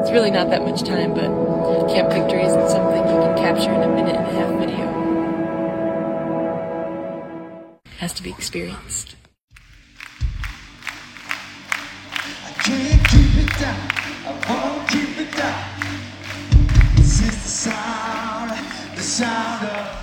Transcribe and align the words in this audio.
It's 0.00 0.10
really 0.12 0.30
not 0.30 0.48
that 0.48 0.62
much 0.62 0.82
time, 0.82 1.12
but 1.12 1.28
Camp 1.92 2.10
Victory 2.10 2.42
isn't 2.44 2.70
something 2.70 2.96
you 2.96 3.20
can 3.20 3.36
capture 3.36 3.70
in 3.70 3.82
a 3.82 3.88
minute 3.88 4.16
and 4.16 4.26
a 4.26 4.32
half 4.32 4.58
video. 4.58 4.86
It 7.84 7.92
has 7.98 8.14
to 8.14 8.22
be 8.22 8.30
experienced. 8.30 9.16
I 12.12 12.52
can't 12.64 13.08
keep 13.08 13.44
it 13.44 13.58
down. 13.60 13.90
I 14.24 14.32
won't 14.48 14.88
keep 14.88 15.18
it 15.18 15.36
down. 15.36 15.64
This 16.96 17.20
is 17.20 17.42
the 17.42 17.48
sound, 17.48 18.52
the 18.96 19.02
sound 19.02 19.66
of. 19.66 19.96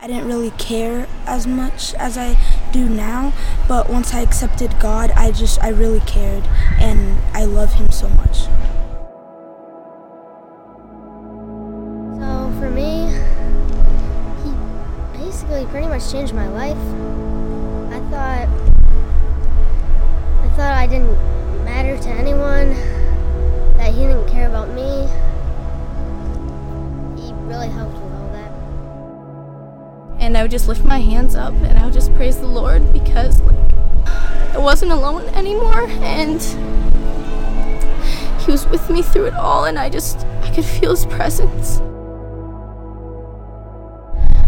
I 0.00 0.06
didn't 0.06 0.26
really 0.26 0.50
care 0.52 1.06
as 1.26 1.46
much 1.46 1.94
as 1.94 2.18
I 2.18 2.34
do 2.74 2.88
now, 2.88 3.32
but 3.68 3.88
once 3.88 4.12
I 4.12 4.20
accepted 4.20 4.80
God, 4.80 5.12
I 5.12 5.30
just 5.30 5.62
I 5.62 5.68
really 5.68 6.00
cared 6.00 6.42
and 6.80 7.16
I 7.32 7.44
love 7.44 7.72
him 7.72 7.88
so 7.92 8.08
much. 8.08 8.48
So 12.18 12.52
for 12.58 12.68
me, 12.68 13.14
he 14.42 14.50
basically 15.24 15.66
pretty 15.66 15.86
much 15.86 16.10
changed 16.10 16.34
my 16.34 16.48
life. 16.48 16.76
I 17.94 18.00
thought 18.10 18.48
I 20.42 20.48
thought 20.56 20.74
I 20.74 20.88
didn't 20.88 21.16
matter 21.64 21.96
to 21.96 22.08
anyone, 22.08 22.70
that 23.78 23.94
he 23.94 24.00
didn't 24.00 24.28
care 24.28 24.48
about 24.48 24.70
me. 24.70 25.06
He 27.22 27.32
really 27.46 27.68
helped. 27.68 28.03
And 30.24 30.38
I 30.38 30.42
would 30.42 30.50
just 30.50 30.68
lift 30.68 30.82
my 30.84 31.00
hands 31.00 31.34
up 31.34 31.52
and 31.52 31.78
I 31.78 31.84
would 31.84 31.92
just 31.92 32.14
praise 32.14 32.38
the 32.38 32.46
Lord 32.46 32.94
because 32.94 33.42
I 34.54 34.56
wasn't 34.56 34.90
alone 34.90 35.28
anymore 35.34 35.86
and 36.00 36.40
he 38.40 38.50
was 38.50 38.66
with 38.68 38.88
me 38.88 39.02
through 39.02 39.26
it 39.26 39.34
all 39.34 39.66
and 39.66 39.78
I 39.78 39.90
just 39.90 40.24
I 40.40 40.50
could 40.54 40.64
feel 40.64 40.92
his 40.92 41.04
presence. 41.04 41.80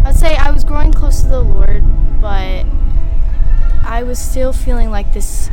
I'd 0.03 0.15
say 0.15 0.35
I 0.35 0.49
was 0.49 0.63
growing 0.63 0.91
close 0.91 1.21
to 1.21 1.27
the 1.27 1.41
Lord, 1.41 1.83
but 2.21 2.65
I 3.85 4.01
was 4.03 4.17
still 4.17 4.53
feeling 4.53 4.89
like 4.89 5.13
this 5.13 5.51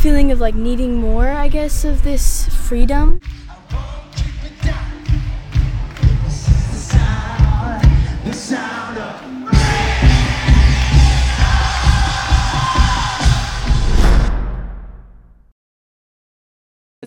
feeling 0.00 0.32
of 0.32 0.40
like 0.40 0.56
needing 0.56 0.96
more, 0.96 1.28
I 1.28 1.46
guess, 1.46 1.84
of 1.84 2.02
this 2.02 2.48
freedom. 2.66 3.20
The 8.24 8.32
sound. 8.32 8.87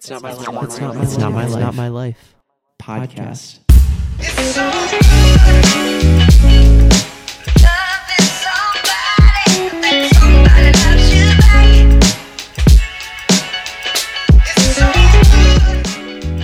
It's 0.01 0.09
not 0.09 0.23
my 0.23 0.33
life. 0.33 0.47
It's 0.63 0.79
not 0.79 0.95
my, 0.95 0.99
life. 0.99 1.03
it's 1.03 1.17
not 1.19 1.31
my 1.31 1.45
life. 1.45 1.61
Not 1.61 1.75
my 1.75 1.87
life. 1.89 2.35
Podcast. 2.81 3.59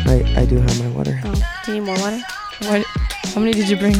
I, 0.05 0.39
I 0.39 0.45
do 0.45 0.57
have 0.57 0.79
my 0.79 0.89
water. 0.89 1.19
Oh, 1.25 1.33
do 1.65 1.71
you 1.73 1.79
need 1.79 1.85
more 1.87 1.97
water? 1.97 2.19
What? 2.59 2.85
How 3.33 3.41
many 3.41 3.53
did 3.53 3.67
you 3.69 3.77
bring? 3.77 3.95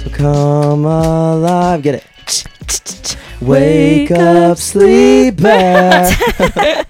So 0.00 0.10
come 0.10 0.84
alive. 0.84 1.80
Get 1.80 1.94
it. 1.94 2.11
Wake 3.46 4.10
up, 4.12 4.56
sleeper. 4.58 5.42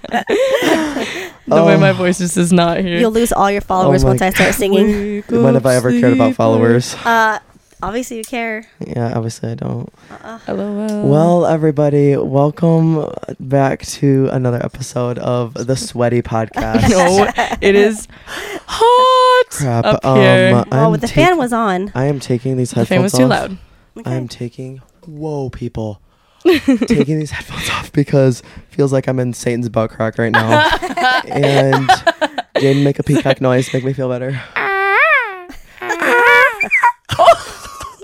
The 1.44 1.62
way 1.64 1.74
Oh. 1.74 1.78
my 1.78 1.92
voice 1.92 2.18
just 2.18 2.36
is 2.36 2.52
not 2.52 2.78
here. 2.78 2.98
You'll 2.98 3.10
lose 3.10 3.32
all 3.32 3.50
your 3.50 3.60
followers 3.60 4.04
Oh 4.04 4.06
my 4.06 4.10
once 4.12 4.22
I 4.22 4.30
start 4.30 4.54
singing. 4.54 5.22
when 5.28 5.54
have 5.54 5.66
I 5.66 5.74
ever 5.74 5.90
cared 5.90 6.12
about 6.14 6.34
followers? 6.34 6.94
Uh, 7.04 7.40
obviously 7.82 8.18
you 8.18 8.24
care. 8.24 8.64
Yeah, 8.86 9.12
obviously 9.14 9.50
I 9.50 9.54
don't. 9.56 9.92
LOL. 10.48 11.08
Well, 11.08 11.44
everybody, 11.46 12.16
welcome 12.16 13.06
back 13.40 13.80
to 13.98 14.28
another 14.32 14.64
episode 14.64 15.18
of 15.18 15.52
the 15.54 15.76
Sweaty 15.76 16.22
Podcast. 16.22 16.88
no, 16.90 17.28
it 17.60 17.74
is 17.74 18.08
hot 18.66 19.46
Crap. 19.50 19.84
up 19.84 20.04
um, 20.06 20.16
here. 20.18 20.52
Well, 20.70 20.94
I'm 20.94 21.00
the 21.00 21.06
tak- 21.08 21.14
fan 21.16 21.38
was 21.38 21.52
on. 21.52 21.90
I 21.94 22.04
am 22.06 22.20
taking 22.20 22.56
these 22.56 22.72
headphones. 22.72 23.12
the 23.12 23.18
headphones 23.18 23.30
fan 23.30 23.40
was 23.40 23.48
too 23.48 23.54
off. 23.96 24.04
loud. 24.06 24.06
I'm 24.06 24.28
taking. 24.28 24.80
Whoa, 25.06 25.50
people. 25.50 26.00
Taking 26.86 27.18
these 27.18 27.30
headphones 27.30 27.68
off 27.70 27.92
because 27.92 28.42
feels 28.70 28.92
like 28.92 29.08
I'm 29.08 29.18
in 29.20 29.32
Satan's 29.32 29.68
butt 29.68 29.90
crack 29.90 30.18
right 30.18 30.32
now. 30.32 30.68
and 31.26 31.88
Jaden, 32.56 32.82
make 32.84 32.98
a 32.98 33.02
peacock 33.02 33.40
noise. 33.40 33.72
Make 33.72 33.84
me 33.84 33.92
feel 33.92 34.08
better. 34.08 34.40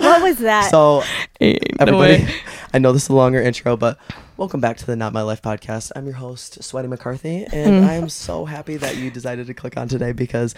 What 0.00 0.22
was 0.22 0.38
that? 0.38 0.70
So, 0.70 1.02
Ain't 1.40 1.58
everybody, 1.80 2.24
way. 2.24 2.34
I 2.72 2.78
know 2.78 2.92
this 2.92 3.04
is 3.04 3.08
a 3.08 3.14
longer 3.14 3.40
intro, 3.40 3.76
but 3.76 3.98
welcome 4.36 4.60
back 4.60 4.76
to 4.78 4.86
the 4.86 4.96
Not 4.96 5.12
My 5.12 5.22
Life 5.22 5.42
podcast. 5.42 5.90
I'm 5.96 6.04
your 6.06 6.14
host, 6.14 6.62
Sweaty 6.62 6.88
McCarthy, 6.88 7.44
and 7.52 7.82
Hmm. 7.84 7.88
I 7.90 7.94
am 7.94 8.08
so 8.08 8.44
happy 8.44 8.76
that 8.76 8.96
you 8.96 9.10
decided 9.10 9.46
to 9.48 9.54
click 9.54 9.76
on 9.76 9.88
today 9.88 10.12
because 10.12 10.54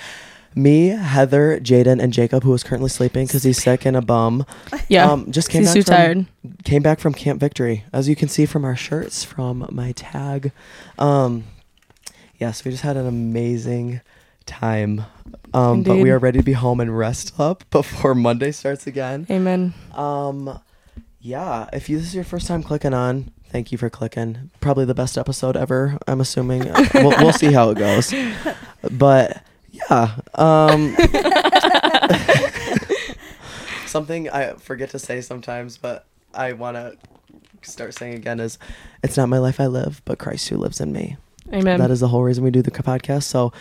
me, 0.55 0.89
Heather, 0.89 1.61
Jaden, 1.61 2.01
and 2.03 2.13
Jacob, 2.13 2.43
who 2.43 2.53
is 2.55 2.63
currently 2.63 2.89
sleeping 2.91 3.27
because 3.27 3.43
he's 3.45 3.63
sick 3.63 3.85
and 3.87 3.97
a 3.97 4.03
bum, 4.03 4.45
Yeah. 4.89 5.11
um, 5.11 5.31
just 5.31 5.49
came 5.49 5.63
He's 5.63 5.69
back 5.69 5.75
too 5.75 5.83
from, 5.83 5.95
tired. 5.95 6.27
came 6.65 6.83
back 6.83 6.99
from 7.01 7.15
Camp 7.15 7.39
Victory, 7.41 7.85
as 7.93 8.09
you 8.09 8.17
can 8.17 8.29
see 8.29 8.47
from 8.47 8.65
our 8.65 8.77
shirts, 8.77 9.23
from 9.25 9.67
my 9.71 9.93
tag. 9.93 10.53
Um, 10.99 11.45
yes, 12.39 12.65
we 12.65 12.71
just 12.73 12.83
had 12.83 12.97
an 12.97 13.07
amazing 13.07 14.01
time. 14.47 15.05
Um, 15.55 15.83
but 15.83 15.97
we 15.99 16.11
are 16.11 16.19
ready 16.19 16.39
to 16.39 16.45
be 16.45 16.53
home 16.55 16.81
and 16.81 16.97
rest 16.97 17.33
up 17.39 17.65
before 17.71 18.15
Monday 18.15 18.51
starts 18.53 18.87
again. 18.87 19.27
Amen. 19.31 19.75
Um, 19.95 20.59
yeah, 21.21 21.69
if 21.73 21.89
you, 21.89 21.99
this 21.99 22.07
is 22.07 22.15
your 22.15 22.25
first 22.25 22.47
time 22.47 22.63
clicking 22.63 22.95
on, 22.95 23.31
thank 23.51 23.71
you 23.73 23.79
for 23.79 23.91
clicking. 23.91 24.51
Probably 24.61 24.85
the 24.85 24.95
best 24.95 25.17
episode 25.19 25.57
ever, 25.57 25.99
I'm 26.09 26.21
assuming. 26.21 26.63
We'll, 26.95 27.11
we'll 27.19 27.33
see 27.33 27.53
how 27.53 27.71
it 27.71 27.79
goes. 27.79 28.13
But 28.91 29.43
yeah, 29.71 30.17
um, 30.35 30.97
something 33.87 34.29
I 34.31 34.55
forget 34.55 34.91
to 34.91 34.99
say 34.99 35.21
sometimes, 35.21 35.79
but 35.79 36.07
I 36.35 36.53
want 36.53 36.77
to 36.77 36.97
start 37.63 37.95
saying 37.95 38.15
again 38.15 38.41
is 38.41 38.59
it's 39.03 39.17
not 39.17 39.29
my 39.29 39.39
life 39.39 39.61
I 39.61 39.67
live, 39.67 40.03
but 40.05 40.19
Christ 40.19 40.49
who 40.49 40.57
lives 40.57 40.81
in 40.81 40.93
me. 40.93 41.17
Amen. 41.53 41.79
That 41.79 41.91
is 41.91 42.01
the 42.01 42.09
whole 42.09 42.23
reason 42.23 42.45
we 42.45 42.51
do 42.51 42.63
the 42.63 42.71
podcast. 42.71 43.25
So 43.25 43.53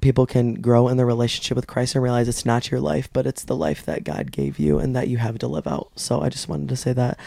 people 0.00 0.26
can 0.26 0.54
grow 0.54 0.88
in 0.88 0.96
their 0.96 1.06
relationship 1.06 1.56
with 1.56 1.66
Christ 1.66 1.94
and 1.94 2.02
realize 2.02 2.28
it's 2.28 2.44
not 2.44 2.70
your 2.70 2.80
life, 2.80 3.08
but 3.12 3.26
it's 3.26 3.44
the 3.44 3.56
life 3.56 3.84
that 3.86 4.04
God 4.04 4.32
gave 4.32 4.58
you 4.58 4.78
and 4.78 4.96
that 4.96 5.08
you 5.08 5.18
have 5.18 5.38
to 5.38 5.46
live 5.46 5.66
out. 5.66 5.90
So 5.96 6.20
I 6.20 6.28
just 6.28 6.48
wanted 6.48 6.68
to 6.70 6.76
say 6.76 6.92
that. 6.92 7.18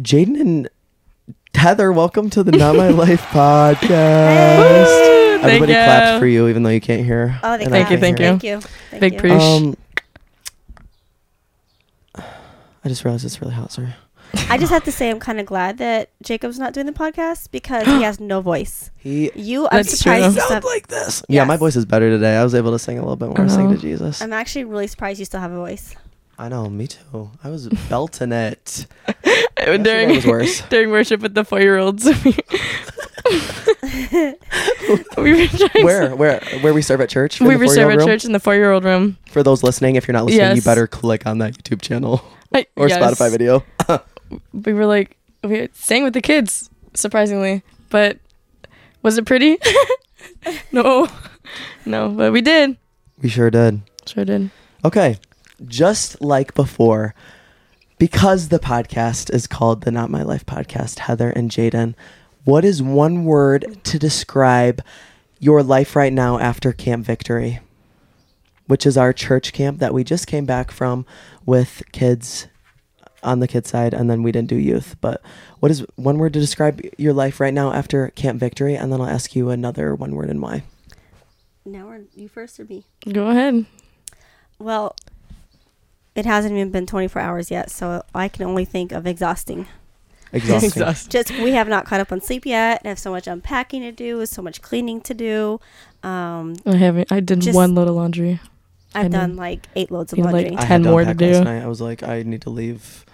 Jaden 0.00 0.40
and 0.40 0.68
Heather, 1.54 1.92
welcome 1.92 2.30
to 2.30 2.42
the 2.42 2.52
Not 2.52 2.76
My 2.76 2.88
Life 2.90 3.22
podcast. 3.26 5.13
Thank 5.44 5.62
Everybody 5.62 5.72
you. 5.72 5.84
clapped 5.84 6.20
for 6.20 6.26
you, 6.26 6.48
even 6.48 6.62
though 6.62 6.70
you 6.70 6.80
can't 6.80 7.04
hear. 7.04 7.38
oh, 7.42 7.56
they 7.58 7.64
and 7.64 7.74
I 7.74 7.84
Thank 7.84 7.90
you, 7.90 7.98
thank 7.98 8.18
hear. 8.18 8.28
Thank 8.30 8.44
you. 8.44 8.60
Thank 8.90 9.00
Big 9.00 9.12
you. 9.14 9.18
pre- 9.20 9.30
Appreciate- 9.30 9.56
Um, 9.56 9.76
I 12.84 12.88
just 12.88 13.04
realized 13.04 13.24
it's 13.24 13.40
really 13.40 13.54
hot. 13.54 13.72
Sorry. 13.72 13.94
I 14.50 14.58
just 14.58 14.72
have 14.72 14.84
to 14.84 14.92
say 14.92 15.10
I'm 15.10 15.20
kind 15.20 15.38
of 15.40 15.46
glad 15.46 15.78
that 15.78 16.10
Jacob's 16.22 16.58
not 16.58 16.72
doing 16.74 16.86
the 16.86 16.92
podcast 16.92 17.50
because 17.50 17.86
he 17.86 18.02
has 18.02 18.18
no 18.20 18.40
voice. 18.40 18.90
He 18.98 19.30
You, 19.34 19.68
I'm 19.70 19.84
surprised. 19.84 20.34
You 20.34 20.40
sound 20.40 20.54
have, 20.54 20.64
like 20.64 20.88
this. 20.88 21.22
Yeah, 21.28 21.44
my 21.44 21.56
voice 21.56 21.76
is 21.76 21.84
better 21.84 22.10
today. 22.10 22.36
I 22.36 22.42
was 22.44 22.54
able 22.54 22.72
to 22.72 22.78
sing 22.78 22.98
a 22.98 23.02
little 23.02 23.16
bit 23.16 23.28
more. 23.36 23.48
Sing 23.48 23.70
to 23.70 23.78
Jesus. 23.78 24.20
I'm 24.22 24.32
actually 24.32 24.64
really 24.64 24.86
surprised 24.86 25.18
you 25.18 25.24
still 25.24 25.40
have 25.40 25.52
a 25.52 25.56
voice. 25.56 25.94
I 26.38 26.48
know. 26.48 26.68
Me 26.68 26.86
too. 26.86 27.30
I 27.42 27.50
was 27.50 27.68
belting 27.88 28.32
it. 28.32 28.86
during 29.56 30.08
was 30.10 30.26
worse. 30.26 30.60
during 30.70 30.90
worship 30.90 31.20
with 31.20 31.34
the 31.34 31.44
four 31.44 31.60
year 31.60 31.78
olds. 31.78 32.04
we 35.16 35.48
Where, 35.82 36.14
where, 36.14 36.40
where 36.60 36.74
we 36.74 36.82
serve 36.82 37.00
at 37.00 37.08
church? 37.08 37.40
we 37.40 37.56
were 37.56 37.66
four-year-old 37.66 37.92
at 37.92 37.98
room? 37.98 38.06
church 38.06 38.24
in 38.24 38.32
the 38.32 38.40
four 38.40 38.54
year 38.54 38.72
old 38.72 38.84
room. 38.84 39.16
For 39.26 39.42
those 39.42 39.62
listening, 39.62 39.96
if 39.96 40.06
you're 40.06 40.12
not 40.12 40.24
listening, 40.26 40.56
you 40.56 40.62
better 40.62 40.86
click 40.86 41.26
on 41.26 41.38
that 41.38 41.54
YouTube 41.54 41.80
channel 41.80 42.22
I- 42.52 42.66
or 42.76 42.88
yes. 42.88 42.98
Spotify 43.00 43.30
video. 43.30 43.64
We 44.52 44.72
were 44.72 44.86
like 44.86 45.16
we 45.42 45.68
sang 45.72 46.04
with 46.04 46.14
the 46.14 46.22
kids, 46.22 46.70
surprisingly. 46.94 47.62
But 47.90 48.18
was 49.02 49.18
it 49.18 49.24
pretty? 49.26 49.58
no. 50.72 51.08
No, 51.86 52.08
but 52.08 52.32
we 52.32 52.40
did. 52.40 52.76
We 53.20 53.28
sure 53.28 53.50
did. 53.50 53.82
Sure 54.06 54.24
did. 54.24 54.50
Okay, 54.84 55.18
just 55.66 56.20
like 56.20 56.54
before, 56.54 57.14
because 57.98 58.48
the 58.48 58.58
podcast 58.58 59.32
is 59.32 59.46
called 59.46 59.82
the 59.82 59.90
Not 59.90 60.10
My 60.10 60.22
Life 60.22 60.44
podcast, 60.46 61.00
Heather 61.00 61.30
and 61.30 61.50
Jaden, 61.50 61.94
what 62.44 62.64
is 62.64 62.82
one 62.82 63.24
word 63.24 63.78
to 63.84 63.98
describe 63.98 64.82
your 65.38 65.62
life 65.62 65.96
right 65.96 66.12
now 66.12 66.38
after 66.38 66.72
Camp 66.72 67.04
Victory, 67.04 67.60
which 68.66 68.86
is 68.86 68.96
our 68.96 69.12
church 69.12 69.52
camp 69.52 69.78
that 69.78 69.94
we 69.94 70.04
just 70.04 70.26
came 70.26 70.44
back 70.44 70.70
from 70.70 71.06
with 71.46 71.82
kids 71.92 72.48
on 73.22 73.40
the 73.40 73.48
kids 73.48 73.70
side, 73.70 73.94
and 73.94 74.10
then 74.10 74.22
we 74.22 74.32
didn't 74.32 74.48
do 74.48 74.56
youth. 74.56 74.96
But 75.00 75.22
what 75.60 75.70
is 75.70 75.80
one 75.96 76.18
word 76.18 76.34
to 76.34 76.40
describe 76.40 76.82
your 76.98 77.12
life 77.14 77.40
right 77.40 77.54
now 77.54 77.72
after 77.72 78.08
Camp 78.10 78.38
Victory? 78.38 78.74
And 78.74 78.92
then 78.92 79.00
I'll 79.00 79.08
ask 79.08 79.34
you 79.34 79.50
another 79.50 79.94
one 79.94 80.14
word 80.14 80.28
and 80.28 80.42
why. 80.42 80.62
Now 81.64 81.86
we're 81.86 82.02
you 82.14 82.28
first 82.28 82.60
or 82.60 82.64
me? 82.64 82.84
Go 83.10 83.28
ahead. 83.28 83.64
Well, 84.58 84.94
it 86.14 86.26
hasn't 86.26 86.54
even 86.54 86.70
been 86.70 86.86
24 86.86 87.20
hours 87.20 87.50
yet, 87.50 87.70
so 87.70 88.02
I 88.14 88.28
can 88.28 88.44
only 88.44 88.64
think 88.64 88.92
of 88.92 89.06
exhausting. 89.06 89.66
Exhausting. 90.32 90.68
Exhausting. 90.70 91.10
Just 91.10 91.30
we 91.38 91.52
have 91.52 91.68
not 91.68 91.86
caught 91.86 92.00
up 92.00 92.10
on 92.12 92.20
sleep 92.20 92.44
yet. 92.46 92.82
I 92.84 92.88
have 92.88 92.98
so 92.98 93.10
much 93.10 93.26
unpacking 93.26 93.82
to 93.82 93.92
do, 93.92 94.24
so 94.26 94.42
much 94.42 94.62
cleaning 94.62 95.00
to 95.02 95.14
do. 95.14 95.60
Um, 96.02 96.56
I 96.66 96.76
haven't. 96.76 97.10
I 97.12 97.20
did 97.20 97.40
Just- 97.40 97.54
one 97.56 97.74
load 97.74 97.88
of 97.88 97.94
laundry. 97.94 98.40
I've 98.96 99.06
I 99.06 99.08
done 99.08 99.34
like 99.34 99.66
eight 99.74 99.90
loads 99.90 100.12
of 100.12 100.18
You 100.18 100.24
had, 100.24 100.32
like, 100.32 100.46
laundry. 100.46 100.58
I 100.58 100.66
10 100.68 100.68
had 100.84 100.90
more 100.90 101.02
to 101.04 101.10
unpack 101.10 101.28
last 101.28 101.38
do. 101.38 101.44
night. 101.44 101.62
I 101.62 101.66
was 101.66 101.80
like, 101.80 102.02
I 102.04 102.22
need 102.22 102.42
to 102.42 102.50
leave 102.50 103.04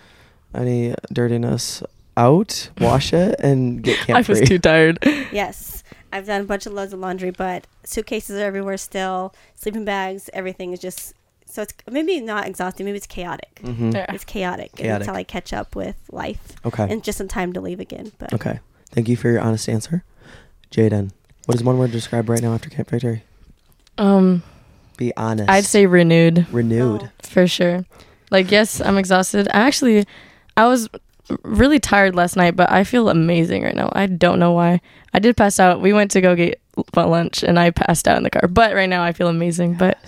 any 0.55 0.95
dirtiness 1.11 1.83
out, 2.19 2.69
wash 2.79 3.15
it, 3.15 3.37
and 3.41 3.83
get 3.83 3.97
camp 4.01 4.19
I 4.29 4.31
was 4.31 4.43
too 4.43 4.59
tired. 4.59 4.99
yes, 5.33 5.83
I've 6.13 6.27
done 6.27 6.43
a 6.43 6.45
bunch 6.45 6.67
of 6.67 6.75
loads 6.75 6.93
of 6.93 6.99
laundry, 7.01 7.31
but 7.31 7.67
suitcases 7.85 8.39
are 8.39 8.45
everywhere 8.45 8.77
still. 8.77 9.35
Sleeping 9.55 9.87
bags, 9.87 10.29
everything 10.35 10.73
is 10.73 10.81
just 10.81 11.15
so 11.51 11.63
it's 11.63 11.75
maybe 11.91 12.21
not 12.21 12.47
exhausting. 12.47 12.87
Maybe 12.87 12.97
it's 12.97 13.07
chaotic. 13.07 13.61
hmm 13.63 13.91
Yeah. 13.91 14.07
It's 14.15 14.25
chaotic, 14.25 14.77
Chaotic. 14.77 15.07
until 15.09 15.17
I 15.17 15.25
catch 15.25 15.53
up 15.53 15.75
with 15.77 15.97
life 16.11 16.55
Okay. 16.65 16.87
and 16.91 17.03
just 17.05 17.21
in 17.21 17.29
time 17.29 17.53
to 17.55 17.61
leave 17.61 17.81
again. 17.81 18.13
But 18.19 18.33
Okay. 18.33 18.61
Thank 18.91 19.09
you 19.09 19.17
for 19.17 19.29
your 19.31 19.41
honest 19.41 19.69
answer, 19.69 20.03
Jaden. 20.71 21.11
What 21.47 21.55
is 21.57 21.63
one 21.65 21.79
word 21.79 21.89
to 21.89 21.93
describe 21.93 22.29
right 22.29 22.43
now 22.43 22.55
after 22.55 22.69
Camp 22.71 22.91
Victory? 22.91 23.25
Um, 23.99 24.43
Be 24.97 25.13
honest. 25.17 25.49
I'd 25.51 25.65
say 25.65 25.87
renewed 25.87 26.47
renewed. 26.53 27.03
Oh. 27.05 27.09
for 27.23 27.47
sure. 27.47 27.85
Like, 28.31 28.51
yes, 28.51 28.81
I'm 28.81 28.97
exhausted. 28.99 29.49
I 29.53 29.61
actually, 29.61 30.07
I 30.57 30.67
was 30.69 30.89
really 31.43 31.79
tired 31.81 32.15
last 32.15 32.37
night, 32.37 32.55
but 32.57 32.71
I 32.71 32.85
feel 32.85 33.09
amazing 33.09 33.63
right 33.65 33.75
now. 33.75 33.91
I 33.93 34.07
don't 34.07 34.39
know 34.39 34.53
why. 34.53 34.81
I 35.13 35.19
did 35.19 35.37
pass 35.37 35.59
out. 35.59 35.81
We 35.81 35.93
went 35.93 36.11
to 36.13 36.21
go 36.21 36.35
get 36.37 36.61
lunch, 36.95 37.43
and 37.43 37.59
I 37.59 37.71
passed 37.71 38.07
out 38.07 38.17
in 38.17 38.23
the 38.23 38.31
car. 38.31 38.47
But 38.49 38.75
right 38.75 38.89
now, 38.89 39.03
I 39.03 39.13
feel 39.13 39.27
amazing. 39.29 39.75
But 39.75 39.99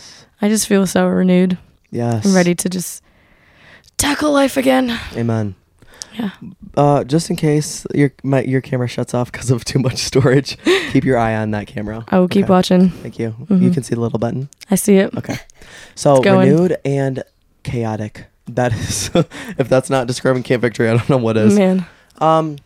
I 0.43 0.49
just 0.49 0.67
feel 0.67 0.87
so 0.87 1.07
renewed. 1.07 1.57
Yes. 1.91 2.27
I'm 2.27 2.35
ready 2.35 2.55
to 2.57 2.69
just 2.69 3.03
tackle 3.97 4.33
life 4.33 4.57
again. 4.57 4.99
Amen. 5.15 5.55
Yeah. 6.15 6.31
Uh, 6.77 7.05
just 7.05 7.31
in 7.31 7.37
case 7.37 7.87
your 7.95 8.13
my 8.23 8.43
your 8.43 8.61
camera 8.61 8.87
shuts 8.89 9.15
off 9.15 9.31
because 9.33 9.51
of 9.51 9.65
too 9.71 9.79
much 9.79 9.99
storage, 9.99 10.59
keep 10.91 11.05
your 11.05 11.17
eye 11.19 11.35
on 11.37 11.53
that 11.53 11.67
camera. 11.67 12.05
I 12.09 12.19
will 12.19 12.29
keep 12.29 12.45
Okay. 12.45 12.51
watching. 12.51 12.89
Thank 12.91 13.19
you. 13.19 13.35
You 13.49 13.57
Mhm. 13.71 13.75
can 13.75 13.83
see 13.83 13.95
the 13.95 14.01
little 14.01 14.19
button. 14.19 14.49
I 14.71 14.75
see 14.75 14.97
it. 14.97 15.17
Okay. 15.17 15.37
So 15.95 16.21
renewed 16.23 16.77
and 16.85 17.23
chaotic. 17.63 18.27
That 18.49 18.73
is, 18.73 19.09
if 19.57 19.69
that's 19.69 19.89
not 19.89 20.09
describing 20.09 20.43
Camp 20.43 20.63
Victory, 20.63 20.89
I 20.89 20.97
don't 20.97 21.09
know 21.09 21.17
what 21.17 21.37
is. 21.37 21.57
Man, 21.57 21.87
Um, 22.21 22.57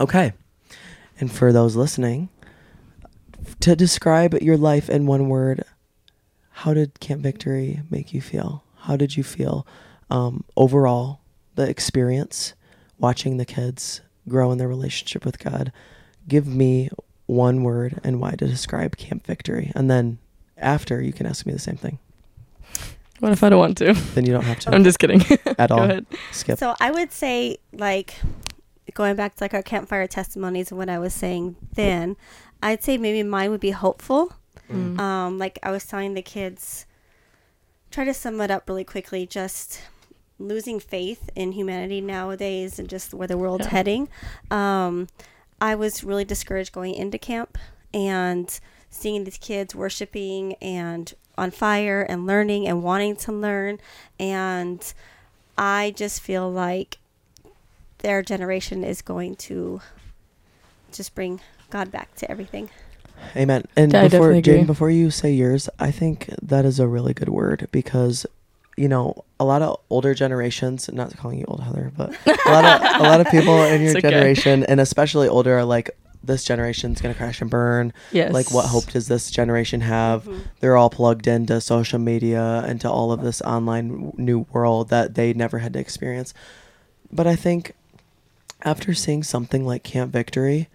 okay. 0.00 0.32
And 1.20 1.30
for 1.30 1.52
those 1.52 1.76
listening, 1.76 2.28
to 3.60 3.76
describe 3.76 4.34
your 4.42 4.56
life 4.56 4.90
in 4.90 5.06
one 5.06 5.28
word, 5.28 5.62
how 6.52 6.74
did 6.74 7.00
Camp 7.00 7.22
Victory 7.22 7.80
make 7.90 8.12
you 8.12 8.20
feel? 8.20 8.62
How 8.80 8.96
did 8.96 9.16
you 9.16 9.22
feel 9.24 9.66
um, 10.10 10.44
overall, 10.56 11.20
the 11.54 11.68
experience, 11.68 12.54
watching 12.98 13.36
the 13.36 13.44
kids 13.44 14.00
grow 14.28 14.52
in 14.52 14.58
their 14.58 14.68
relationship 14.68 15.24
with 15.24 15.38
God? 15.38 15.72
Give 16.28 16.46
me 16.46 16.90
one 17.26 17.62
word 17.62 18.00
and 18.04 18.20
why 18.20 18.32
to 18.32 18.46
describe 18.46 18.96
Camp 18.96 19.26
Victory. 19.26 19.72
And 19.74 19.90
then 19.90 20.18
after, 20.56 21.00
you 21.00 21.12
can 21.12 21.26
ask 21.26 21.46
me 21.46 21.52
the 21.52 21.58
same 21.58 21.76
thing. 21.76 21.98
what 23.20 23.32
if 23.32 23.42
I 23.42 23.48
don't 23.48 23.58
want 23.58 23.78
to? 23.78 23.94
Then 24.14 24.26
you 24.26 24.32
don't 24.32 24.44
have 24.44 24.60
to 24.60 24.74
I'm 24.74 24.84
just 24.84 24.98
kidding. 24.98 25.22
at 25.58 25.68
Go 25.70 25.76
all. 25.76 25.82
ahead. 25.84 26.06
Skip. 26.32 26.58
So 26.58 26.74
I 26.80 26.90
would 26.90 27.12
say 27.12 27.58
like 27.72 28.16
going 28.94 29.16
back 29.16 29.36
to 29.36 29.44
like 29.44 29.54
our 29.54 29.62
campfire 29.62 30.06
testimonies 30.06 30.70
and 30.70 30.78
what 30.78 30.88
I 30.90 30.98
was 30.98 31.14
saying 31.14 31.56
then, 31.74 32.16
I'd 32.62 32.82
say 32.82 32.98
maybe 32.98 33.22
mine 33.22 33.50
would 33.50 33.60
be 33.60 33.70
hopeful. 33.70 34.34
Mm. 34.70 34.98
Um, 34.98 35.38
like 35.38 35.58
I 35.62 35.70
was 35.70 35.84
telling 35.86 36.14
the 36.14 36.22
kids, 36.22 36.86
try 37.90 38.04
to 38.04 38.14
sum 38.14 38.40
it 38.40 38.50
up 38.50 38.68
really 38.68 38.84
quickly. 38.84 39.26
Just 39.26 39.80
losing 40.38 40.80
faith 40.80 41.30
in 41.36 41.52
humanity 41.52 42.00
nowadays 42.00 42.78
and 42.78 42.88
just 42.88 43.14
where 43.14 43.28
the 43.28 43.38
world's 43.38 43.66
Yeah. 43.66 43.70
heading. 43.72 44.08
Um, 44.50 45.08
I 45.60 45.74
was 45.74 46.02
really 46.02 46.24
discouraged 46.24 46.72
going 46.72 46.94
into 46.94 47.18
camp 47.18 47.56
and 47.94 48.58
seeing 48.90 49.24
these 49.24 49.38
kids 49.38 49.74
worshiping 49.74 50.54
and 50.54 51.14
on 51.38 51.50
fire 51.50 52.02
and 52.02 52.26
learning 52.26 52.66
and 52.66 52.82
wanting 52.82 53.16
to 53.16 53.32
learn. 53.32 53.78
And 54.18 54.92
I 55.56 55.92
just 55.96 56.20
feel 56.20 56.50
like 56.50 56.98
their 57.98 58.22
generation 58.22 58.82
is 58.82 59.00
going 59.02 59.36
to 59.36 59.80
just 60.92 61.14
bring 61.14 61.40
God 61.70 61.92
back 61.92 62.14
to 62.16 62.30
everything. 62.30 62.68
Amen. 63.36 63.64
And 63.76 63.94
I 63.94 64.08
before. 64.08 64.40
Jane, 64.40 64.66
before 64.66 64.90
you 64.90 65.10
say 65.10 65.32
yours, 65.32 65.68
I 65.78 65.90
think 65.90 66.30
that 66.40 66.64
is 66.64 66.78
a 66.80 66.86
really 66.86 67.14
good 67.14 67.28
word 67.28 67.68
because, 67.72 68.26
you 68.76 68.88
know, 68.88 69.24
a 69.38 69.44
lot 69.44 69.62
of 69.62 69.78
older 69.90 70.14
generations, 70.14 70.90
not 70.92 71.16
calling 71.16 71.38
you 71.38 71.44
old 71.46 71.62
Heather, 71.62 71.92
but 71.96 72.10
a 72.26 72.50
lot 72.50 72.64
of 72.64 73.00
a 73.00 73.02
lot 73.04 73.20
of 73.20 73.28
people 73.28 73.62
in 73.62 73.82
your 73.82 73.90
okay. 73.92 74.00
generation, 74.00 74.64
and 74.64 74.80
especially 74.80 75.28
older, 75.28 75.58
are 75.58 75.64
like, 75.64 75.90
this 76.24 76.44
generation's 76.44 77.00
gonna 77.00 77.14
crash 77.14 77.40
and 77.40 77.50
burn. 77.50 77.92
Yes. 78.12 78.32
Like, 78.32 78.50
what 78.52 78.66
hope 78.66 78.86
does 78.86 79.08
this 79.08 79.30
generation 79.30 79.80
have? 79.80 80.24
Mm-hmm. 80.24 80.40
They're 80.60 80.76
all 80.76 80.90
plugged 80.90 81.26
into 81.26 81.60
social 81.60 81.98
media, 81.98 82.64
into 82.66 82.90
all 82.90 83.12
of 83.12 83.22
this 83.22 83.42
online 83.42 84.12
new 84.16 84.40
world 84.52 84.88
that 84.90 85.14
they 85.14 85.32
never 85.32 85.58
had 85.58 85.72
to 85.74 85.78
experience. 85.78 86.32
But 87.10 87.26
I 87.26 87.36
think 87.36 87.74
after 88.64 88.94
seeing 88.94 89.22
something 89.22 89.66
like 89.66 89.82
Camp 89.82 90.12
Victory, 90.12 90.68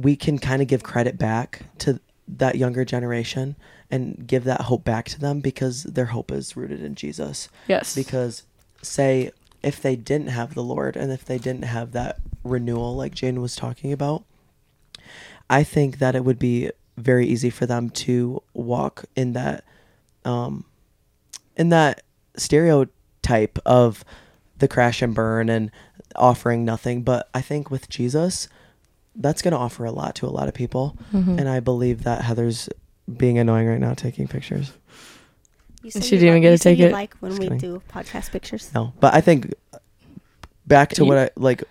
we 0.00 0.16
can 0.16 0.38
kind 0.38 0.62
of 0.62 0.68
give 0.68 0.82
credit 0.82 1.18
back 1.18 1.62
to 1.78 2.00
that 2.26 2.56
younger 2.56 2.84
generation 2.84 3.56
and 3.90 4.26
give 4.26 4.44
that 4.44 4.62
hope 4.62 4.84
back 4.84 5.06
to 5.06 5.20
them 5.20 5.40
because 5.40 5.82
their 5.82 6.06
hope 6.06 6.30
is 6.30 6.56
rooted 6.56 6.82
in 6.82 6.94
Jesus. 6.94 7.48
Yes. 7.66 7.94
Because, 7.94 8.44
say, 8.82 9.32
if 9.62 9.82
they 9.82 9.96
didn't 9.96 10.28
have 10.28 10.54
the 10.54 10.62
Lord 10.62 10.96
and 10.96 11.10
if 11.10 11.24
they 11.24 11.38
didn't 11.38 11.64
have 11.64 11.92
that 11.92 12.18
renewal, 12.44 12.96
like 12.96 13.14
Jane 13.14 13.40
was 13.40 13.56
talking 13.56 13.92
about, 13.92 14.24
I 15.48 15.64
think 15.64 15.98
that 15.98 16.14
it 16.14 16.24
would 16.24 16.38
be 16.38 16.70
very 16.96 17.26
easy 17.26 17.50
for 17.50 17.66
them 17.66 17.90
to 17.90 18.42
walk 18.54 19.04
in 19.16 19.32
that, 19.32 19.64
um, 20.24 20.64
in 21.56 21.70
that 21.70 22.02
stereotype 22.36 23.58
of 23.66 24.04
the 24.58 24.68
crash 24.68 25.02
and 25.02 25.14
burn 25.14 25.48
and 25.48 25.70
offering 26.14 26.64
nothing. 26.64 27.02
But 27.02 27.28
I 27.34 27.40
think 27.40 27.70
with 27.70 27.88
Jesus, 27.88 28.48
that's 29.16 29.42
going 29.42 29.52
to 29.52 29.58
offer 29.58 29.84
a 29.84 29.90
lot 29.92 30.14
to 30.16 30.26
a 30.26 30.30
lot 30.30 30.48
of 30.48 30.54
people. 30.54 30.96
Mhm. 31.12 31.38
And 31.38 31.48
I 31.48 31.60
believe 31.60 32.04
that 32.04 32.22
Heather's 32.22 32.68
being 33.16 33.38
annoying 33.38 33.66
right 33.66 33.80
now 33.80 33.94
taking 33.94 34.28
pictures. 34.28 34.72
You 35.82 35.90
She 35.90 35.98
didn't 36.00 36.28
even 36.28 36.42
get 36.42 36.50
you 36.50 36.56
to 36.56 36.58
said 36.62 36.70
take 36.70 36.78
you 36.78 36.86
it. 36.86 36.92
Like 36.92 37.14
when 37.20 37.30
Just 37.32 37.40
we 37.40 37.46
kidding. 37.46 37.58
do 37.58 37.82
podcast 37.92 38.30
pictures. 38.30 38.70
No, 38.74 38.92
but 39.00 39.14
I 39.14 39.20
think 39.20 39.52
back 40.66 40.90
to 40.90 41.02
You- 41.02 41.08
what 41.08 41.18
I 41.18 41.30
like 41.36 41.64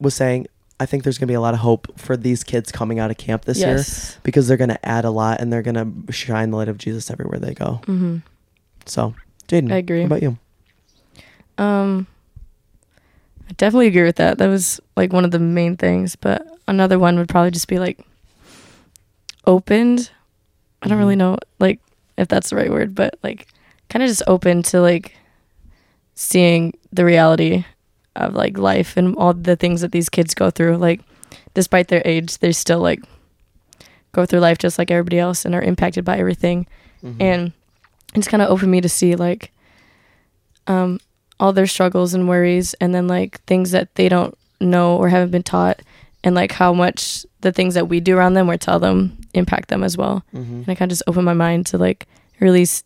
was 0.00 0.14
saying. 0.14 0.46
I 0.78 0.84
think 0.86 1.04
there's 1.04 1.16
gonna 1.18 1.28
be 1.28 1.34
a 1.34 1.40
lot 1.40 1.54
of 1.54 1.60
hope 1.60 1.98
for 1.98 2.16
these 2.18 2.44
kids 2.44 2.70
coming 2.70 2.98
out 2.98 3.10
of 3.10 3.16
camp 3.16 3.46
this 3.46 3.58
year 3.58 3.82
because 4.22 4.46
they're 4.46 4.56
gonna 4.58 4.78
add 4.84 5.04
a 5.06 5.10
lot 5.10 5.40
and 5.40 5.50
they're 5.52 5.62
gonna 5.62 5.90
shine 6.10 6.50
the 6.50 6.56
light 6.58 6.68
of 6.68 6.76
Jesus 6.78 7.10
everywhere 7.10 7.38
they 7.40 7.54
go. 7.54 7.80
Mm-hmm. 7.86 8.18
So, 8.84 9.14
Jaden, 9.48 9.72
I 9.72 9.76
agree. 9.76 10.00
What 10.00 10.06
about 10.06 10.22
you? 10.22 10.38
Um, 11.58 12.06
I 13.48 13.52
definitely 13.56 13.86
agree 13.86 14.02
with 14.04 14.16
that. 14.16 14.36
That 14.38 14.48
was 14.48 14.78
like 14.96 15.12
one 15.12 15.24
of 15.24 15.30
the 15.30 15.38
main 15.38 15.76
things. 15.76 16.14
But 16.14 16.45
another 16.68 16.98
one 16.98 17.16
would 17.18 17.28
probably 17.28 17.50
just 17.50 17.68
be 17.68 17.78
like 17.78 17.98
opened. 19.46 20.10
I 20.82 20.88
don't 20.88 20.98
really 20.98 21.14
Mhm. 21.14 21.18
know 21.18 21.38
like 21.58 21.80
if 22.16 22.28
that's 22.28 22.50
the 22.50 22.56
right 22.56 22.70
word, 22.70 22.94
but 22.94 23.18
like 23.22 23.46
kind 23.88 24.02
of 24.02 24.08
just 24.08 24.22
open 24.26 24.62
to 24.64 24.80
like 24.80 25.16
seeing 26.14 26.72
the 26.92 27.04
reality 27.04 27.64
of 28.14 28.34
like 28.34 28.56
life 28.58 28.96
and 28.96 29.14
all 29.16 29.34
the 29.34 29.56
things 29.56 29.80
that 29.82 29.92
these 29.92 30.08
kids 30.08 30.34
go 30.34 30.50
through. 30.50 30.76
Like 30.76 31.00
despite 31.54 31.88
their 31.88 32.02
age, 32.04 32.38
they 32.38 32.52
still 32.52 32.80
like 32.80 33.02
go 34.12 34.24
through 34.24 34.40
life 34.40 34.58
just 34.58 34.78
like 34.78 34.90
everybody 34.90 35.18
else 35.18 35.44
and 35.44 35.54
are 35.54 35.62
impacted 35.62 36.04
by 36.04 36.16
everything 36.16 36.66
Mhm. 37.04 37.16
and 37.20 37.52
it's 38.14 38.26
kind 38.28 38.42
of 38.42 38.48
opened 38.48 38.70
me 38.70 38.80
to 38.80 38.88
see 38.88 39.14
like 39.14 39.52
um 40.66 40.98
all 41.38 41.52
their 41.52 41.66
struggles 41.66 42.14
and 42.14 42.26
worries 42.26 42.72
and 42.80 42.94
then 42.94 43.06
like 43.06 43.42
things 43.42 43.72
that 43.72 43.94
they 43.96 44.08
don't 44.08 44.34
know 44.58 44.96
or 44.96 45.10
haven't 45.10 45.30
been 45.32 45.42
taught 45.42 45.80
and 46.24 46.34
like 46.34 46.52
how 46.52 46.72
much 46.72 47.24
the 47.40 47.52
things 47.52 47.74
that 47.74 47.88
we 47.88 48.00
do 48.00 48.16
around 48.16 48.34
them 48.34 48.50
or 48.50 48.56
tell 48.56 48.78
them 48.78 49.16
impact 49.34 49.68
them 49.68 49.82
as 49.84 49.96
well 49.96 50.24
Mhm. 50.34 50.62
and 50.64 50.68
i 50.68 50.74
kind 50.74 50.90
of 50.90 50.96
just 50.96 51.02
opened 51.06 51.24
my 51.26 51.34
mind 51.34 51.66
to 51.66 51.78
like 51.78 52.06
really 52.40 52.62
s- 52.62 52.82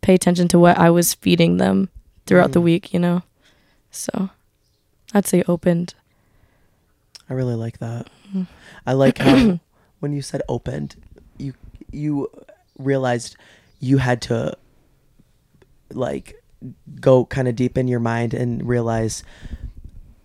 pay 0.00 0.14
attention 0.14 0.48
to 0.48 0.58
what 0.58 0.78
i 0.78 0.88
was 0.90 1.14
feeding 1.14 1.56
them 1.58 1.88
throughout 2.26 2.52
the 2.52 2.60
Mm. 2.60 2.64
week 2.64 2.92
you 2.94 3.00
know 3.00 3.22
so 3.90 4.30
i'd 5.14 5.26
say 5.26 5.42
opened 5.48 5.94
I 7.30 7.34
really 7.34 7.56
like 7.56 7.76
that. 7.78 8.06
Mhm. 8.34 8.46
I 8.86 8.94
like 8.94 9.18
how 9.18 9.58
when 10.00 10.14
you 10.14 10.22
said 10.22 10.40
opened, 10.48 10.96
you 11.36 11.52
you 11.92 12.30
realized 12.78 13.36
you 13.80 13.98
had 13.98 14.22
to 14.22 14.56
like 15.92 16.42
go 17.00 17.26
kind 17.26 17.48
of 17.48 17.54
deep 17.56 17.76
in 17.76 17.86
your 17.86 18.00
mind 18.00 18.32
and 18.32 18.66
realize 18.66 19.22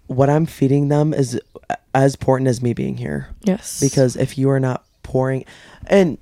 what 0.08 0.30
I'm 0.30 0.46
feeding 0.46 0.90
them 0.90 1.14
is 1.14 1.40
as 1.94 2.16
important 2.16 2.48
as 2.48 2.62
me 2.62 2.74
being 2.74 2.98
here. 2.98 3.30
Yes. 3.44 3.80
Because 3.80 4.16
if 4.16 4.38
you 4.38 4.50
are 4.50 4.60
not 4.60 4.84
pouring, 5.04 5.46
and 5.88 6.18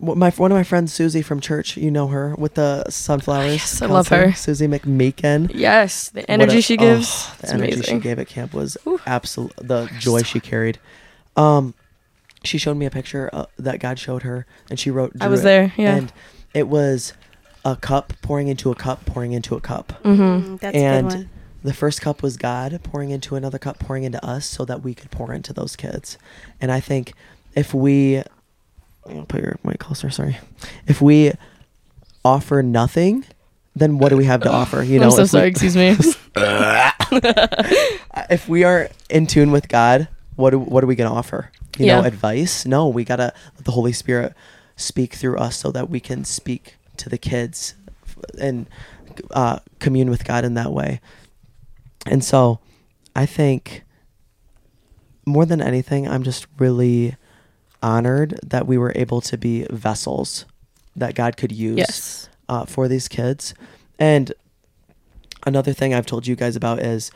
my 0.00 0.30
one 0.30 0.50
of 0.50 0.56
my 0.56 0.62
friends 0.62 0.92
Susie 0.92 1.22
from 1.22 1.40
church, 1.40 1.76
you 1.76 1.90
know 1.90 2.08
her 2.08 2.34
with 2.36 2.54
the 2.54 2.88
sunflowers. 2.88 3.52
Yes, 3.52 3.82
I 3.82 3.86
love 3.86 4.08
her. 4.08 4.32
Susie 4.32 4.66
McMeekin. 4.66 5.50
yes, 5.54 6.08
the 6.08 6.28
energy 6.30 6.58
a- 6.58 6.62
she 6.62 6.76
gives. 6.76 7.28
oh, 7.28 7.36
the 7.40 7.48
energy 7.54 7.72
amazing. 7.72 7.96
she 7.98 8.02
gave 8.02 8.18
at 8.18 8.28
camp 8.28 8.54
was 8.54 8.78
absolute. 9.06 9.52
The 9.56 9.90
joy 9.98 10.22
she 10.22 10.40
carried. 10.40 10.78
Um, 11.36 11.74
she 12.42 12.56
showed 12.56 12.76
me 12.76 12.86
a 12.86 12.90
picture 12.90 13.28
uh, 13.32 13.46
that 13.58 13.80
God 13.80 13.98
showed 13.98 14.22
her, 14.22 14.46
and 14.70 14.80
she 14.80 14.90
wrote. 14.90 15.12
I 15.20 15.28
was 15.28 15.40
it, 15.40 15.44
there, 15.44 15.72
yeah. 15.76 15.96
and 15.96 16.12
it 16.54 16.68
was 16.68 17.12
a 17.64 17.76
cup 17.76 18.14
pouring 18.22 18.48
into 18.48 18.70
a 18.70 18.74
cup, 18.74 19.04
pouring 19.04 19.32
into 19.32 19.54
a 19.54 19.60
cup. 19.60 19.92
Mm-hmm. 20.02 20.22
Mm, 20.54 20.60
that's 20.60 20.76
a 20.76 20.80
and 20.80 21.08
good 21.08 21.16
one. 21.16 21.30
The 21.62 21.74
first 21.74 22.00
cup 22.00 22.22
was 22.22 22.36
God 22.36 22.80
pouring 22.82 23.10
into 23.10 23.36
another 23.36 23.58
cup, 23.58 23.78
pouring 23.78 24.04
into 24.04 24.24
us, 24.24 24.46
so 24.46 24.64
that 24.64 24.82
we 24.82 24.94
could 24.94 25.10
pour 25.10 25.32
into 25.32 25.52
those 25.52 25.76
kids. 25.76 26.16
And 26.60 26.72
I 26.72 26.80
think 26.80 27.12
if 27.54 27.74
we, 27.74 28.22
put 29.28 29.42
your 29.42 29.58
mic 29.64 29.78
closer. 29.78 30.10
Sorry, 30.10 30.38
if 30.86 31.00
we 31.00 31.32
offer 32.24 32.62
nothing, 32.62 33.24
then 33.74 33.98
what 33.98 34.10
do 34.10 34.16
we 34.16 34.24
have 34.24 34.42
to 34.42 34.50
offer? 34.50 34.82
You 34.82 34.98
know, 34.98 35.06
I'm 35.06 35.10
so 35.12 35.22
if 35.22 35.24
we- 35.24 35.28
sorry. 35.28 35.48
Excuse 35.48 35.76
me. 35.76 35.96
if 38.30 38.48
we 38.48 38.64
are 38.64 38.88
in 39.08 39.26
tune 39.26 39.50
with 39.50 39.68
God, 39.68 40.08
what 40.36 40.54
what 40.54 40.84
are 40.84 40.86
we 40.86 40.94
going 40.94 41.10
to 41.10 41.16
offer? 41.16 41.50
You 41.78 41.86
know, 41.86 42.02
advice? 42.02 42.66
No, 42.66 42.88
we 42.88 43.04
got 43.04 43.16
to 43.16 43.32
let 43.56 43.64
the 43.64 43.72
Holy 43.72 43.92
Spirit 43.92 44.34
speak 44.76 45.14
through 45.14 45.38
us 45.38 45.56
so 45.56 45.70
that 45.72 45.88
we 45.88 45.98
can 46.00 46.24
speak 46.24 46.76
to 46.98 47.08
the 47.08 47.18
kids 47.18 47.74
and 48.38 48.66
uh, 49.30 49.60
commune 49.78 50.10
with 50.10 50.24
God 50.24 50.44
in 50.44 50.54
that 50.54 50.72
way. 50.72 51.00
And 52.06 52.24
so 52.24 52.60
I 53.14 53.26
think 53.26 53.84
more 55.26 55.46
than 55.46 55.60
anything, 55.60 56.08
I'm 56.08 56.22
just 56.22 56.46
really 56.58 57.16
honored 57.82 58.38
that 58.44 58.66
we 58.66 58.78
were 58.78 58.92
able 58.94 59.20
to 59.22 59.38
be 59.38 59.66
vessels 59.70 60.44
that 60.96 61.14
God 61.14 61.36
could 61.36 61.52
use 61.52 61.78
yes. 61.78 62.28
uh, 62.48 62.64
for 62.64 62.88
these 62.88 63.08
kids. 63.08 63.54
And 63.98 64.32
another 65.46 65.72
thing 65.72 65.94
I've 65.94 66.06
told 66.06 66.26
you 66.26 66.36
guys 66.36 66.56
about 66.56 66.80
is 66.80 67.10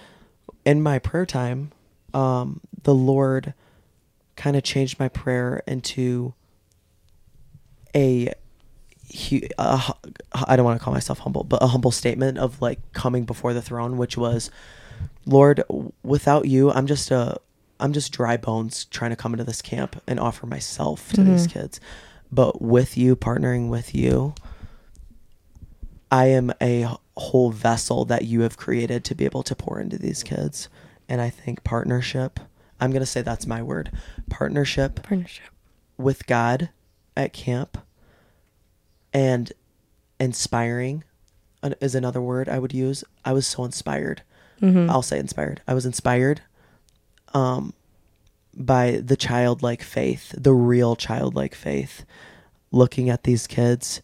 in 0.65 0.83
my 0.83 0.99
prayer 0.99 1.27
time, 1.27 1.73
um, 2.13 2.61
the 2.83 2.95
Lord 2.95 3.55
kind 4.37 4.57
of 4.57 4.63
changed 4.63 4.99
my 4.99 5.09
prayer 5.09 5.63
into 5.67 6.35
a, 7.95 8.33
a 9.59 9.77
hu- 9.79 9.93
I 10.35 10.57
don't 10.57 10.65
want 10.65 10.79
to 10.81 10.85
call 10.85 10.93
myself 10.95 11.21
humble, 11.21 11.45
but 11.45 11.63
a 11.63 11.69
humble 11.69 11.91
statement 11.93 12.39
of 12.39 12.61
like 12.61 12.81
coming 12.93 13.25
before 13.25 13.53
the 13.55 13.63
throne, 13.63 13.97
which 13.97 14.17
was, 14.17 14.51
Lord, 15.27 15.63
without 16.03 16.47
you, 16.47 16.71
I'm 16.73 16.87
just 16.87 17.11
a, 17.11 17.37
I'm 17.81 17.93
just 17.93 18.13
dry 18.13 18.37
bones 18.37 18.85
trying 18.87 19.11
to 19.11 19.17
come 19.17 19.33
into 19.33 19.45
this 19.45 19.63
camp 19.63 20.01
and 20.07 20.19
offer 20.21 20.47
myself 20.47 21.13
to 21.13 21.23
these 21.23 21.47
Mhm. 21.47 21.51
kids. 21.51 21.81
But 22.33 22.61
with 22.63 22.97
you, 22.97 23.15
partnering 23.17 23.69
with 23.69 23.95
you, 23.95 24.35
I 26.11 26.27
am 26.27 26.53
a 26.61 26.89
whole 27.17 27.51
vessel 27.51 28.05
that 28.07 28.25
you 28.25 28.41
have 28.41 28.57
created 28.57 29.05
to 29.05 29.15
be 29.15 29.25
able 29.25 29.43
to 29.45 29.55
pour 29.55 29.81
into 29.81 29.99
these 29.99 30.23
kids. 30.23 30.69
And 31.09 31.21
I 31.21 31.31
think 31.31 31.65
partnership, 31.65 32.41
I'm 32.81 32.91
going 32.91 33.01
to 33.01 33.07
say 33.07 33.23
that's 33.23 33.47
my 33.47 33.63
word 33.63 33.91
partnership 34.31 35.03
Partnership. 35.03 35.45
with 35.97 36.27
God 36.27 36.71
at 37.17 37.33
camp 37.33 37.79
and 39.15 39.51
inspiring 40.21 41.05
is 41.81 41.95
another 41.95 42.21
word 42.21 42.49
I 42.49 42.59
would 42.59 42.75
use. 42.75 43.05
I 43.25 43.33
was 43.33 43.47
so 43.47 43.65
inspired. 43.65 44.23
Mm-hmm. 44.61 44.91
I'll 44.91 45.03
say 45.03 45.19
inspired. 45.19 45.63
I 45.67 45.73
was 45.75 45.87
inspired 45.87 46.43
um 47.33 47.73
by 48.57 49.01
the 49.05 49.17
childlike 49.17 49.83
faith, 49.83 50.33
the 50.37 50.53
real 50.53 50.95
childlike 50.95 51.55
faith. 51.55 52.05
Looking 52.71 53.09
at 53.11 53.25
these 53.25 53.47
kids, 53.47 54.01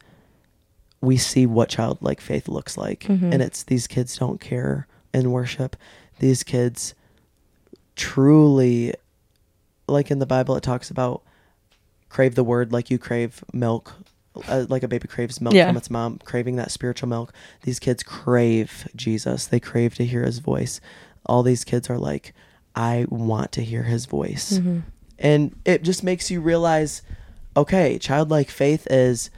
we 1.00 1.16
see 1.16 1.46
what 1.46 1.68
childlike 1.68 2.20
faith 2.20 2.48
looks 2.48 2.76
like. 2.76 3.00
Mhm. 3.04 3.32
And 3.32 3.42
it's 3.42 3.62
these 3.62 3.86
kids 3.86 4.16
don't 4.16 4.40
care 4.40 4.86
in 5.14 5.30
worship. 5.30 5.76
These 6.18 6.42
kids 6.42 6.94
truly 7.96 8.94
like 9.86 10.10
in 10.10 10.18
the 10.20 10.26
Bible 10.26 10.56
it 10.56 10.62
talks 10.62 10.90
about 10.90 11.22
crave 12.08 12.34
the 12.34 12.44
word 12.44 12.72
like 12.72 12.90
you 12.90 12.98
crave 12.98 13.44
milk 13.52 13.94
uh, 14.48 14.64
like 14.68 14.82
a 14.82 14.88
baby 14.88 15.08
craves 15.08 15.40
milk 15.40 15.54
Yeah. 15.54 15.66
from 15.68 15.76
its 15.76 15.90
mom 15.90 16.18
craving 16.24 16.56
that 16.56 16.70
spiritual 16.70 17.08
milk. 17.08 17.32
These 17.62 17.78
kids 17.80 18.02
crave 18.02 18.88
jesus. 18.96 19.46
They 19.46 19.60
crave 19.60 19.94
to 19.96 20.04
hear 20.04 20.24
his 20.24 20.38
voice. 20.38 20.80
All 21.26 21.42
these 21.42 21.64
kids 21.64 21.90
are 21.90 21.98
like 21.98 22.32
i 22.76 23.04
want 23.10 23.50
to 23.52 23.62
hear 23.62 23.82
his 23.82 24.06
voice. 24.06 24.52
Mm-hmm. 24.52 24.78
and 25.18 25.56
it 25.64 25.82
just 25.82 26.04
makes 26.04 26.30
you 26.30 26.40
realize 26.40 27.02
okay 27.56 27.98
childlike 27.98 28.48
faith 28.48 28.86
is 28.88 29.28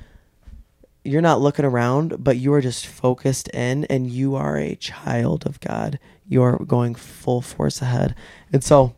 you're 1.05 1.23
not 1.23 1.41
looking 1.41 1.65
around 1.65 2.23
but 2.23 2.37
you 2.37 2.53
are 2.53 2.61
just 2.61 2.87
focused 2.87 3.49
in 3.49 3.85
and 3.87 4.11
you 4.11 4.35
are 4.37 4.57
a 4.59 4.75
child 4.77 5.47
of 5.47 5.59
god. 5.61 5.99
You 6.29 6.43
are 6.43 6.59
going 6.65 6.95
full 6.95 7.41
force 7.41 7.83
ahead. 7.83 8.15
And 8.53 8.63
so 8.63 8.95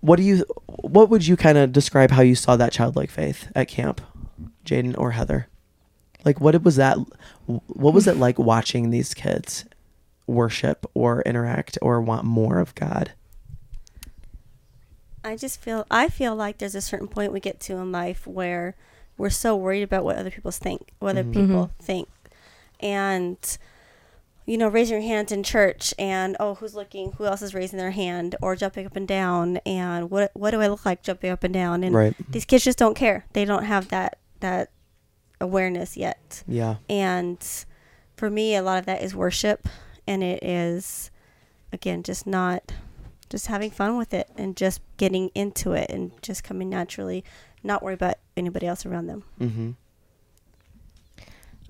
what 0.00 0.16
do 0.16 0.22
you 0.22 0.44
what 0.66 1.08
would 1.08 1.26
you 1.26 1.36
kind 1.36 1.56
of 1.58 1.72
describe 1.72 2.10
how 2.10 2.22
you 2.22 2.34
saw 2.34 2.56
that 2.56 2.72
childlike 2.72 3.10
faith 3.10 3.50
at 3.54 3.68
camp 3.68 4.00
jaden 4.64 4.94
or 4.98 5.12
heather 5.12 5.48
like 6.24 6.40
what 6.40 6.62
was 6.62 6.76
that 6.76 6.96
what 7.46 7.94
was 7.94 8.06
it 8.06 8.16
like 8.16 8.38
watching 8.38 8.90
these 8.90 9.14
kids 9.14 9.64
worship 10.26 10.86
or 10.94 11.20
interact 11.22 11.76
or 11.82 12.00
want 12.00 12.24
more 12.24 12.58
of 12.58 12.74
god 12.74 13.12
I 15.26 15.36
just 15.36 15.60
feel 15.60 15.86
I 15.90 16.08
feel 16.08 16.34
like 16.34 16.58
there's 16.58 16.74
a 16.74 16.80
certain 16.82 17.08
point 17.08 17.32
we 17.32 17.40
get 17.40 17.58
to 17.60 17.76
in 17.76 17.90
life 17.92 18.26
where 18.26 18.76
we're 19.16 19.30
so 19.30 19.56
worried 19.56 19.82
about 19.82 20.04
what 20.04 20.16
other 20.16 20.30
people 20.30 20.50
think, 20.50 20.92
what 20.98 21.10
other 21.16 21.24
Mhm. 21.24 21.32
people 21.32 21.70
think, 21.80 22.08
and 22.80 23.38
you 24.46 24.58
know, 24.58 24.68
raising 24.68 25.00
your 25.00 25.08
hands 25.08 25.32
in 25.32 25.42
church 25.42 25.94
and 25.98 26.36
oh, 26.38 26.56
who's 26.56 26.74
looking? 26.74 27.12
Who 27.12 27.24
else 27.24 27.40
is 27.40 27.54
raising 27.54 27.78
their 27.78 27.92
hand 27.92 28.36
or 28.42 28.54
jumping 28.54 28.84
up 28.84 28.96
and 28.96 29.08
down? 29.08 29.56
And 29.64 30.10
what 30.10 30.30
what 30.34 30.50
do 30.50 30.60
I 30.60 30.66
look 30.66 30.84
like 30.84 31.02
jumping 31.02 31.30
up 31.30 31.42
and 31.42 31.54
down? 31.54 31.82
And 31.82 31.94
right 31.94 32.14
these 32.28 32.44
kids 32.44 32.64
just 32.64 32.76
don't 32.78 32.94
care. 32.94 33.24
They 33.32 33.46
don't 33.46 33.64
have 33.64 33.88
that 33.88 34.18
that 34.44 34.70
awareness 35.40 35.96
yet. 35.96 36.44
yeah 36.46 36.76
And 36.88 37.38
for 38.16 38.30
me, 38.30 38.54
a 38.54 38.62
lot 38.62 38.78
of 38.78 38.86
that 38.86 39.02
is 39.02 39.14
worship, 39.14 39.66
and 40.06 40.22
it 40.22 40.44
is, 40.44 41.10
again, 41.72 42.02
just 42.04 42.26
not, 42.26 42.72
just 43.28 43.48
having 43.48 43.70
fun 43.70 43.96
with 43.96 44.14
it 44.14 44.28
and 44.36 44.56
just 44.56 44.80
getting 44.96 45.30
into 45.34 45.72
it 45.72 45.90
and 45.90 46.12
just 46.22 46.44
coming 46.44 46.68
naturally, 46.70 47.24
not 47.64 47.82
worry 47.82 47.94
about 47.94 48.16
anybody 48.36 48.66
else 48.66 48.86
around 48.86 49.08
them. 49.08 49.24
mm-hmm 49.40 49.70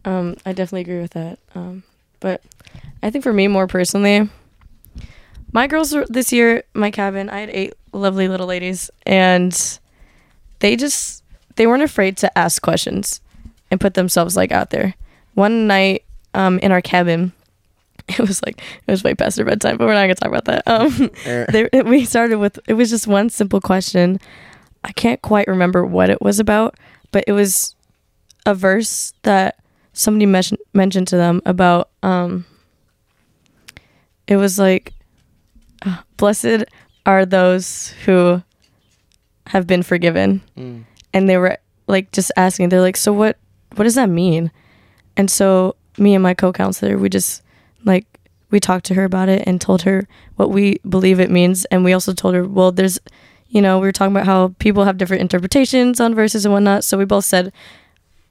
Um, 0.04 0.36
I 0.44 0.52
definitely 0.52 0.82
agree 0.82 1.00
with 1.00 1.12
that. 1.12 1.38
Um, 1.54 1.82
but 2.20 2.42
I 3.02 3.10
think 3.10 3.24
for 3.24 3.32
me, 3.32 3.48
more 3.48 3.66
personally, 3.66 4.28
my 5.52 5.66
girls 5.66 5.96
this 6.08 6.30
year, 6.32 6.64
my 6.74 6.90
cabin, 6.90 7.30
I 7.30 7.40
had 7.40 7.50
eight 7.50 7.72
lovely 7.92 8.28
little 8.28 8.46
ladies, 8.46 8.90
and 9.06 9.52
they 10.58 10.76
just 10.76 11.23
they 11.56 11.66
weren't 11.66 11.82
afraid 11.82 12.16
to 12.18 12.38
ask 12.38 12.62
questions 12.62 13.20
and 13.70 13.80
put 13.80 13.94
themselves 13.94 14.36
like 14.36 14.52
out 14.52 14.70
there. 14.70 14.94
One 15.34 15.66
night, 15.66 16.04
um, 16.32 16.58
in 16.60 16.72
our 16.72 16.82
cabin, 16.82 17.32
it 18.08 18.20
was 18.20 18.42
like 18.44 18.58
it 18.58 18.90
was 18.90 19.02
way 19.02 19.14
past 19.14 19.36
their 19.36 19.44
bedtime, 19.44 19.76
but 19.76 19.86
we're 19.86 19.94
not 19.94 20.02
gonna 20.02 20.14
talk 20.14 20.28
about 20.28 20.44
that. 20.46 20.62
Um, 20.66 21.10
they, 21.24 21.82
we 21.82 22.04
started 22.04 22.38
with 22.38 22.58
it 22.68 22.74
was 22.74 22.90
just 22.90 23.06
one 23.06 23.30
simple 23.30 23.60
question. 23.60 24.20
I 24.82 24.92
can't 24.92 25.22
quite 25.22 25.48
remember 25.48 25.84
what 25.84 26.10
it 26.10 26.20
was 26.20 26.38
about, 26.38 26.76
but 27.10 27.24
it 27.26 27.32
was 27.32 27.74
a 28.44 28.54
verse 28.54 29.14
that 29.22 29.56
somebody 29.94 30.26
mentioned 30.26 30.60
mentioned 30.74 31.08
to 31.08 31.16
them 31.16 31.40
about. 31.46 31.88
Um, 32.02 32.44
it 34.26 34.36
was 34.36 34.58
like, 34.58 34.92
"Blessed 36.16 36.64
are 37.06 37.24
those 37.24 37.94
who 38.04 38.42
have 39.46 39.66
been 39.66 39.82
forgiven," 39.82 40.42
mm, 40.58 40.84
and 41.14 41.28
they 41.28 41.38
were 41.38 41.56
like 41.86 42.12
just 42.12 42.30
asking. 42.36 42.68
They're 42.68 42.80
like, 42.82 42.96
"So 42.98 43.12
what? 43.12 43.38
What 43.76 43.84
does 43.84 43.94
that 43.94 44.10
mean?" 44.10 44.50
And 45.16 45.30
so 45.30 45.76
me 45.96 46.12
and 46.14 46.22
my 46.22 46.34
co-counselor, 46.34 46.98
we 46.98 47.08
just 47.08 47.42
like 47.84 48.04
we 48.50 48.60
talked 48.60 48.84
to 48.86 48.94
her 48.94 49.04
about 49.04 49.28
it 49.28 49.42
and 49.46 49.60
told 49.60 49.82
her 49.82 50.06
what 50.36 50.50
we 50.50 50.78
believe 50.88 51.20
it 51.20 51.30
means, 51.30 51.64
and 51.66 51.84
we 51.84 51.92
also 51.92 52.12
told 52.12 52.34
her, 52.34 52.44
well, 52.44 52.70
there's, 52.72 52.98
you 53.48 53.60
know, 53.62 53.78
we 53.78 53.86
were 53.86 53.92
talking 53.92 54.14
about 54.14 54.26
how 54.26 54.54
people 54.58 54.84
have 54.84 54.96
different 54.98 55.20
interpretations 55.22 56.00
on 56.00 56.14
verses 56.14 56.44
and 56.44 56.52
whatnot. 56.52 56.84
So 56.84 56.98
we 56.98 57.04
both 57.04 57.24
said 57.24 57.52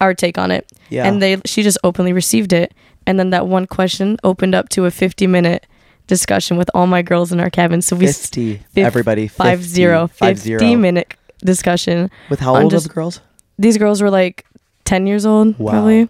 our 0.02 0.13
take 0.13 0.38
on 0.38 0.52
it, 0.52 0.70
yeah 0.90 1.06
and 1.08 1.22
they 1.22 1.42
she 1.46 1.63
just 1.63 1.78
openly 1.84 2.12
received 2.13 2.52
it, 2.54 2.74
and 3.08 3.18
then 3.20 3.30
that 3.32 3.48
one 3.48 3.66
question 3.66 4.18
opened 4.24 4.54
up 4.56 4.70
to 4.70 4.86
a 4.86 4.92
50 4.92 5.28
minute 5.28 5.66
discussion 6.08 6.58
with 6.58 6.70
all 6.74 6.88
my 6.88 7.02
girls 7.02 7.32
in 7.32 7.40
our 7.40 7.50
cabin. 7.50 7.82
So 7.82 7.96
we 7.96 8.08
s- 8.08 8.20
50 8.28 8.58
fif- 8.74 8.86
everybody 8.86 9.28
50, 9.28 9.38
five 9.44 9.63
zero, 9.63 10.08
five 10.08 10.38
50 10.38 10.42
zero. 10.60 10.75
minute 10.75 11.13
discussion. 11.44 12.10
with 12.30 12.40
how 12.40 12.56
old 12.56 12.72
just- 12.72 12.86
are 12.86 12.90
the 12.90 12.94
girls 12.94 13.22
These 13.58 13.78
girls 13.78 14.02
were 14.02 14.10
like 14.10 14.46
10 14.86 15.08
years 15.08 15.26
old, 15.26 15.58
Wow. 15.60 15.72
probably. 15.72 16.10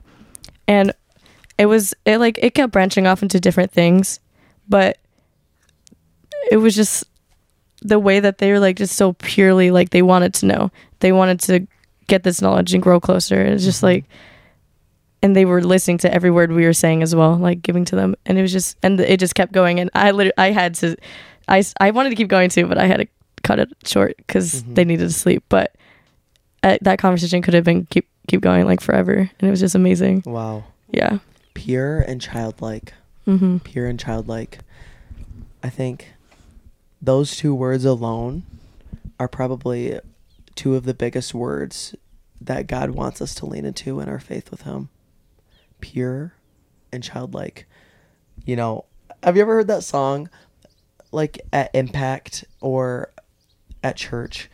And 0.68 0.94
it 1.58 1.66
was 1.68 1.94
it 2.06 2.18
like 2.18 2.40
it 2.42 2.54
kept 2.54 2.72
branching 2.72 3.06
off 3.06 3.22
into 3.22 3.40
different 3.40 3.72
things, 3.72 4.20
but 4.68 4.98
it 6.52 6.58
was 6.58 6.75
just 6.75 7.06
the 7.82 8.00
way 8.00 8.20
that 8.20 8.38
they 8.38 8.52
were 8.52 8.60
like 8.60 8.78
just 8.78 8.96
so 8.96 9.13
purely 9.13 9.72
like 9.72 9.90
they 9.90 10.02
wanted 10.02 10.34
to 10.36 10.46
know. 10.46 10.72
They 11.00 11.12
wanted 11.12 11.40
to 11.42 11.68
get 12.08 12.24
this 12.24 12.42
knowledge 12.42 12.74
and 12.74 12.82
grow 12.82 13.00
closer. 13.00 13.42
It's 13.42 13.63
just 13.63 13.80
mm-hmm. 13.80 13.88
like 13.88 14.06
and 15.22 15.36
they 15.36 15.46
were 15.46 15.63
listening 15.63 15.98
to 16.00 16.13
every 16.13 16.32
word 16.32 16.52
we 16.52 16.66
were 16.66 16.74
saying 16.74 17.02
as 17.02 17.16
well, 17.16 17.38
like 17.38 17.62
giving 17.62 17.86
to 17.86 17.96
them. 17.96 18.16
And 18.25 18.38
it 18.38 18.42
was 18.42 18.52
just 18.52 18.78
and 18.84 19.00
it 19.00 19.20
just 19.20 19.36
kept 19.36 19.52
going 19.52 19.80
and 19.80 19.90
I 19.94 20.12
literally 20.12 20.34
I 20.38 20.52
had 20.52 20.75
to 20.75 20.96
I, 21.48 21.63
I 21.80 21.92
wanted 21.92 22.10
to 22.12 22.16
keep 22.16 22.30
going 22.30 22.50
too, 22.50 22.68
but 22.68 22.78
I 22.78 22.88
had 22.88 22.98
to 22.98 23.08
cut 23.44 23.60
it 23.60 23.70
short 23.86 24.16
cuz 24.28 24.64
Mhm. 24.64 24.76
they 24.76 24.86
needed 24.86 25.08
to 25.08 25.14
sleep, 25.14 25.44
but 25.50 25.76
uh, 26.64 26.78
that 26.82 26.98
conversation 27.00 27.42
could 27.42 27.54
have 27.54 27.64
been 27.66 27.86
keep 27.88 28.08
keep 28.28 28.42
going 28.42 28.66
like 28.66 28.80
forever 28.82 29.14
and 29.14 29.48
it 29.48 29.50
was 29.52 29.60
just 29.60 29.76
amazing. 29.76 30.24
Wow. 30.26 30.64
Yeah. 30.92 31.20
Pure 31.54 32.00
and 32.02 32.22
childlike. 32.22 32.94
Mhm. 33.28 33.64
Pure 33.64 33.88
and 33.88 34.00
childlike. 34.00 34.60
I 35.62 35.70
think 35.70 36.14
those 37.02 37.36
two 37.36 37.54
words 37.54 37.84
alone 37.86 38.44
are 39.20 39.28
probably 39.28 40.00
two 40.56 40.76
of 40.76 40.86
the 40.86 40.94
biggest 40.94 41.34
words 41.34 41.96
that 42.40 42.68
God 42.68 42.92
wants 42.92 43.22
us 43.22 43.36
to 43.36 43.46
lean 43.46 43.66
into 43.66 44.00
in 44.00 44.08
our 44.10 44.20
faith 44.20 44.50
with 44.52 44.62
Him. 44.64 44.90
Pure 45.82 46.34
and 46.92 47.04
childlike. 47.04 47.66
You 48.46 48.56
know, 48.56 48.86
have 49.22 49.36
you 49.36 49.42
ever 49.42 49.56
heard 49.56 49.68
that 49.68 49.84
song 49.84 50.30
like 51.12 51.40
at 51.52 51.72
Impact 51.74 52.46
or 52.62 53.10
at 53.84 53.98
church? 53.98 54.50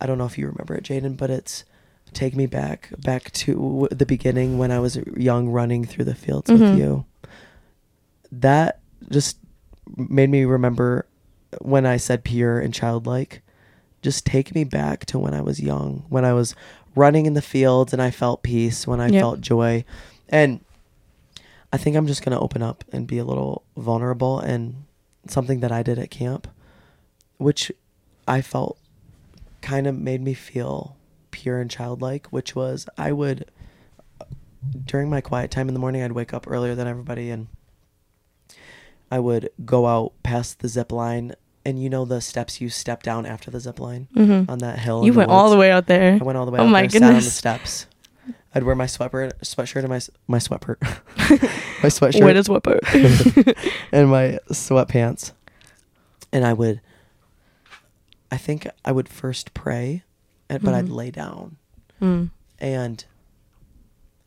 I 0.00 0.06
don't 0.06 0.18
know 0.18 0.26
if 0.26 0.38
you 0.38 0.46
remember 0.46 0.74
it, 0.74 0.84
Jaden, 0.84 1.16
but 1.16 1.30
it's 1.30 1.64
Take 2.12 2.36
Me 2.36 2.46
Back, 2.46 2.90
back 2.98 3.30
to 3.32 3.88
the 3.90 4.06
beginning 4.06 4.58
when 4.58 4.70
I 4.70 4.78
was 4.78 4.96
young 5.16 5.48
running 5.48 5.84
through 5.84 6.04
the 6.04 6.14
fields 6.14 6.50
Mhm. 6.50 6.60
with 6.60 6.78
you. 6.78 7.04
That 8.30 8.80
just 9.10 9.38
made 9.96 10.30
me 10.30 10.44
remember 10.44 11.06
when 11.60 11.86
I 11.86 11.96
said 11.96 12.24
pure 12.24 12.60
and 12.60 12.72
childlike. 12.74 13.42
Just 14.02 14.24
take 14.26 14.54
me 14.54 14.64
back 14.64 15.06
to 15.06 15.18
when 15.18 15.34
I 15.34 15.40
was 15.40 15.60
young, 15.60 16.04
when 16.08 16.24
I 16.24 16.32
was 16.32 16.54
running 16.94 17.26
in 17.26 17.34
the 17.34 17.42
fields 17.42 17.92
and 17.92 18.00
I 18.02 18.10
felt 18.10 18.42
peace, 18.42 18.86
when 18.86 19.00
I 19.00 19.08
Yep. 19.08 19.20
felt 19.20 19.40
joy. 19.40 19.84
And 20.28 20.60
I 21.72 21.76
think 21.78 21.96
I'm 21.96 22.06
just 22.06 22.22
going 22.24 22.36
to 22.36 22.40
open 22.42 22.62
up 22.62 22.84
and 22.92 23.06
be 23.06 23.18
a 23.18 23.24
little 23.24 23.62
vulnerable 23.76 24.38
and 24.40 24.84
something 25.26 25.60
that 25.60 25.72
I 25.72 25.82
did 25.82 25.98
at 25.98 26.10
camp, 26.10 26.48
which 27.38 27.72
I 28.28 28.40
felt 28.42 28.78
kind 29.62 29.86
of 29.86 29.98
made 29.98 30.20
me 30.20 30.34
feel 30.34 30.96
pure 31.30 31.60
and 31.60 31.70
childlike, 31.70 32.26
which 32.28 32.54
was 32.54 32.86
I 32.96 33.10
would, 33.12 33.50
during 34.84 35.08
my 35.10 35.20
quiet 35.20 35.50
time 35.50 35.68
in 35.68 35.74
the 35.74 35.80
morning, 35.80 36.02
I'd 36.02 36.12
wake 36.12 36.32
up 36.34 36.46
earlier 36.48 36.74
than 36.74 36.86
everybody 36.86 37.30
and 37.30 37.48
I 39.10 39.18
would 39.18 39.50
go 39.64 39.86
out 39.86 40.12
past 40.22 40.60
the 40.60 40.68
zip 40.68 40.92
line. 40.92 41.34
And 41.64 41.82
you 41.82 41.90
know 41.90 42.04
the 42.06 42.20
steps 42.22 42.60
you 42.62 42.68
step 42.70 43.02
down 43.02 43.26
after 43.26 43.50
the 43.50 43.60
zip 43.60 43.78
line 43.78 44.08
Mhm. 44.16 44.48
on 44.48 44.58
that 44.60 44.78
hill? 44.78 45.04
You 45.04 45.12
the 45.12 45.18
went 45.18 45.30
all 45.30 45.50
the 45.50 45.56
way 45.56 45.70
out 45.70 45.86
there. 45.86 46.14
I 46.14 46.24
went 46.24 46.38
all 46.38 46.46
the 46.46 46.50
way 46.52 46.60
Oh 46.60 46.64
out 46.64 46.70
my 46.70 46.82
there, 46.86 47.00
sat 47.00 47.02
on 47.02 47.14
the 47.16 47.20
steps. 47.22 47.86
I'd 48.54 48.62
wear 48.62 48.74
my 48.74 48.86
sweatshirt, 48.86 49.32
sweatshirt 49.42 49.80
and 49.84 49.88
my 49.88 50.00
my 50.28 50.38
sweatshirt, 50.38 51.82
my 51.82 51.88
sweatshirt, 51.90 52.24
Wet 52.24 52.36
as 52.36 52.48
what 52.48 52.64
and 53.92 54.08
my 54.10 54.38
sweatpants, 54.50 55.32
and 56.32 56.46
I 56.46 56.54
would. 56.54 56.80
I 58.30 58.36
think 58.36 58.68
I 58.84 58.92
would 58.92 59.08
first 59.08 59.54
pray, 59.54 60.02
and, 60.48 60.62
but 60.62 60.74
I'd 60.74 60.86
Mhm. 60.86 60.94
lay 60.94 61.10
down 61.10 61.56
Mm. 62.00 62.30
and 62.60 63.04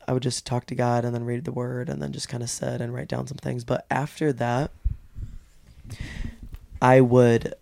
I 0.08 0.14
would 0.14 0.24
just 0.24 0.46
talk 0.46 0.66
to 0.68 0.76
God 0.76 1.06
and 1.06 1.14
then 1.16 1.24
read 1.26 1.46
the 1.46 1.52
Word 1.52 1.88
and 1.88 2.02
then 2.02 2.12
just 2.12 2.28
kind 2.28 2.42
of 2.44 2.50
sit 2.50 2.82
and 2.82 2.94
write 2.94 3.08
down 3.08 3.28
some 3.28 3.38
things. 3.38 3.64
But 3.64 3.86
after 3.92 4.34
that, 4.34 4.72
I 6.82 7.00
would, 7.02 7.54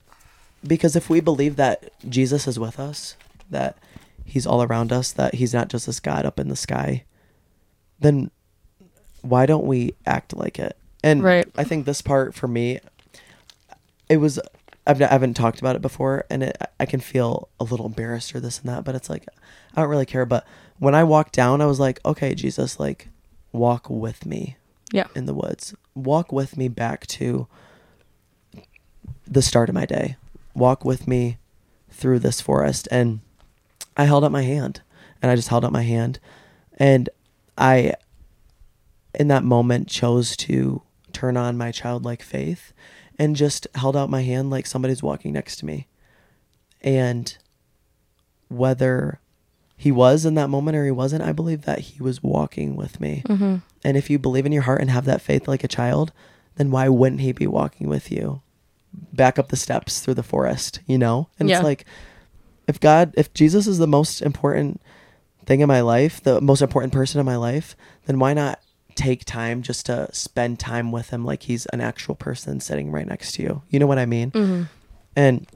because 0.65 0.95
if 0.95 1.09
we 1.09 1.19
believe 1.19 1.57
that 1.57 1.91
Jesus 2.09 2.47
is 2.47 2.57
with 2.57 2.79
us, 2.79 3.15
that 3.49 3.77
He's 4.23 4.45
all 4.47 4.63
around 4.63 4.91
us, 4.93 5.11
that 5.11 5.35
He's 5.35 5.53
not 5.53 5.67
just 5.69 5.85
this 5.87 5.99
God 5.99 6.25
up 6.25 6.39
in 6.39 6.47
the 6.47 6.55
sky, 6.55 7.03
then 7.99 8.31
why 9.21 9.45
don't 9.45 9.65
we 9.65 9.95
act 10.05 10.35
like 10.35 10.57
it? 10.59 10.77
And 11.03 11.23
Right. 11.23 11.47
I 11.57 11.63
think 11.65 11.85
this 11.85 12.01
part 12.01 12.33
for 12.33 12.47
me, 12.47 12.79
it 14.07 14.17
was. 14.17 14.39
I've, 14.89 15.01
I 15.01 15.07
haven't 15.07 15.35
talked 15.35 15.59
about 15.59 15.75
it 15.75 15.81
before, 15.81 16.25
and 16.29 16.43
it, 16.43 16.57
I 16.79 16.85
can 16.85 16.99
feel 16.99 17.47
a 17.59 17.63
little 17.63 17.85
embarrassed 17.85 18.33
or 18.35 18.39
this 18.39 18.59
and 18.59 18.67
that, 18.69 18.83
but 18.83 18.95
it's 18.95 19.09
like 19.09 19.25
I 19.75 19.81
don't 19.81 19.89
really 19.89 20.05
care. 20.05 20.25
But 20.25 20.45
when 20.79 20.95
I 20.95 21.03
walked 21.03 21.33
down, 21.33 21.61
I 21.61 21.65
was 21.67 21.79
like, 21.79 21.99
okay, 22.05 22.33
Jesus, 22.33 22.79
like, 22.79 23.09
walk 23.51 23.89
with 23.89 24.25
me 24.25 24.57
Yeah. 24.91 25.07
in 25.15 25.25
the 25.25 25.33
woods. 25.33 25.73
Walk 25.95 26.31
with 26.31 26.57
me 26.57 26.67
back 26.69 27.05
to 27.07 27.47
the 29.27 29.41
start 29.41 29.69
of 29.69 29.75
my 29.75 29.85
day. 29.85 30.15
Walk 30.55 30.83
with 30.83 31.07
me 31.07 31.37
through 31.91 32.19
this 32.19 32.41
forest. 32.41 32.87
And 32.91 33.19
I 33.97 34.05
held 34.05 34.23
up 34.23 34.31
my 34.31 34.43
hand. 34.43 34.81
And 35.21 35.29
I 35.31 35.35
just 35.35 35.49
held 35.49 35.65
up 35.65 35.71
my 35.71 35.83
hand. 35.83 36.19
And 36.77 37.09
I, 37.57 37.93
in 39.13 39.27
that 39.27 39.43
moment, 39.43 39.87
chose 39.87 40.35
to 40.37 40.81
turn 41.11 41.35
on 41.37 41.57
my 41.57 41.71
childlike 41.71 42.21
faith 42.23 42.71
and 43.19 43.35
just 43.35 43.67
held 43.75 43.95
out 43.97 44.09
my 44.09 44.23
hand 44.23 44.49
like 44.49 44.65
somebody's 44.65 45.03
walking 45.03 45.33
next 45.33 45.57
to 45.57 45.65
me. 45.65 45.87
And 46.81 47.37
whether 48.47 49.19
he 49.75 49.91
was 49.91 50.25
in 50.25 50.35
that 50.35 50.49
moment 50.49 50.77
or 50.77 50.85
he 50.85 50.91
wasn't, 50.91 51.23
I 51.23 51.33
believe 51.33 51.63
that 51.63 51.79
he 51.79 52.01
was 52.01 52.23
walking 52.23 52.75
with 52.75 52.99
me. 52.99 53.23
Mm-hmm. 53.27 53.57
And 53.83 53.97
if 53.97 54.09
you 54.09 54.17
believe 54.17 54.45
in 54.45 54.51
your 54.51 54.63
heart 54.63 54.81
and 54.81 54.89
have 54.89 55.05
that 55.05 55.21
faith 55.21 55.47
like 55.47 55.63
a 55.63 55.67
child, 55.69 56.11
then 56.55 56.71
why 56.71 56.89
wouldn't 56.89 57.21
he 57.21 57.31
be 57.33 57.47
walking 57.47 57.87
with 57.87 58.11
you? 58.11 58.41
Back 59.13 59.37
up 59.37 59.49
the 59.49 59.55
steps 59.55 59.99
through 59.99 60.15
the 60.15 60.23
forest, 60.23 60.79
you 60.87 60.97
know? 60.97 61.27
And 61.39 61.49
Yeah. 61.49 61.57
it's 61.57 61.63
like 61.63 61.85
if 62.67 62.79
God, 62.79 63.13
if 63.17 63.33
Jesus 63.33 63.67
is 63.67 63.77
the 63.77 63.87
most 63.87 64.21
important 64.21 64.81
thing 65.45 65.59
in 65.59 65.67
my 65.67 65.81
life, 65.81 66.21
the 66.21 66.39
most 66.39 66.61
important 66.61 66.93
person 66.93 67.19
in 67.19 67.25
my 67.25 67.35
life, 67.35 67.75
then 68.05 68.19
why 68.19 68.33
not 68.33 68.59
take 68.99 69.23
time 69.23 69.61
just 69.61 69.85
to 69.85 70.13
spend 70.13 70.59
time 70.59 70.91
with 70.91 71.09
him 71.09 71.23
like 71.23 71.43
he's 71.43 71.65
an 71.67 71.79
actual 71.79 72.15
person 72.15 72.59
sitting 72.59 72.91
right 72.91 73.07
next 73.07 73.31
to 73.33 73.41
you? 73.41 73.61
You 73.69 73.79
know 73.79 73.87
what 73.87 73.97
I 73.97 74.05
mean? 74.05 74.31
Mm-hmm. 74.31 74.63
And 75.15 75.47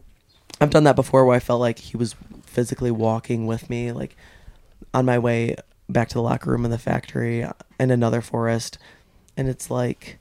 I've 0.62 0.70
done 0.70 0.86
that 0.86 0.96
before 0.96 1.26
where 1.26 1.36
I 1.36 1.40
felt 1.40 1.60
like 1.60 1.78
he 1.78 1.98
was 1.98 2.16
physically 2.46 2.90
walking 2.90 3.46
with 3.46 3.70
me, 3.70 3.92
like 3.92 4.16
on 4.94 5.06
my 5.06 5.20
way 5.20 5.58
back 5.90 6.08
to 6.10 6.14
the 6.14 6.22
locker 6.22 6.52
room 6.52 6.64
in 6.64 6.72
the 6.72 6.78
factory 6.78 7.46
in 7.80 7.92
another 7.92 8.22
forest. 8.22 8.78
And 9.36 9.50
it's 9.50 9.70
like, 9.70 10.20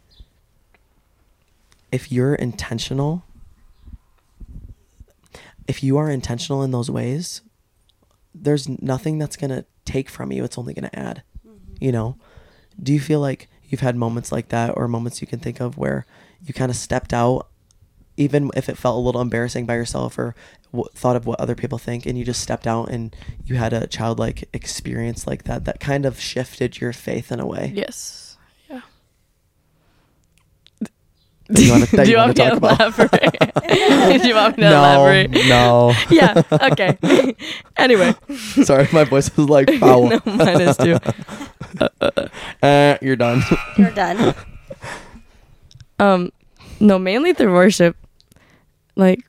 if 1.93 2.11
you're 2.11 2.35
intentional, 2.35 3.23
if 5.69 5.85
you 5.85 5.97
are 5.97 6.11
intentional 6.11 6.63
in 6.65 6.73
those 6.73 6.91
ways, 6.91 7.43
there's 8.35 8.69
nothing 8.69 9.19
that's 9.19 9.37
going 9.37 9.51
to 9.51 9.65
take 9.85 10.09
from 10.09 10.33
you. 10.33 10.43
It's 10.43 10.59
only 10.59 10.75
going 10.75 10.89
to 10.89 10.99
add, 10.99 11.23
you 11.79 11.93
know? 11.93 12.17
Do 12.81 12.93
you 12.93 13.01
feel 13.01 13.21
like 13.21 13.49
you've 13.65 13.81
had 13.81 13.97
moments 13.97 14.31
like 14.31 14.49
that 14.51 14.71
or 14.77 14.87
moments 14.87 15.21
you 15.21 15.27
can 15.27 15.39
think 15.41 15.61
of 15.61 15.79
where 15.79 16.05
you 16.45 16.53
kind 16.55 16.71
of 16.71 16.77
stepped 16.77 17.13
out 17.13 17.49
even 18.19 18.51
if 18.55 18.69
it 18.69 18.77
felt 18.77 18.97
a 18.97 19.01
little 19.01 19.23
embarrassing 19.23 19.65
by 19.65 19.75
yourself 19.75 20.19
or 20.19 20.35
w- 20.73 20.89
thought 20.95 21.17
of 21.17 21.25
what 21.25 21.41
other 21.41 21.55
people 21.55 21.79
think 21.79 22.05
and 22.05 22.19
you 22.19 22.25
just 22.25 22.43
stepped 22.43 22.67
out 22.67 22.91
and 22.91 23.17
you 23.47 23.57
had 23.57 23.73
a 23.73 23.87
childlike 23.87 24.47
experience 24.53 25.27
like 25.27 25.45
that 25.45 25.65
that 25.65 25.81
kind 25.81 26.05
of 26.05 26.21
shifted 26.21 26.79
your 26.79 26.93
faith 26.93 27.33
in 27.33 27.41
a 27.41 27.47
way 27.47 27.73
Yes. 27.75 28.37
Yeah. 28.69 28.83
Do 31.53 31.65
you 31.65 31.73
wanna- 31.73 31.87
that 31.87 32.05
Do 32.05 32.11
you 32.11 32.17
you 32.17 32.17
wanna 32.17 32.35
want 32.35 32.39
me 32.39 32.45
to 32.45 32.51
talk 32.51 32.57
about? 32.59 32.81
elaborate? 32.81 34.23
Do 34.23 34.29
you 34.29 34.35
want 34.35 34.57
me 34.59 34.63
to 34.65 34.69
elaborate? 34.77 35.31
no 35.49 35.93
Yeah. 36.11 36.43
Okay. 36.71 37.35
anyway. 37.77 38.15
sorry 38.65 38.89
my 38.93 39.05
voice 39.05 39.29
is 39.39 39.49
like 39.49 39.71
foul 39.79 40.09
no, 40.11 40.21
mine 40.27 40.61
is 40.61 40.77
too. 40.77 40.99
uh, 42.63 42.97
you're 43.01 43.17
done 43.17 43.43
You're 43.77 43.91
done. 43.91 44.35
Um, 45.99 46.33
no, 46.81 46.99
mainly 46.99 47.33
through 47.33 47.53
worship. 47.53 47.97
Like, 48.97 49.25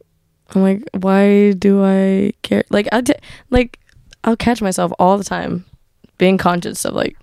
I'm 0.56 0.62
like, 0.64 0.82
why 1.00 1.52
do 1.52 1.84
I 1.84 2.34
care? 2.42 2.64
Like, 2.70 2.88
I 2.92 3.02
t- 3.02 3.14
like, 3.50 3.80
I'll 4.24 4.36
catch 4.36 4.62
myself 4.62 4.92
all 5.00 5.18
the 5.18 5.24
time 5.24 5.66
being 6.18 6.38
conscious 6.38 6.84
of 6.86 6.94
like 6.96 7.16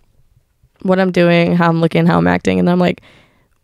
what 0.82 0.98
I'm 1.00 1.10
doing, 1.12 1.56
how 1.56 1.68
I'm 1.68 1.80
looking, 1.80 2.06
how 2.06 2.18
I'm 2.18 2.26
acting, 2.26 2.58
and 2.58 2.68
I'm 2.70 2.78
like, 2.78 3.02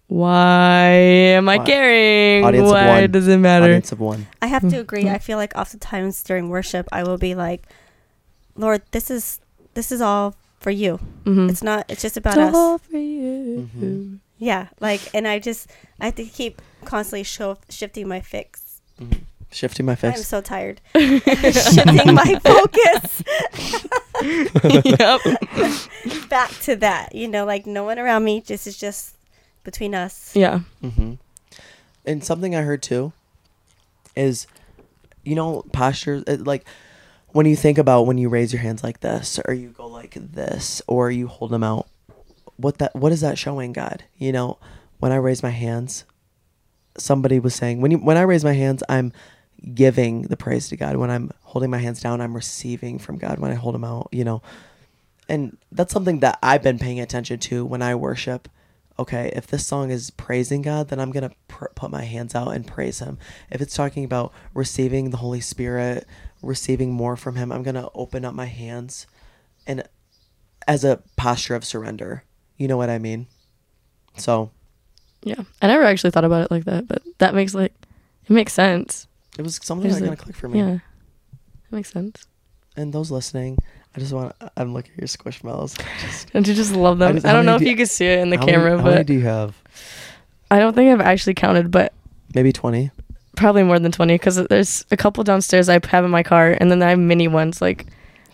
why 0.09 0.89
am 1.37 1.49
I 1.49 1.57
Why- 1.59 1.65
caring? 1.67 2.45
Audience 2.45 2.69
of 2.69 2.73
one. 2.75 3.11
does 3.11 3.29
it 3.29 3.37
matter? 3.39 3.65
audience 3.65 3.93
of 3.93 4.01
one 4.01 4.27
I 4.43 4.47
have 4.47 4.69
to 4.71 4.79
agree. 4.81 5.09
I 5.09 5.19
feel 5.19 5.37
like 5.39 5.53
oftentimes 5.57 6.23
during 6.23 6.49
worship, 6.49 6.87
I 6.93 7.03
will 7.03 7.19
be 7.19 7.35
like, 7.35 7.67
"Lord, 8.57 8.83
this 8.93 9.11
is 9.11 9.41
this 9.75 9.91
is 9.91 10.01
all 10.01 10.35
for 10.61 10.71
you. 10.71 10.99
Mm-hmm. 11.25 11.51
It's 11.51 11.63
not. 11.63 11.85
It's 11.89 12.03
just 12.03 12.17
about 12.17 12.39
It's 12.39 12.55
all 12.57 12.75
us. 12.77 12.81
for 12.91 12.99
you. 12.99 13.69
Mhm. 13.77 14.19
Yeah, 14.39 14.69
like, 14.81 15.01
and 15.15 15.27
I 15.27 15.39
just 15.39 15.69
I 16.01 16.07
have 16.07 16.15
to 16.17 16.25
keep 16.25 16.61
constantly 16.85 17.23
show, 17.25 17.57
shifting 17.69 18.07
my 18.07 18.21
fix. 18.21 18.81
shifting 19.51 19.87
my 19.87 19.95
fix. 19.97 20.19
I'm 20.19 20.23
so 20.25 20.41
tired. 20.41 20.81
shifting 20.95 22.15
my 22.15 22.39
focus. 22.45 23.23
yep. 24.85 25.21
back 26.29 26.51
to 26.63 26.77
that. 26.77 27.15
You 27.15 27.29
know, 27.29 27.45
like 27.45 27.67
no 27.67 27.85
one 27.85 27.99
around 27.99 28.25
me. 28.25 28.41
This 28.47 28.67
is 28.67 28.77
just 28.77 29.16
between 29.67 29.95
us. 29.95 30.35
Yeah. 30.35 30.61
Mm-hmm. 30.83 31.15
And 32.07 32.25
something 32.25 32.57
I 32.57 32.63
heard 32.63 32.83
too 32.83 33.13
is, 34.15 34.47
you 35.25 35.35
know, 35.35 35.65
posture. 35.73 36.25
It, 36.27 36.47
like 36.47 36.65
when 37.33 37.45
you 37.45 37.57
think 37.57 37.77
about 37.77 38.07
when 38.07 38.17
you 38.17 38.31
raise 38.31 38.53
your 38.53 38.63
hands 38.63 38.83
like 38.83 39.01
this, 39.01 39.39
or 39.45 39.53
you 39.53 39.69
go 39.69 39.87
like 39.87 40.15
this, 40.15 40.81
or 40.87 41.11
you 41.11 41.27
hold 41.27 41.51
them 41.51 41.65
out. 41.65 41.87
What 42.57 42.79
that? 42.79 42.95
What 42.97 43.13
is 43.13 43.21
that 43.21 43.37
showing 43.37 43.75
God? 43.75 44.05
You 44.17 44.33
know, 44.33 44.59
when 44.99 45.13
I 45.13 45.17
raise 45.17 45.43
my 45.43 45.51
hands, 45.51 46.05
somebody 46.97 47.39
was 47.39 47.55
saying 47.55 47.83
when 47.83 47.91
you 47.91 47.99
when 47.99 48.17
I 48.17 48.23
raise 48.23 48.45
my 48.45 48.55
hands, 48.55 48.83
I'm 48.89 49.13
giving 49.75 50.23
the 50.23 50.37
praise 50.37 50.69
to 50.69 50.77
God. 50.77 50.97
When 50.97 51.11
I'm 51.11 51.31
holding 51.43 51.71
my 51.71 51.79
hands 51.79 52.01
down, 52.01 52.23
I'm 52.23 52.35
receiving 52.35 52.99
from 52.99 53.19
God. 53.19 53.39
When 53.41 53.51
I 53.51 53.55
hold 53.55 53.75
them 53.75 53.85
out, 53.85 54.09
you 54.13 54.25
know, 54.25 54.41
and 55.29 55.59
that's 55.73 55.93
something 55.93 56.21
that 56.21 56.39
I've 56.43 56.63
been 56.63 56.79
paying 56.79 57.01
attention 57.01 57.41
to 57.41 57.65
when 57.65 57.83
I 57.83 57.95
worship. 57.97 58.49
Okay, 58.99 59.31
if 59.37 59.47
this 59.47 59.67
song 59.67 59.91
is 59.91 60.11
praising 60.11 60.63
God, 60.63 60.89
then 60.89 60.99
I'm 61.01 61.11
gonna 61.11 61.31
pr- 61.49 61.67
put 61.75 61.91
my 61.91 62.05
hands 62.05 62.35
out 62.35 62.49
and 62.49 62.67
praise 62.67 62.99
Him. 63.01 63.19
If 63.51 63.61
it's 63.61 63.75
talking 63.77 64.05
about 64.05 64.33
receiving 64.55 65.11
the 65.11 65.19
Holy 65.19 65.41
Spirit, 65.41 66.07
receiving 66.43 66.93
more 66.93 67.15
from 67.17 67.37
Him, 67.37 67.53
I'm 67.53 67.63
gonna 67.63 67.89
open 67.95 68.25
up 68.25 68.35
my 68.35 68.47
hands, 68.47 69.07
and 69.67 69.83
as 70.67 70.83
a 70.83 71.03
posture 71.17 71.55
of 71.55 71.65
surrender. 71.65 72.25
You 72.57 72.69
know 72.69 72.77
what 72.79 72.89
I 72.91 72.99
mean? 72.99 73.27
So 74.17 74.51
Yeah. 75.23 75.43
I 75.61 75.67
never 75.67 75.83
actually 75.85 76.11
thought 76.11 76.25
about 76.25 76.43
it 76.47 76.51
like 76.51 76.65
that, 76.65 76.89
but 76.89 77.03
that 77.19 77.35
makes 77.35 77.55
like 77.55 77.75
it 78.25 78.31
makes 78.33 78.53
sense. 78.55 79.07
it 79.39 79.43
was 79.43 79.61
something 79.63 79.89
that 79.89 79.89
There's 79.91 80.01
kind 80.01 80.11
like- 80.11 80.19
of 80.21 80.25
clicked 80.25 80.39
for 80.39 80.49
me. 80.49 80.59
Yeah. 80.59 80.75
It 80.75 81.73
makes 81.73 81.93
sense. 81.93 82.27
And 82.77 82.93
those 82.95 83.11
listening, 83.11 83.59
I 83.97 83.99
just 83.99 84.13
want 84.13 84.35
I'm 84.57 84.75
looking 84.75 84.93
at 84.93 84.99
your 84.99 85.07
squishmallows. 85.09 85.77
Just, 86.03 86.31
Don't 86.33 86.47
you 86.47 86.53
just 86.55 86.73
love 86.75 86.99
them? 86.99 87.09
I, 87.11 87.13
just- 87.15 87.27
how 87.27 87.33
don't 87.33 87.47
know 87.47 87.53
many 87.53 87.65
if 87.65 87.67
do- 87.67 87.71
you 87.71 87.77
can 87.79 87.87
see 87.87 88.07
it 88.07 88.19
in 88.21 88.29
the 88.31 88.37
how 88.37 88.45
many- 88.45 88.53
camera, 88.59 88.79
how 88.79 88.85
many 88.91 89.05
do 89.05 89.15
you 89.15 89.23
have? 89.23 89.57
I 90.51 90.59
don't 90.59 90.75
think 90.75 90.93
I've 90.93 91.01
actually 91.07 91.35
counted, 91.35 91.71
but 91.71 91.93
Maybe 92.35 92.53
twenty. 92.53 92.91
probably 93.37 93.63
more 93.63 93.79
than 93.79 93.91
20 93.93 94.15
because 94.15 94.37
there's 94.49 94.85
a 94.91 94.97
couple 94.97 95.23
downstairs 95.25 95.69
I 95.69 95.81
have 95.89 96.05
in 96.05 96.11
my 96.11 96.23
car 96.23 96.57
and 96.61 96.71
then 96.71 96.83
I 96.83 96.91
have 96.91 96.99
mini 96.99 97.29
ones 97.29 97.61
like 97.61 97.87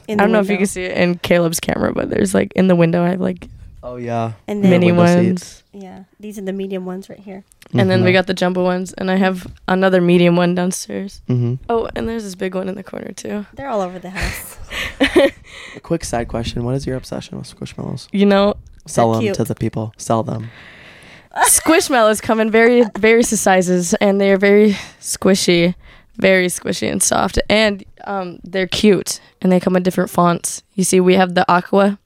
In 0.09 0.18
I 0.20 0.25
don't 0.25 0.33
know 0.33 0.40
if 0.40 0.48
you 0.51 0.57
can 0.57 0.66
see 0.66 0.85
it 0.85 0.96
in 0.96 1.18
Caleb's 1.18 1.59
camera 1.61 1.92
but 1.92 2.09
there's 2.11 2.35
like 2.35 2.53
in 2.55 2.66
the 2.68 2.77
window 2.77 3.03
I 3.05 3.11
have 3.11 3.20
like 3.20 3.48
Oh 3.83 3.97
yeah. 3.97 4.33
And 4.47 4.62
then 4.62 4.71
mini 4.71 4.92
window 4.92 5.07
seats. 5.23 5.62
ones 5.73 5.83
Yeah, 5.85 6.05
these 6.21 6.38
are 6.38 6.42
the 6.42 6.53
medium 6.53 6.87
ones 6.87 7.09
right 7.09 7.18
here. 7.18 7.45
and 7.75 7.88
then 7.90 8.05
we 8.05 8.11
Mhm. 8.11 8.14
got 8.14 8.27
the 8.27 8.35
jumbo 8.35 8.62
ones 8.62 8.92
and 8.92 9.11
I 9.11 9.16
have 9.16 9.47
another 9.66 10.01
medium 10.01 10.37
one 10.37 10.55
downstairs. 10.55 11.21
Mhm. 11.29 11.59
Oh, 11.68 11.88
and 11.97 12.09
there's 12.09 12.23
this 12.25 12.35
big 12.37 12.55
one 12.55 12.68
in 12.68 12.75
the 12.77 12.83
corner 12.85 13.12
too. 13.12 13.47
They're 13.55 13.68
all 13.68 13.81
over 13.81 13.99
the 13.99 14.11
house. 14.11 14.57
A 15.77 15.81
quick 15.81 16.05
side 16.05 16.29
question: 16.29 16.64
What 16.64 16.75
is 16.75 16.87
your 16.87 16.97
obsession 16.97 17.38
with 17.38 17.49
squishmallows? 17.49 18.09
You 18.12 18.27
know, 18.27 18.55
Sell 18.87 19.12
They're 19.14 19.23
them 19.33 19.35
to 19.35 19.45
the 19.45 19.55
people. 19.55 19.92
Sell 19.97 20.23
them. 20.23 20.51
squishmallows 21.47 22.21
come 22.23 22.40
in 22.40 22.51
very 22.51 22.85
various 22.99 23.38
sizes 23.40 23.95
and 23.95 24.21
they're 24.21 24.37
very 24.37 24.77
squishy, 25.01 25.75
very 26.16 26.47
squishy 26.49 26.90
and 26.90 27.03
soft 27.03 27.38
and 27.49 27.85
um, 28.05 28.38
they're 28.45 28.66
cute 28.66 29.21
and 29.40 29.51
they 29.51 29.59
come 29.61 29.77
in 29.77 29.83
different 29.83 30.11
fonts. 30.11 30.62
You 30.75 30.85
see, 30.85 31.01
we 31.01 31.14
have 31.14 31.35
the 31.35 31.45
aqua, 31.51 31.99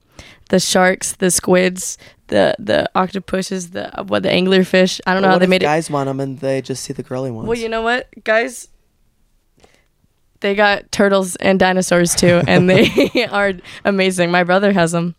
the 0.49 0.59
sharks, 0.59 1.13
the 1.13 1.31
squids, 1.31 1.97
the 2.27 2.55
the 2.59 2.89
octopuses, 2.95 3.71
the 3.71 3.99
uh, 3.99 4.03
what 4.03 4.23
the 4.23 4.29
anglerfish. 4.29 4.99
I 5.05 5.13
don't 5.13 5.21
know 5.21 5.27
But 5.29 5.33
how 5.33 5.39
they 5.39 5.43
if 5.45 5.49
made 5.49 5.61
it. 5.63 5.65
guys 5.65 5.89
want 5.89 6.07
them 6.07 6.19
and 6.19 6.39
they 6.39 6.61
just 6.61 6.83
see 6.83 6.93
the 6.93 7.03
girly 7.03 7.31
ones. 7.31 7.47
Well, 7.47 7.57
you 7.57 7.69
know 7.69 7.81
what, 7.81 8.07
guys? 8.23 8.69
They 10.39 10.53
got 10.53 10.91
turtles 10.91 11.35
and 11.37 11.59
dinosaurs 11.59 12.13
too, 12.13 12.41
and 12.47 12.69
they 12.69 13.27
are 13.31 13.53
amazing. 13.83 14.29
My 14.31 14.43
brother 14.43 14.71
has 14.73 14.91
them. 14.91 15.15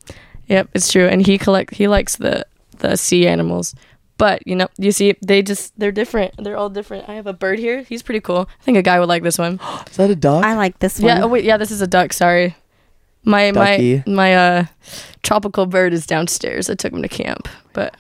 Yep, 0.47 0.71
it's 0.75 0.91
true, 0.91 1.07
and 1.07 1.27
he 1.27 1.39
collect 1.39 1.75
he 1.75 1.89
likes 1.89 2.17
the 2.17 2.47
the 2.79 2.97
sea 2.97 3.27
animals. 3.27 3.75
But 4.17 4.47
you 4.47 4.57
know, 4.57 4.69
you 4.79 4.93
see, 4.93 5.15
they 5.25 5.43
just 5.43 5.79
they're 5.79 5.93
different. 5.93 6.35
They're 6.43 6.57
all 6.57 6.71
different. 6.71 7.09
I 7.09 7.15
have 7.15 7.27
a 7.27 7.33
bird 7.33 7.59
here. 7.59 7.83
He's 7.83 8.03
pretty 8.03 8.21
cool. 8.21 8.49
I 8.61 8.65
think 8.65 8.79
a 8.79 8.83
guy 8.83 8.99
would 9.01 9.09
like 9.09 9.23
this 9.23 9.39
one. 9.39 9.61
is 9.91 9.97
that 9.97 10.11
a 10.11 10.17
duck? 10.17 10.45
I 10.45 10.55
like 10.55 10.79
this 10.79 10.99
one. 11.01 11.09
Yeah. 11.09 11.25
Oh 11.25 11.29
wait, 11.29 11.45
yeah. 11.45 11.57
This 11.57 11.71
is 11.71 11.83
a 11.83 11.87
duck. 11.87 12.13
Sorry. 12.13 12.57
My 13.25 13.51
Ducky. 13.51 14.03
my 14.07 14.13
my 14.13 14.35
uh 14.35 14.65
tropical 15.23 15.67
bird 15.67 15.93
is 15.93 16.07
downstairs. 16.07 16.71
I 16.71 16.75
took 16.75 16.93
him 16.93 17.03
to 17.03 17.09
camp, 17.09 17.49
but 17.73 17.95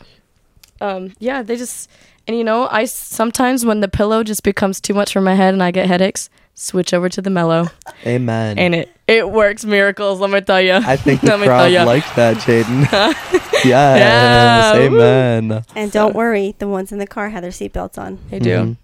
um 0.80 1.12
yeah, 1.18 1.42
they 1.42 1.56
just 1.56 1.90
and 2.26 2.36
you 2.36 2.44
know 2.44 2.68
I 2.70 2.84
sometimes 2.86 3.64
when 3.66 3.80
the 3.80 3.88
pillow 3.88 4.22
just 4.22 4.42
becomes 4.42 4.80
too 4.80 4.94
much 4.94 5.12
for 5.12 5.20
my 5.20 5.34
head 5.34 5.52
and 5.54 5.62
I 5.62 5.70
get 5.70 5.86
headaches, 5.86 6.30
switch 6.54 6.94
over 6.94 7.08
to 7.08 7.20
the 7.20 7.30
mellow, 7.30 7.68
Amen. 8.06 8.58
and 8.58 8.74
it 8.74 8.90
it 9.06 9.30
works 9.30 9.64
miracles. 9.64 10.20
Let 10.20 10.30
me 10.30 10.40
tell 10.40 10.60
you. 10.60 10.74
I 10.74 10.96
think 10.96 11.20
the 11.22 11.26
Let 11.30 11.40
me 11.40 11.46
tell 11.46 11.58
crowd 11.58 11.72
ya. 11.72 11.84
liked 11.84 12.14
that, 12.16 12.36
Jaden. 12.38 12.82
yes. 13.64 13.64
Yeah, 13.64 14.72
woo. 14.88 14.96
Amen. 15.00 15.64
And 15.74 15.90
don't 15.92 16.14
worry, 16.14 16.54
the 16.58 16.68
ones 16.68 16.92
in 16.92 16.98
the 16.98 17.06
car 17.06 17.28
have 17.30 17.42
their 17.42 17.50
seatbelts 17.50 17.98
on. 17.98 18.18
They 18.30 18.38
do. 18.38 18.50
Mhm. 18.50 18.76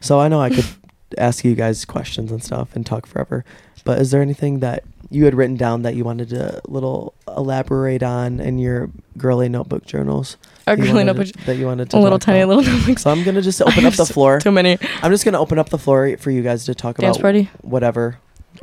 So 0.00 0.20
I 0.20 0.28
know 0.28 0.40
I 0.40 0.50
could 0.50 0.66
ask 1.18 1.44
you 1.44 1.54
guys 1.54 1.84
questions 1.84 2.30
and 2.32 2.42
stuff 2.42 2.74
and 2.76 2.84
talk 2.84 3.06
forever, 3.06 3.44
but 3.84 3.98
is 4.00 4.10
there 4.10 4.20
anything 4.20 4.58
that 4.60 4.82
you 5.10 5.24
had 5.24 5.34
written 5.34 5.56
down 5.56 5.82
that 5.82 5.94
you 5.94 6.04
wanted 6.04 6.28
to 6.30 6.60
little 6.68 7.14
elaborate 7.26 8.02
on 8.02 8.40
in 8.40 8.58
your 8.58 8.90
girly 9.16 9.48
notebook 9.48 9.86
journals? 9.86 10.36
You 10.66 10.76
girly 10.76 10.88
wanted 10.92 10.98
to- 10.98 11.04
notebook, 11.24 11.44
that 11.46 11.56
you 11.56 11.66
wanted 11.66 11.90
to 11.90 11.96
a 11.96 12.00
little 12.00 12.18
tiny 12.18 12.40
about? 12.40 12.56
little 12.58 12.72
notebook. 12.74 12.98
So 12.98 13.10
I'm 13.10 13.22
gonna 13.24 13.40
just 13.42 13.62
open 13.62 13.86
up 13.86 13.94
the 13.94 14.04
floor. 14.14 14.38
Too 14.40 14.52
many 14.52 14.76
I'm 15.02 15.10
just 15.10 15.24
gonna 15.24 15.40
open 15.40 15.58
up 15.58 15.70
the 15.70 15.78
floor 15.78 16.16
for 16.18 16.30
you 16.30 16.42
guys 16.42 16.64
to 16.66 16.74
talk 16.74 16.98
dance 16.98 17.16
about 17.16 17.22
party. 17.22 17.50
whatever 17.62 18.18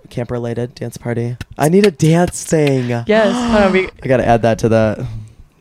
camp 0.10 0.30
related 0.30 0.76
dance 0.76 0.98
party. 0.98 1.38
I 1.58 1.70
need 1.70 1.86
a 1.86 1.92
dance 1.92 2.44
thing. 2.44 2.90
Yes. 3.08 3.34
I 4.04 4.08
gotta 4.08 4.28
add 4.28 4.42
that 4.44 4.60
to 4.60 4.70
that. 4.70 5.00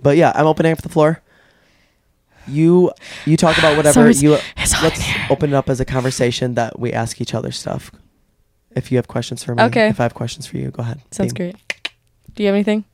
But 0.03 0.17
yeah, 0.19 0.33
I'm 0.35 0.47
opening 0.47 0.73
up 0.73 0.83
the 0.83 0.89
floor. 0.91 1.23
You 2.47 2.93
you 3.25 3.37
talk 3.39 3.57
about 3.57 3.77
whatever 3.79 4.01
it's- 4.09 4.23
you. 4.23 4.33
Let's 4.83 5.03
open 5.31 5.51
it 5.53 5.57
up 5.57 5.71
as 5.71 5.81
a 5.81 5.85
conversation 5.87 6.55
that 6.55 6.79
we 6.79 6.93
ask 6.93 7.21
each 7.21 7.33
other 7.35 7.53
stuff. 7.53 7.91
If 8.77 8.91
you 8.91 8.99
have 8.99 9.07
questions 9.09 9.43
for 9.45 9.55
me, 9.55 9.63
Okay. 9.65 9.89
If 9.89 10.01
I 10.01 10.03
have 10.05 10.15
questions 10.15 10.47
for 10.47 10.57
you, 10.57 10.71
go 10.71 10.83
ahead. 10.83 11.01
Sounds 11.11 11.33
Theme. 11.33 11.53
great. 11.53 11.91
Do 12.35 12.43
you 12.43 12.49
have 12.49 12.55
anything? 12.55 12.85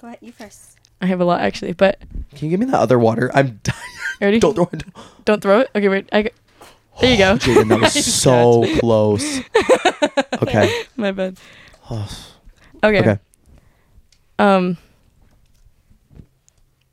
Go 0.00 0.08
ahead, 0.08 0.18
you 0.20 0.32
first. 0.32 0.76
I 1.00 1.06
have 1.06 1.20
a 1.20 1.24
lot 1.24 1.40
actually, 1.40 1.72
but 1.72 1.98
Can 2.34 2.46
you 2.46 2.50
give 2.50 2.60
me 2.60 2.66
that 2.66 2.80
other 2.80 2.98
water? 2.98 3.30
I'm 3.34 3.60
dying. 3.62 3.78
ready? 4.20 4.40
Don't 4.40 4.54
throw 4.54 4.68
it. 4.72 4.82
Don't 5.24 5.40
throw 5.42 5.60
it. 5.60 5.70
Okay, 5.74 5.88
wait. 5.88 6.08
I 6.12 6.22
g- 6.24 6.30
there 7.00 7.12
you 7.12 7.18
go. 7.18 7.36
Jaden, 7.36 7.68
that 7.68 7.80
was 7.80 8.04
so 8.22 8.64
close. 8.80 9.40
Okay. 10.42 10.84
My 10.96 11.12
bad. 11.12 11.38
Oh, 11.90 12.08
Okay. 12.84 13.00
Okay. 13.00 13.18
Um. 14.38 14.78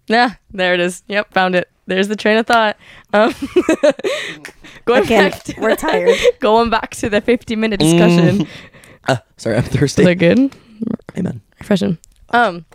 Yeah, 0.08 0.34
there 0.52 0.74
it 0.74 0.80
is. 0.82 1.04
Yep, 1.08 1.34
found 1.34 1.56
it. 1.56 1.70
There's 1.88 2.08
the 2.10 2.16
train 2.16 2.38
of 2.38 2.46
thought. 2.46 2.78
Um, 3.14 3.34
going 4.86 5.04
Again, 5.04 5.32
back 5.32 5.44
to 5.44 5.56
we're 5.60 5.76
tired. 5.76 6.18
going 6.40 6.70
back 6.70 6.92
to 6.96 7.10
the 7.10 7.22
50 7.22 7.56
minute 7.56 7.80
discussion. 7.80 8.40
Mm. 8.40 8.48
Ah, 9.10 9.24
sorry, 9.38 9.56
I'm 9.56 9.64
Is 9.64 9.70
thirsty. 9.70 10.04
that 10.04 10.16
good? 10.16 10.54
Amen. 11.18 11.40
Refreshing. 11.62 11.98
Um, 12.32 12.66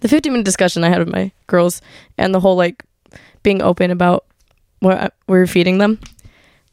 the 0.00 0.08
50 0.08 0.28
minute 0.28 0.44
discussion 0.44 0.84
I 0.84 0.90
had 0.90 0.98
with 0.98 1.08
my 1.08 1.32
girls 1.46 1.80
and 2.18 2.34
the 2.34 2.40
whole 2.40 2.54
like 2.54 2.84
being 3.42 3.62
open 3.62 3.90
about 3.90 4.26
what 4.80 5.14
we're 5.26 5.46
feeding 5.46 5.78
them. 5.78 6.00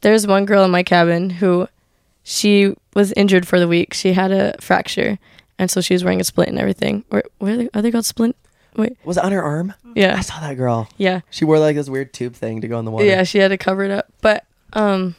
There's 0.02 0.26
one 0.26 0.44
girl 0.44 0.62
in 0.62 0.70
my 0.70 0.82
cabin 0.82 1.30
who 1.30 1.68
she 2.22 2.74
was 2.94 3.12
injured 3.12 3.48
for 3.48 3.58
the 3.58 3.66
week. 3.66 3.94
She 3.94 4.12
had 4.12 4.30
a 4.30 4.54
fracture, 4.60 5.18
and 5.58 5.70
so 5.70 5.80
she 5.80 5.94
was 5.94 6.04
wearing 6.04 6.20
a 6.20 6.24
splint 6.24 6.50
and 6.50 6.58
everything. 6.58 7.06
Or 7.10 7.22
where 7.38 7.54
are 7.54 7.56
they, 7.56 7.68
are 7.72 7.80
they 7.80 7.90
called 7.90 8.04
splint? 8.04 8.36
Wait, 8.76 8.96
Was 9.04 9.16
it 9.18 9.24
on 9.24 9.32
her 9.32 9.42
arm? 9.42 9.74
yeah, 9.94 10.16
I 10.16 10.20
saw 10.22 10.40
that 10.40 10.54
girl. 10.54 10.88
yeah, 10.96 11.20
She 11.30 11.44
wore 11.44 11.58
like 11.58 11.76
this 11.76 11.90
weird 11.90 12.12
tube 12.14 12.34
thing 12.34 12.60
to 12.62 12.68
go 12.68 12.78
in 12.78 12.84
the 12.84 12.90
water. 12.90 13.04
yeah. 13.04 13.22
She 13.24 13.38
had 13.38 13.48
to 13.48 13.58
cover 13.58 13.82
it 13.84 13.90
up, 13.90 14.06
but 14.22 14.44
um, 14.72 15.14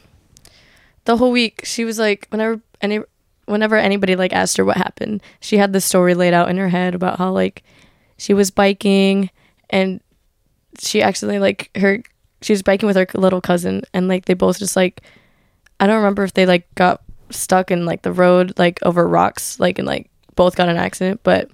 the 1.04 1.16
whole 1.16 1.30
week 1.30 1.62
she 1.64 1.84
was 1.84 1.98
like, 1.98 2.26
whenever 2.30 2.60
any, 2.80 3.00
whenever 3.46 3.76
anybody 3.76 4.16
like 4.16 4.32
asked 4.32 4.56
her 4.56 4.64
what 4.64 4.76
happened, 4.76 5.22
she 5.40 5.56
had 5.58 5.72
the 5.72 5.80
story 5.80 6.14
laid 6.14 6.34
out 6.34 6.48
in 6.48 6.56
her 6.56 6.68
head 6.68 6.94
about 6.94 7.18
how 7.18 7.30
like 7.30 7.62
she 8.16 8.34
was 8.34 8.50
biking 8.50 9.30
and 9.70 10.00
she 10.80 11.02
accidentally 11.02 11.38
like 11.38 11.70
her 11.76 12.02
she 12.42 12.52
was 12.52 12.62
biking 12.62 12.86
with 12.86 12.96
her 12.96 13.06
little 13.14 13.40
cousin 13.40 13.82
and 13.94 14.08
like 14.08 14.24
they 14.24 14.34
both 14.34 14.58
just 14.58 14.74
like 14.76 15.02
I 15.78 15.86
don't 15.86 15.96
remember 15.96 16.24
if 16.24 16.34
they 16.34 16.46
like 16.46 16.72
got 16.74 17.02
stuck 17.30 17.70
in 17.70 17.86
like 17.86 18.02
the 18.02 18.12
road 18.12 18.52
like 18.58 18.78
over 18.82 19.06
rocks 19.06 19.58
like 19.60 19.78
and 19.78 19.86
like 19.86 20.10
both 20.34 20.56
got 20.56 20.68
an 20.68 20.76
accident 20.76 21.20
but 21.22 21.48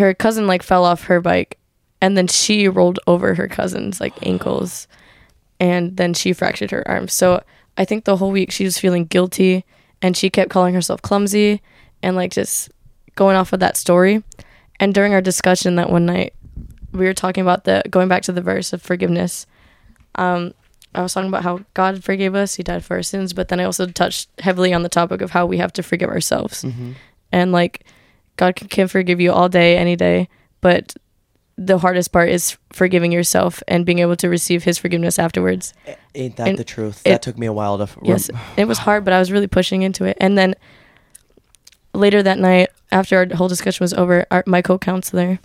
her 0.00 0.14
cousin 0.14 0.46
like 0.46 0.62
fell 0.62 0.84
off 0.84 1.04
her 1.04 1.20
bike 1.20 1.58
and 2.00 2.16
then 2.16 2.26
she 2.26 2.68
rolled 2.68 2.98
over 3.06 3.34
her 3.34 3.46
cousin's 3.46 4.00
like 4.00 4.26
ankles 4.26 4.88
and 5.60 5.96
then 5.96 6.14
she 6.14 6.32
fractured 6.32 6.70
her 6.70 6.86
arm. 6.88 7.06
So 7.08 7.42
I 7.76 7.84
think 7.84 8.04
the 8.04 8.16
whole 8.16 8.30
week 8.30 8.50
she 8.50 8.64
was 8.64 8.78
feeling 8.78 9.04
guilty 9.04 9.64
and 10.02 10.16
she 10.16 10.30
kept 10.30 10.50
calling 10.50 10.74
herself 10.74 11.02
clumsy 11.02 11.62
and 12.02 12.16
like 12.16 12.32
just 12.32 12.70
going 13.14 13.36
off 13.36 13.52
of 13.52 13.60
that 13.60 13.76
story. 13.76 14.24
And 14.78 14.94
during 14.94 15.12
our 15.12 15.20
discussion 15.20 15.76
that 15.76 15.90
one 15.90 16.06
night 16.06 16.34
we 16.92 17.04
were 17.04 17.14
talking 17.14 17.42
about 17.42 17.64
the 17.64 17.82
going 17.88 18.08
back 18.08 18.22
to 18.22 18.32
the 18.32 18.42
verse 18.42 18.72
of 18.72 18.82
forgiveness. 18.82 19.46
Um 20.16 20.54
i 20.92 21.00
was 21.02 21.14
talking 21.14 21.28
about 21.28 21.44
how 21.44 21.60
god 21.72 22.02
forgave 22.02 22.34
us 22.34 22.56
he 22.56 22.64
died 22.64 22.84
for 22.84 22.96
our 22.96 23.02
sins 23.02 23.32
but 23.32 23.46
then 23.46 23.60
i 23.60 23.64
also 23.64 23.86
touched 23.86 24.28
heavily 24.40 24.74
on 24.74 24.82
the 24.82 24.88
topic 24.88 25.22
of 25.22 25.30
how 25.30 25.46
we 25.46 25.58
have 25.58 25.72
to 25.72 25.84
forgive 25.84 26.10
ourselves. 26.10 26.64
Mm-hmm. 26.64 26.92
and 27.30 27.52
like 27.52 27.86
God 28.40 28.56
can, 28.56 28.68
can 28.68 28.88
forgive 28.88 29.20
you 29.20 29.32
all 29.32 29.50
day, 29.50 29.76
any 29.76 29.96
day, 29.96 30.26
but 30.62 30.94
the 31.58 31.76
hardest 31.76 32.10
part 32.10 32.30
is 32.30 32.56
forgiving 32.72 33.12
yourself 33.12 33.62
and 33.68 33.84
being 33.84 33.98
able 33.98 34.16
to 34.16 34.30
receive 34.30 34.64
His 34.64 34.78
forgiveness 34.78 35.18
afterwards. 35.18 35.74
Ain't 36.14 36.36
that 36.36 36.48
And 36.48 36.56
the 36.58 36.64
truth? 36.64 37.02
it- 37.04 37.10
that 37.10 37.20
took 37.20 37.36
me 37.36 37.46
a 37.46 37.52
while 37.52 37.76
to. 37.76 37.82
f- 37.82 37.98
Yes, 38.02 38.30
it 38.56 38.64
was 38.66 38.78
hard, 38.78 39.04
but 39.04 39.12
I 39.12 39.18
was 39.18 39.30
really 39.30 39.46
pushing 39.46 39.82
into 39.82 40.04
it. 40.06 40.16
And 40.18 40.38
then 40.38 40.54
later 41.92 42.22
that 42.22 42.38
night, 42.38 42.70
after 42.90 43.18
our 43.18 43.36
whole 43.36 43.48
discussion 43.48 43.84
was 43.84 43.92
over, 43.92 44.24
our, 44.30 44.42
my 44.46 44.62
co-counselor, 44.62 45.38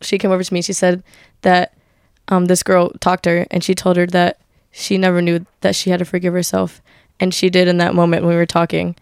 she 0.00 0.16
came 0.16 0.30
over 0.32 0.42
to 0.42 0.54
me. 0.54 0.62
She 0.62 0.72
said 0.72 1.02
that 1.42 1.74
um, 2.28 2.46
this 2.46 2.62
girl 2.62 2.88
talked 3.00 3.24
to 3.24 3.30
her, 3.30 3.46
and 3.50 3.62
she 3.62 3.74
told 3.74 3.98
her 3.98 4.06
that 4.06 4.40
she 4.70 4.96
never 4.96 5.20
knew 5.20 5.44
that 5.60 5.74
she 5.76 5.90
had 5.90 5.98
to 5.98 6.06
forgive 6.06 6.32
herself, 6.32 6.80
and 7.20 7.34
she 7.34 7.50
did 7.50 7.68
in 7.68 7.76
that 7.76 7.94
moment 7.94 8.22
when 8.22 8.30
we 8.30 8.36
were 8.36 8.46
talking. 8.46 8.96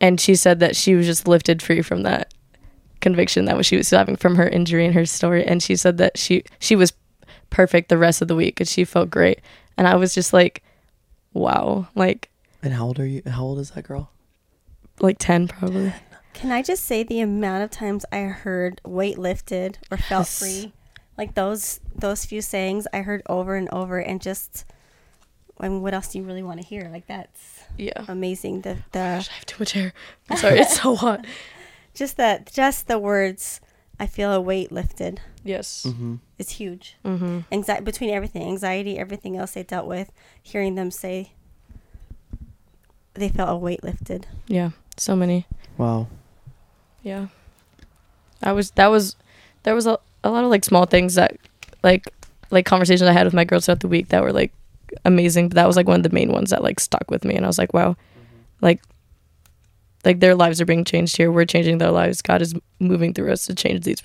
And 0.00 0.20
she 0.20 0.34
said 0.34 0.60
that 0.60 0.76
she 0.76 0.94
was 0.94 1.06
just 1.06 1.26
lifted 1.26 1.62
free 1.62 1.82
from 1.82 2.02
that 2.02 2.32
conviction 3.00 3.44
that 3.46 3.64
she 3.64 3.76
was 3.76 3.90
having 3.90 4.16
from 4.16 4.36
her 4.36 4.48
injury 4.48 4.84
and 4.84 4.94
her 4.94 5.06
story. 5.06 5.44
And 5.46 5.62
she 5.62 5.76
said 5.76 5.98
that 5.98 6.18
she 6.18 6.44
she 6.58 6.76
was 6.76 6.92
perfect 7.50 7.88
the 7.88 7.98
rest 7.98 8.20
of 8.22 8.28
the 8.28 8.34
week, 8.34 8.60
and 8.60 8.68
she 8.68 8.84
felt 8.84 9.10
great. 9.10 9.40
And 9.78 9.86
I 9.88 9.94
was 9.96 10.14
just 10.14 10.32
like, 10.32 10.62
wow, 11.32 11.86
like 11.94 12.30
And 12.62 12.72
how 12.74 12.86
old 12.86 12.98
are 12.98 13.06
you? 13.06 13.22
How 13.26 13.44
old 13.44 13.58
is 13.58 13.70
that 13.72 13.84
girl? 13.84 14.10
like 14.98 15.18
10 15.18 15.46
probably 15.48 15.92
Can 16.32 16.50
I 16.50 16.62
just 16.62 16.84
say 16.86 17.02
the 17.02 17.20
amount 17.20 17.62
of 17.62 17.70
times 17.70 18.06
I 18.10 18.20
heard 18.20 18.80
weight 18.82 19.18
lifted 19.18 19.76
or 19.90 19.98
felt 19.98 20.22
Yes. 20.22 20.38
free? 20.38 20.72
Like 21.18 21.34
those 21.34 21.80
those 21.94 22.24
few 22.24 22.40
sayings 22.42 22.86
I 22.94 23.00
heard 23.02 23.22
over 23.28 23.56
and 23.56 23.68
over 23.70 23.98
and 23.98 24.20
just 24.22 24.64
I 25.60 25.68
mean 25.68 25.82
what 25.82 25.92
else 25.94 26.08
do 26.08 26.18
you 26.18 26.24
really 26.24 26.42
want 26.42 26.60
to 26.60 26.66
hear? 26.66 26.88
Like 26.92 27.06
that's 27.06 27.55
yeah 27.76 28.04
amazing. 28.08 28.62
The 28.62 28.78
the 28.92 28.98
i 29.00 29.02
have 29.36 29.46
too 29.46 29.56
much 29.58 29.72
hair 29.72 29.92
i'm 30.30 30.36
sorry 30.36 30.58
it's 30.60 30.80
so 30.80 30.94
hot 30.96 31.24
just 31.94 32.16
that 32.16 32.52
just 32.52 32.88
the 32.88 32.98
words 32.98 33.60
I 33.98 34.06
feel 34.06 34.30
a 34.32 34.40
weight 34.40 34.70
lifted 34.70 35.20
yes 35.42 35.84
Mm-hmm. 35.88 36.16
is 36.38 36.50
huge. 36.50 36.96
mm-hmm. 37.04 37.40
Anxiety 37.50 37.82
between 37.84 38.10
everything, 38.10 38.42
anxiety, 38.42 38.98
everything 38.98 39.38
else 39.38 39.52
they 39.52 39.62
dealt 39.62 39.86
with, 39.86 40.12
hearing 40.42 40.74
them 40.74 40.90
say 40.90 41.32
they 43.14 43.28
felt 43.30 43.48
a 43.50 43.56
weight 43.56 43.82
lifted. 43.82 44.26
yeah 44.46 44.70
so 44.98 45.16
many 45.16 45.46
Wow. 45.78 46.08
yeah 47.02 47.28
i 48.42 48.52
was 48.52 48.70
that 48.72 48.88
was 48.88 49.16
there 49.62 49.74
was 49.74 49.86
a, 49.86 49.98
a 50.24 50.30
lot 50.30 50.44
of 50.44 50.50
like 50.50 50.64
small 50.64 50.84
things 50.86 51.14
that 51.14 51.36
like 51.82 52.04
like 52.50 52.64
conversations 52.66 53.08
i 53.08 53.12
had 53.12 53.24
with 53.24 53.34
my 53.34 53.44
girls 53.44 53.66
throughout 53.66 53.80
the 53.80 53.88
week 53.88 54.08
that 54.08 54.22
were 54.22 54.32
like 54.32 54.52
amazing 55.04 55.48
but 55.48 55.54
that 55.56 55.66
was 55.66 55.76
like 55.76 55.86
one 55.88 55.98
of 56.00 56.02
the 56.02 56.14
main 56.14 56.30
ones 56.32 56.50
that 56.50 56.62
like 56.62 56.80
stuck 56.80 57.10
with 57.10 57.24
me 57.24 57.34
and 57.34 57.44
i 57.44 57.48
was 57.48 57.58
like 57.58 57.72
wow 57.74 57.96
like 58.60 58.80
like 60.04 60.20
their 60.20 60.34
lives 60.34 60.60
are 60.60 60.64
being 60.66 60.84
changed 60.84 61.16
here 61.16 61.30
we're 61.30 61.44
changing 61.44 61.78
their 61.78 61.90
lives 61.90 62.22
god 62.22 62.40
is 62.42 62.54
moving 62.78 63.12
through 63.12 63.30
us 63.32 63.46
to 63.46 63.54
change 63.54 63.84
these 63.84 64.02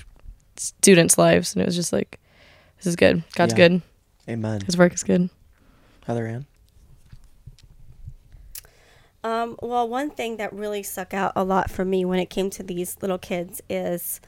students 0.58 1.18
lives 1.18 1.54
and 1.54 1.62
it 1.62 1.66
was 1.66 1.76
just 1.76 1.94
like 1.94 2.20
this 2.78 2.88
is 2.88 2.96
good 2.96 3.24
god's 3.36 3.54
Yeah. 3.54 3.68
good 3.70 3.82
Amen. 4.30 4.62
his 4.62 4.78
work 4.78 4.94
is 4.94 5.04
good 5.04 5.30
Heather 6.08 6.26
Ann. 6.28 6.46
Um, 9.24 9.56
well, 9.62 9.88
one 9.88 10.10
thing 10.10 10.38
that 10.38 10.52
really 10.52 10.82
stuck 10.82 11.14
out 11.14 11.32
a 11.36 11.44
lot 11.44 11.70
for 11.70 11.86
me 11.86 12.04
when 12.06 12.18
it 12.20 12.30
came 12.32 12.50
to 12.52 12.64
these 12.64 12.98
little 13.02 13.20
kids 13.20 13.62
is 13.70 14.20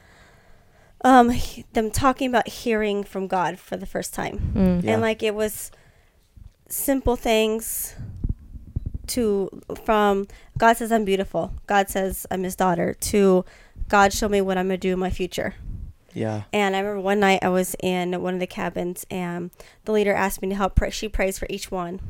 um, 1.04 1.32
them 1.72 1.90
talking 1.90 2.28
about 2.28 2.46
hearing 2.46 3.02
from 3.02 3.26
God 3.26 3.58
for 3.58 3.76
the 3.76 3.86
first 3.86 4.14
time. 4.14 4.52
Mm. 4.54 4.84
Yeah. 4.84 4.92
And 4.92 5.02
like 5.02 5.22
it 5.22 5.34
was 5.34 5.72
simple 6.68 7.16
things 7.16 7.94
to 9.08 9.50
from 9.84 10.26
God 10.58 10.76
says 10.76 10.90
I'm 10.90 11.04
beautiful. 11.04 11.52
God 11.66 11.88
says 11.90 12.26
I'm 12.30 12.42
his 12.42 12.56
daughter 12.56 12.94
to 12.94 13.44
God 13.88 14.12
show 14.12 14.28
me 14.28 14.40
what 14.40 14.56
I'm 14.56 14.68
going 14.68 14.80
to 14.80 14.88
do 14.88 14.92
in 14.94 14.98
my 14.98 15.10
future. 15.10 15.54
Yeah. 16.14 16.44
And 16.52 16.74
I 16.76 16.78
remember 16.80 17.00
one 17.02 17.20
night 17.20 17.40
I 17.42 17.48
was 17.48 17.74
in 17.82 18.20
one 18.22 18.34
of 18.34 18.40
the 18.40 18.46
cabins 18.46 19.04
and 19.10 19.50
the 19.84 19.92
leader 19.92 20.14
asked 20.14 20.40
me 20.40 20.48
to 20.48 20.54
help 20.54 20.74
pray. 20.76 20.90
She 20.90 21.08
prays 21.08 21.38
for 21.38 21.46
each 21.50 21.70
one 21.70 22.00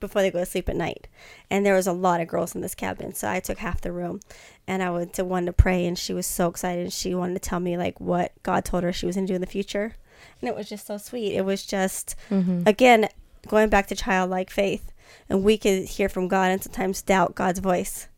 before 0.00 0.22
they 0.22 0.30
go 0.30 0.40
to 0.40 0.46
sleep 0.46 0.68
at 0.68 0.76
night. 0.76 1.08
And 1.50 1.64
there 1.64 1.74
was 1.74 1.86
a 1.86 1.92
lot 1.92 2.20
of 2.20 2.28
girls 2.28 2.54
in 2.54 2.60
this 2.60 2.74
cabin. 2.74 3.14
So 3.14 3.30
I 3.30 3.40
took 3.40 3.58
half 3.58 3.80
the 3.80 3.92
room 3.92 4.20
and 4.66 4.82
I 4.82 4.90
went 4.90 5.14
to 5.14 5.24
one 5.24 5.46
to 5.46 5.52
pray 5.52 5.86
and 5.86 5.96
she 5.98 6.12
was 6.12 6.26
so 6.26 6.48
excited. 6.48 6.92
She 6.92 7.14
wanted 7.14 7.34
to 7.34 7.48
tell 7.48 7.60
me 7.60 7.78
like 7.78 8.00
what 8.00 8.32
God 8.42 8.64
told 8.64 8.82
her 8.82 8.92
she 8.92 9.06
was 9.06 9.14
going 9.16 9.26
to 9.26 9.30
do 9.30 9.36
in 9.36 9.40
the 9.40 9.46
future. 9.46 9.94
And 10.40 10.48
it 10.48 10.54
was 10.56 10.68
just 10.68 10.86
so 10.86 10.98
sweet. 10.98 11.32
It 11.34 11.44
was 11.44 11.64
just, 11.64 12.16
Mm-hmm. 12.30 12.62
again, 12.66 13.08
going 13.48 13.68
back 13.68 13.86
to 13.88 13.96
childlike 13.96 14.50
faith. 14.50 14.92
And 15.28 15.42
we 15.42 15.58
could 15.58 15.84
hear 15.84 16.08
from 16.08 16.28
God 16.28 16.50
and 16.50 16.62
sometimes 16.62 17.02
doubt 17.02 17.34
God's 17.34 17.58
voice. 17.58 18.08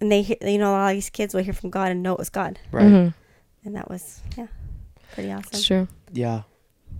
And 0.00 0.10
they, 0.10 0.22
hear, 0.22 0.36
you 0.42 0.58
know, 0.58 0.70
a 0.70 0.72
lot 0.72 0.88
of 0.90 0.94
these 0.96 1.10
kids 1.10 1.34
will 1.34 1.42
hear 1.42 1.52
from 1.54 1.70
God 1.70 1.90
and 1.90 2.02
know 2.02 2.12
it 2.14 2.18
was 2.18 2.30
God. 2.30 2.58
Right. 2.72 2.84
Mhm. 2.86 3.14
And 3.64 3.76
that 3.76 3.88
was, 3.88 4.20
yeah, 4.36 4.48
pretty 5.12 5.30
awesome. 5.32 5.50
It's 5.52 5.64
true. 5.64 5.88
Yeah. 6.12 6.42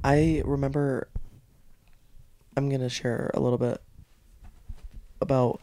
I 0.02 0.42
remember 0.44 1.08
I'm 2.56 2.68
gonna 2.70 2.88
share 2.88 3.30
a 3.34 3.40
little 3.40 3.58
bit 3.58 3.80
about 5.20 5.60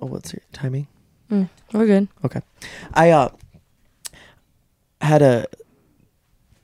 oh 0.00 0.06
what's 0.06 0.32
your 0.32 0.42
timing? 0.52 0.86
Mm, 1.30 1.48
we're 1.72 1.86
good. 1.86 2.08
Okay. 2.24 2.40
I 2.94 3.10
uh 3.10 3.28
had 5.00 5.22
a 5.22 5.46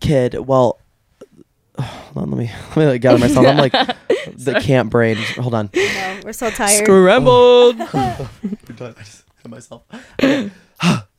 kid 0.00 0.34
well 0.46 0.78
hold 1.82 2.24
on, 2.24 2.30
let 2.30 2.38
me 2.38 2.50
let 2.70 2.76
me 2.76 2.86
like 2.86 3.00
gather 3.00 3.18
myself. 3.18 3.46
I'm 3.46 3.56
like 3.56 3.72
the 4.36 4.60
camp 4.62 4.90
brain. 4.90 5.16
Hold 5.36 5.54
on. 5.54 5.70
No, 5.74 6.20
we're 6.24 6.32
so 6.32 6.50
tired. 6.50 6.84
Scrambled. 6.84 7.80
I 7.80 8.26
just 8.98 9.24
hit 9.42 9.50
myself. 9.50 9.82
Okay. 10.22 10.50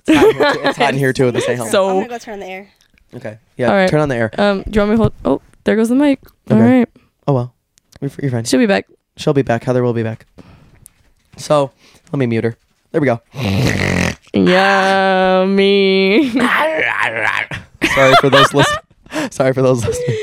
it's, 0.07 0.17
hot 0.17 0.23
in 0.23 0.33
here 0.33 0.53
too. 0.53 0.61
it's 0.67 0.77
hot 0.77 0.93
in 0.93 0.99
here 0.99 1.13
too 1.13 1.25
with 1.25 1.33
this 1.35 1.45
hay 1.45 1.55
helmet. 1.55 1.71
So- 1.71 1.89
I'm 1.89 1.95
gonna 1.97 2.07
go 2.09 2.17
turn 2.17 2.33
on 2.35 2.39
the 2.41 2.45
air. 2.47 2.69
Okay. 3.13 3.37
Yeah, 3.55 3.69
All 3.69 3.75
right. 3.75 3.89
turn 3.89 4.01
on 4.01 4.09
the 4.09 4.15
air. 4.15 4.31
um, 4.37 4.63
do 4.63 4.71
you 4.73 4.81
want 4.81 4.91
me 4.91 4.95
to 4.97 5.01
hold? 5.01 5.13
Oh, 5.23 5.41
there 5.63 5.75
goes 5.77 5.87
the 5.89 5.95
mic. 5.95 6.19
All 6.51 6.57
Okay. 6.57 6.79
right, 6.79 6.89
Oh 7.27 7.33
well. 7.33 7.53
You're 8.01 8.11
you're 8.21 8.31
fine. 8.31 8.43
she'll 8.43 8.59
be 8.59 8.65
back. 8.65 8.85
She'll 9.15 9.33
be 9.33 9.41
back. 9.43 9.63
Heather 9.63 9.81
will 9.83 9.93
be 9.93 10.03
back. 10.03 10.25
So 11.37 11.71
let 12.11 12.19
me 12.19 12.25
mute 12.25 12.43
her. 12.43 12.55
There 12.91 13.01
we 13.01 13.05
go. 13.07 13.21
Yummy. 14.33 16.29
Sorry 16.31 18.13
for 18.21 18.29
those 18.29 18.53
listeners. 18.53 18.83
Sorry 19.31 19.53
for 19.53 19.61
those 19.61 19.85
listeners. 19.85 20.17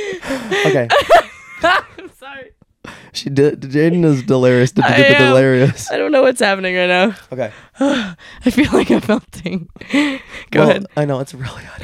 Okay. 0.67 0.89
I'm 1.63 2.11
sorry. 2.19 2.51
She 3.13 3.31
did. 3.31 3.61
Jaden 3.63 4.05
is 4.05 4.23
delirious. 4.23 4.73
D- 4.73 4.83
I 4.85 4.95
am. 4.97 5.29
Delirious. 5.29 5.91
I 5.91 5.97
don't 5.97 6.13
know 6.13 6.23
what's 6.23 6.41
happening 6.41 6.75
right 6.77 6.87
now. 6.89 7.15
Okay. 7.33 7.51
I 7.81 8.51
feel 8.51 8.71
like 8.73 8.91
I'm 8.91 9.03
melting. 9.09 9.69
Go 9.93 10.61
Well, 10.61 10.71
ahead. 10.71 10.87
I 10.97 11.05
know 11.05 11.21
it's 11.21 11.33
really 11.35 11.63
hot. 11.65 11.83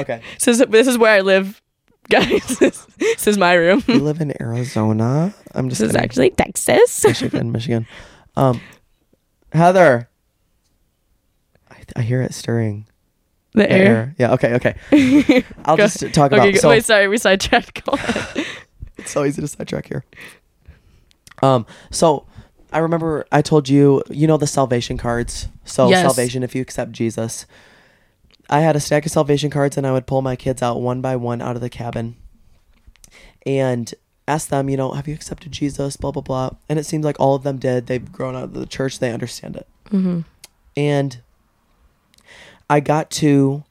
Okay. 0.00 0.20
This 0.38 0.48
is 0.60 0.66
this 0.68 0.86
is 0.88 0.98
where 0.98 1.12
I 1.14 1.20
live, 1.20 1.60
guys. 2.08 2.58
This, 2.58 2.86
this 2.98 3.26
is 3.26 3.38
my 3.38 3.54
room. 3.54 3.82
We 3.86 3.94
live 3.94 4.20
in 4.20 4.32
Arizona. 4.40 5.34
I'm 5.54 5.68
just 5.68 5.80
This 5.80 5.90
is 5.90 5.92
kidding. 5.92 6.04
actually 6.04 6.30
Texas. 6.30 7.04
Michigan, 7.04 7.52
Michigan. 7.52 7.86
Um, 8.36 8.60
Heather. 9.52 10.08
I, 11.70 11.76
I 11.96 12.02
hear 12.02 12.22
it 12.22 12.34
stirring. 12.34 12.86
The 13.54 13.62
The 13.62 13.70
air. 13.72 14.14
Yeah. 14.18 14.32
Okay. 14.34 14.54
Okay. 14.54 15.44
I'll 15.64 15.76
just 15.76 16.00
talk 16.12 16.32
Okay, 16.32 16.50
about. 16.50 16.56
So 16.60 16.68
wait, 16.68 16.84
sorry, 16.84 17.08
we 17.08 17.18
sidetracked. 17.18 17.82
It's 18.96 19.10
so 19.10 19.24
easy 19.24 19.40
to 19.42 19.48
sidetrack 19.48 19.86
here. 19.88 20.04
Um. 21.42 21.66
So 21.90 22.26
I 22.72 22.78
remember 22.78 23.26
I 23.32 23.42
told 23.42 23.68
you. 23.68 24.02
You 24.10 24.26
know 24.26 24.36
the 24.36 24.46
salvation 24.46 24.96
cards. 24.98 25.48
So 25.64 25.88
Yes. 25.88 26.02
salvation 26.02 26.42
if 26.42 26.54
you 26.54 26.62
accept 26.62 26.92
Jesus. 26.92 27.46
I 28.50 28.60
had 28.60 28.76
a 28.76 28.80
stack 28.80 29.06
of 29.06 29.12
salvation 29.12 29.50
cards 29.50 29.76
and 29.78 29.86
I 29.86 29.92
would 29.92 30.06
pull 30.06 30.20
my 30.22 30.36
kids 30.36 30.62
out 30.62 30.80
one 30.80 31.00
by 31.00 31.16
one 31.16 31.40
out 31.40 31.56
of 31.56 31.62
the 31.62 31.70
cabin 31.70 32.16
and 33.46 33.92
ask 34.28 34.48
them, 34.48 34.68
you 34.68 34.76
know, 34.76 34.92
have 34.92 35.08
you 35.08 35.14
accepted 35.14 35.50
Jesus? 35.52 35.96
Blah, 35.96 36.10
blah, 36.12 36.22
blah. 36.22 36.50
And 36.68 36.78
it 36.78 36.84
seems 36.84 37.04
like 37.06 37.16
all 37.18 37.34
of 37.34 37.42
them 37.42 37.56
did. 37.58 37.86
They've 37.86 38.10
grown 38.12 38.36
out 38.36 38.44
of 38.44 38.52
the 38.54 38.66
church, 38.66 38.98
they 38.98 39.12
understand 39.12 39.56
it. 39.56 39.66
hmm 39.90 40.20
And 40.76 41.18
I 42.68 42.80
got 42.80 43.10
to 43.12 43.64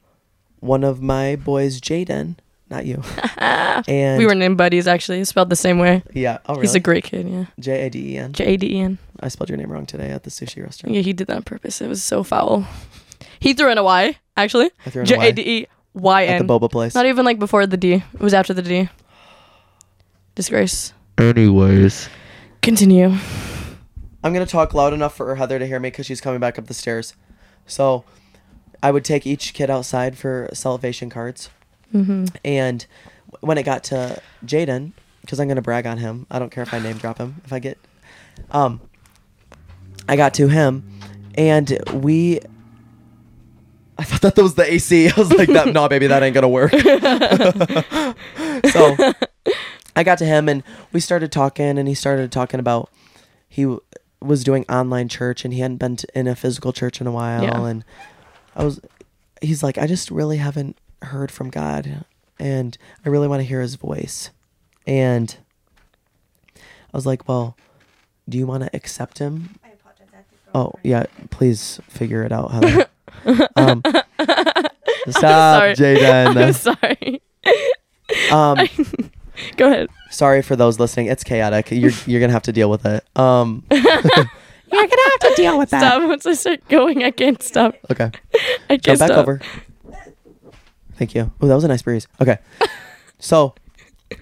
one 0.60 0.84
of 0.84 1.02
my 1.02 1.36
boys, 1.36 1.80
Jaden, 1.80 2.36
not 2.70 2.86
you. 2.86 3.02
and 3.38 4.18
we 4.18 4.26
were 4.26 4.34
named 4.34 4.56
buddies, 4.56 4.86
actually. 4.86 5.24
Spelled 5.24 5.50
the 5.50 5.56
same 5.56 5.78
way. 5.78 6.02
yeah. 6.12 6.38
Oh, 6.46 6.54
really? 6.54 6.62
He's 6.62 6.74
a 6.74 6.80
great 6.80 7.04
kid, 7.04 7.28
yeah. 7.28 7.46
J 7.60 7.86
A 7.86 7.90
D 7.90 8.14
E 8.14 8.18
N. 8.18 8.32
J 8.32 8.44
A 8.44 8.56
D 8.56 8.76
E 8.76 8.80
N. 8.80 8.98
I 9.20 9.28
spelled 9.28 9.48
your 9.48 9.58
name 9.58 9.70
wrong 9.70 9.86
today 9.86 10.10
at 10.10 10.22
the 10.22 10.30
sushi 10.30 10.62
restaurant. 10.62 10.94
Yeah, 10.94 11.02
he 11.02 11.12
did 11.12 11.26
that 11.28 11.36
on 11.36 11.42
purpose. 11.42 11.80
It 11.80 11.88
was 11.88 12.02
so 12.02 12.22
foul. 12.22 12.66
He 13.40 13.52
threw 13.52 13.70
in 13.70 13.78
a 13.78 13.82
Y, 13.82 14.16
actually. 14.36 14.70
I 14.86 14.90
threw 14.90 15.02
in 15.02 15.06
a 15.06 15.08
J 15.08 15.16
Y 15.18 15.24
A 15.26 15.32
D 15.32 15.42
E 15.42 15.66
Y 15.94 16.26
at 16.26 16.38
the 16.38 16.44
boba 16.44 16.70
place. 16.70 16.94
Not 16.94 17.06
even 17.06 17.24
like 17.24 17.38
before 17.38 17.66
the 17.66 17.76
D. 17.76 17.94
It 17.94 18.20
was 18.20 18.34
after 18.34 18.54
the 18.54 18.62
D. 18.62 18.88
Disgrace. 20.34 20.92
Anyways. 21.18 22.08
Continue. 22.62 23.14
I'm 24.24 24.32
gonna 24.32 24.46
talk 24.46 24.72
loud 24.74 24.92
enough 24.94 25.16
for 25.16 25.34
Heather 25.34 25.58
to 25.58 25.66
hear 25.66 25.78
me 25.78 25.90
because 25.90 26.06
she's 26.06 26.20
coming 26.20 26.40
back 26.40 26.58
up 26.58 26.66
the 26.66 26.74
stairs. 26.74 27.14
So, 27.66 28.04
I 28.84 28.90
would 28.90 29.04
take 29.04 29.26
each 29.26 29.54
kid 29.54 29.70
outside 29.70 30.16
for 30.18 30.48
salvation 30.52 31.08
cards, 31.10 31.48
Mm-hmm. 31.94 32.24
and 32.44 32.84
when 33.40 33.56
it 33.56 33.62
got 33.62 33.82
to 33.84 34.20
Jaden, 34.44 34.92
because 35.22 35.38
I'm 35.40 35.48
gonna 35.48 35.62
brag 35.62 35.86
on 35.86 35.98
him. 35.98 36.26
I 36.30 36.38
don't 36.38 36.50
care 36.50 36.62
if 36.62 36.74
I 36.74 36.78
name 36.80 36.98
drop 36.98 37.18
him. 37.18 37.40
If 37.44 37.52
I 37.52 37.58
get, 37.60 37.78
um, 38.50 38.80
I 40.08 40.16
got 40.16 40.34
to 40.34 40.48
him, 40.48 40.82
and 41.36 41.78
we 41.92 42.40
I 43.96 44.02
thought 44.04 44.34
that 44.34 44.42
was 44.42 44.54
the 44.56 44.70
AC. 44.70 45.08
I 45.08 45.12
was 45.16 45.32
like, 45.32 45.48
that 45.50 45.68
no, 45.72 45.88
baby, 45.88 46.08
that 46.08 46.22
ain't 46.22 46.34
gonna 46.34 46.48
work. 46.48 46.72
so 48.70 48.96
I 49.96 50.02
got 50.02 50.18
to 50.18 50.24
him 50.26 50.48
and 50.48 50.62
we 50.92 51.00
started 51.00 51.30
talking, 51.32 51.78
and 51.78 51.86
he 51.88 51.94
started 51.94 52.32
talking 52.32 52.60
about 52.60 52.90
he 53.48 53.62
w- 53.62 53.80
was 54.20 54.42
doing 54.42 54.64
online 54.68 55.08
church 55.08 55.44
and 55.44 55.54
he 55.54 55.60
hadn't 55.60 55.76
been 55.76 55.96
to, 55.96 56.06
in 56.18 56.26
a 56.26 56.34
physical 56.34 56.72
church 56.72 57.00
in 57.00 57.06
a 57.06 57.12
while, 57.12 57.42
Yeah. 57.44 57.64
and 57.66 57.84
I 58.54 58.64
was, 58.64 58.80
he's 59.40 59.62
like, 59.62 59.78
I 59.78 59.86
just 59.86 60.10
really 60.10 60.36
haven't 60.38 60.76
heard 61.02 61.30
from 61.30 61.50
God, 61.50 62.04
and 62.38 62.76
I 63.04 63.08
really 63.08 63.28
want 63.28 63.40
to 63.40 63.44
hear 63.44 63.60
His 63.60 63.74
voice, 63.76 64.30
and 64.86 65.36
I 66.56 66.96
was 66.96 67.06
like, 67.06 67.26
well, 67.28 67.56
do 68.28 68.38
you 68.38 68.46
want 68.46 68.62
to 68.62 68.70
accept 68.74 69.18
Him? 69.18 69.58
I 69.64 69.68
apologize. 69.68 70.08
I 70.12 70.16
have 70.16 70.26
to 70.28 70.34
Oh 70.54 70.72
yeah, 70.82 71.04
please 71.30 71.80
figure 71.88 72.22
it 72.22 72.32
out, 72.32 72.50
Heather. 72.52 72.86
um, 73.56 73.82
stop, 75.08 75.76
Sorry. 75.76 76.04
I'm 76.06 76.34
Jaden. 76.34 76.54
sorry. 76.54 77.22
Um, 78.30 79.10
Go 79.56 79.66
ahead. 79.66 79.88
sorry 80.10 80.42
for 80.42 80.54
those 80.54 80.78
listening. 80.78 81.06
It's 81.06 81.24
chaotic. 81.24 81.70
You're 81.72 81.90
you're 82.06 82.20
gonna 82.20 82.32
have 82.32 82.42
to 82.44 82.52
deal 82.52 82.70
with 82.70 82.86
it. 82.86 83.04
Um, 83.18 83.64
you're 84.74 84.86
gonna 84.86 85.10
have 85.10 85.20
to 85.20 85.32
deal 85.36 85.58
with 85.58 85.70
that. 85.70 85.80
Stop. 85.80 86.02
Once 86.08 86.26
I 86.26 86.32
start 86.34 86.68
going, 86.68 87.04
I 87.04 87.10
can't 87.10 87.42
stop. 87.42 87.74
Okay, 87.90 88.10
I 88.70 88.76
jump 88.76 88.82
can't 88.84 88.98
back 88.98 89.08
stop. 89.08 89.18
over. 89.18 89.40
Thank 90.96 91.14
you. 91.14 91.32
Oh, 91.40 91.46
that 91.46 91.54
was 91.54 91.64
a 91.64 91.68
nice 91.68 91.82
breeze. 91.82 92.06
Okay, 92.20 92.38
so 93.18 93.54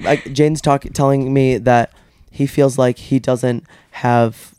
like 0.01 0.33
Jane's 0.33 0.61
talk 0.61 0.85
telling 0.95 1.33
me 1.33 1.59
that 1.59 1.93
he 2.31 2.47
feels 2.47 2.79
like 2.79 2.99
he 2.99 3.19
doesn't 3.19 3.65
have 3.93 4.55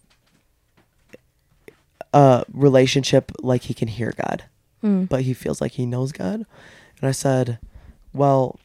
a 2.14 2.46
relationship 2.54 3.32
like 3.42 3.64
he 3.64 3.74
can 3.74 3.88
hear 3.88 4.14
God. 4.16 4.44
Hmm. 4.82 5.06
but 5.06 5.22
he 5.22 5.34
feels 5.34 5.62
like 5.62 5.72
he 5.72 5.86
knows 5.86 6.12
God. 6.12 6.46
And 7.00 7.08
I 7.08 7.12
said, 7.12 7.58
Well, 8.14 8.60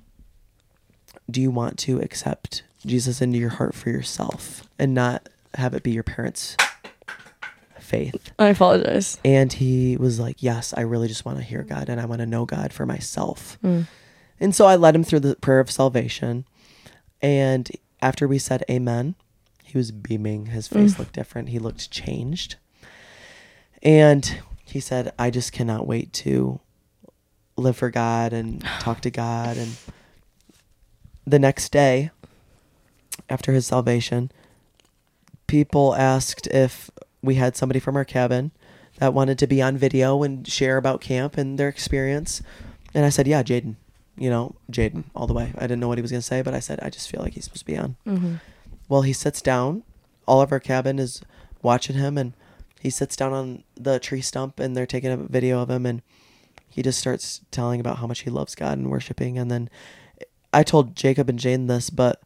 do 1.31 1.41
you 1.41 1.53
want 1.53 1.79
to 1.81 2.01
accept 2.01 2.65
Jesus 2.85 3.23
into 3.23 3.39
your 3.39 3.51
heart 3.51 3.73
for 3.73 3.91
yourself 3.91 4.69
and 4.81 4.93
not 4.93 5.29
have 5.55 5.75
it 5.75 5.85
be 5.85 5.93
your 5.93 6.03
parents' 6.03 6.57
faith? 7.89 8.33
I 8.39 8.49
apologize. 8.49 9.19
And 9.25 9.53
he 9.53 9.97
was 9.97 10.21
like, 10.21 10.43
Yes, 10.43 10.75
I 10.77 10.83
really 10.83 11.09
just 11.09 11.25
want 11.25 11.39
to 11.39 11.45
hear 11.45 11.63
God 11.63 11.89
and 11.89 12.01
I 12.01 12.05
want 12.05 12.21
to 12.21 12.27
know 12.27 12.45
God 12.45 12.73
for 12.73 12.87
myself. 12.87 13.59
Mm. 13.65 13.87
And 14.41 14.55
so 14.55 14.67
I 14.67 14.77
led 14.77 14.95
him 14.95 15.03
through 15.05 15.21
the 15.21 15.37
prayer 15.37 15.61
of 15.61 15.71
salvation. 15.71 16.45
And 17.21 17.69
after 18.01 18.29
we 18.29 18.39
said 18.39 18.63
amen, 18.71 19.15
he 19.65 19.77
was 19.77 19.91
beaming. 19.91 20.47
His 20.47 20.69
face 20.69 20.95
Mm. 20.95 20.99
looked 21.01 21.13
different. 21.15 21.49
He 21.49 21.59
looked 21.59 21.91
changed. 21.91 22.57
And 23.83 24.41
he 24.65 24.81
said, 24.81 25.13
I 25.19 25.31
just 25.31 25.53
cannot 25.53 25.87
wait 25.87 26.13
to 26.25 26.61
live 27.57 27.77
for 27.77 27.91
God 27.91 28.33
and 28.33 28.61
talk 28.81 29.01
to 29.03 29.11
God. 29.11 29.57
And 29.57 29.77
the 31.27 31.39
next 31.39 31.73
day, 31.73 32.11
after 33.29 33.53
his 33.53 33.67
salvation, 33.67 34.31
people 35.47 35.95
asked 35.95 36.47
if 36.49 36.91
we 37.23 37.35
had 37.37 37.57
somebody 37.57 37.81
from 37.81 37.97
our 37.97 38.05
cabin 38.05 38.53
that 38.99 39.15
wanted 39.15 39.39
to 39.39 39.47
be 39.47 39.61
on 39.63 39.77
video 39.77 40.23
and 40.23 40.47
share 40.47 40.77
about 40.77 41.01
camp 41.01 41.37
and 41.37 41.59
their 41.59 41.69
experience. 41.69 42.43
And 42.95 43.05
I 43.05 43.09
said, 43.11 43.27
Yeah, 43.27 43.43
Jaden. 43.43 43.77
You 44.17 44.31
know, 44.31 44.57
Jaden, 44.73 45.05
all 45.15 45.27
the 45.29 45.35
way. 45.35 45.53
I 45.57 45.63
didn't 45.63 45.79
know 45.81 45.87
what 45.89 45.99
he 45.99 46.03
was 46.03 46.11
going 46.11 46.21
to 46.21 46.27
say, 46.27 46.43
but 46.43 46.53
I 46.55 46.59
said, 46.59 46.81
I 46.83 46.91
just 46.91 47.09
feel 47.09 47.21
like 47.23 47.35
he's 47.35 47.45
supposed 47.45 47.61
to 47.61 47.67
be 47.67 47.77
on. 47.79 47.97
hmm 48.05 48.35
Well, 48.89 49.03
he 49.03 49.13
sits 49.13 49.41
down. 49.41 49.85
All 50.27 50.41
of 50.43 50.51
our 50.51 50.59
cabin 50.61 50.99
is 50.99 51.23
watching 51.63 51.95
him, 51.97 52.19
and 52.19 52.33
he 52.81 52.91
sits 52.91 53.15
down 53.15 53.33
on 53.33 53.63
the 53.77 54.01
tree 54.01 54.21
stump, 54.21 54.59
and 54.59 54.77
they're 54.77 54.87
taking 54.87 55.11
a 55.13 55.17
video 55.17 55.61
of 55.63 55.71
him, 55.71 55.87
and 55.87 56.03
he 56.69 56.83
just 56.83 56.99
starts 56.99 57.43
telling 57.53 57.79
about 57.81 57.99
how 57.99 58.07
much 58.09 58.21
he 58.21 58.31
loves 58.31 58.55
God 58.57 58.77
and 58.79 58.91
worshiping. 58.91 59.39
And 59.39 59.51
then 59.51 59.71
I 60.53 60.63
told 60.65 60.97
Jacob 60.97 61.29
and 61.29 61.39
Jane 61.39 61.67
this, 61.69 61.89
but 61.89 62.21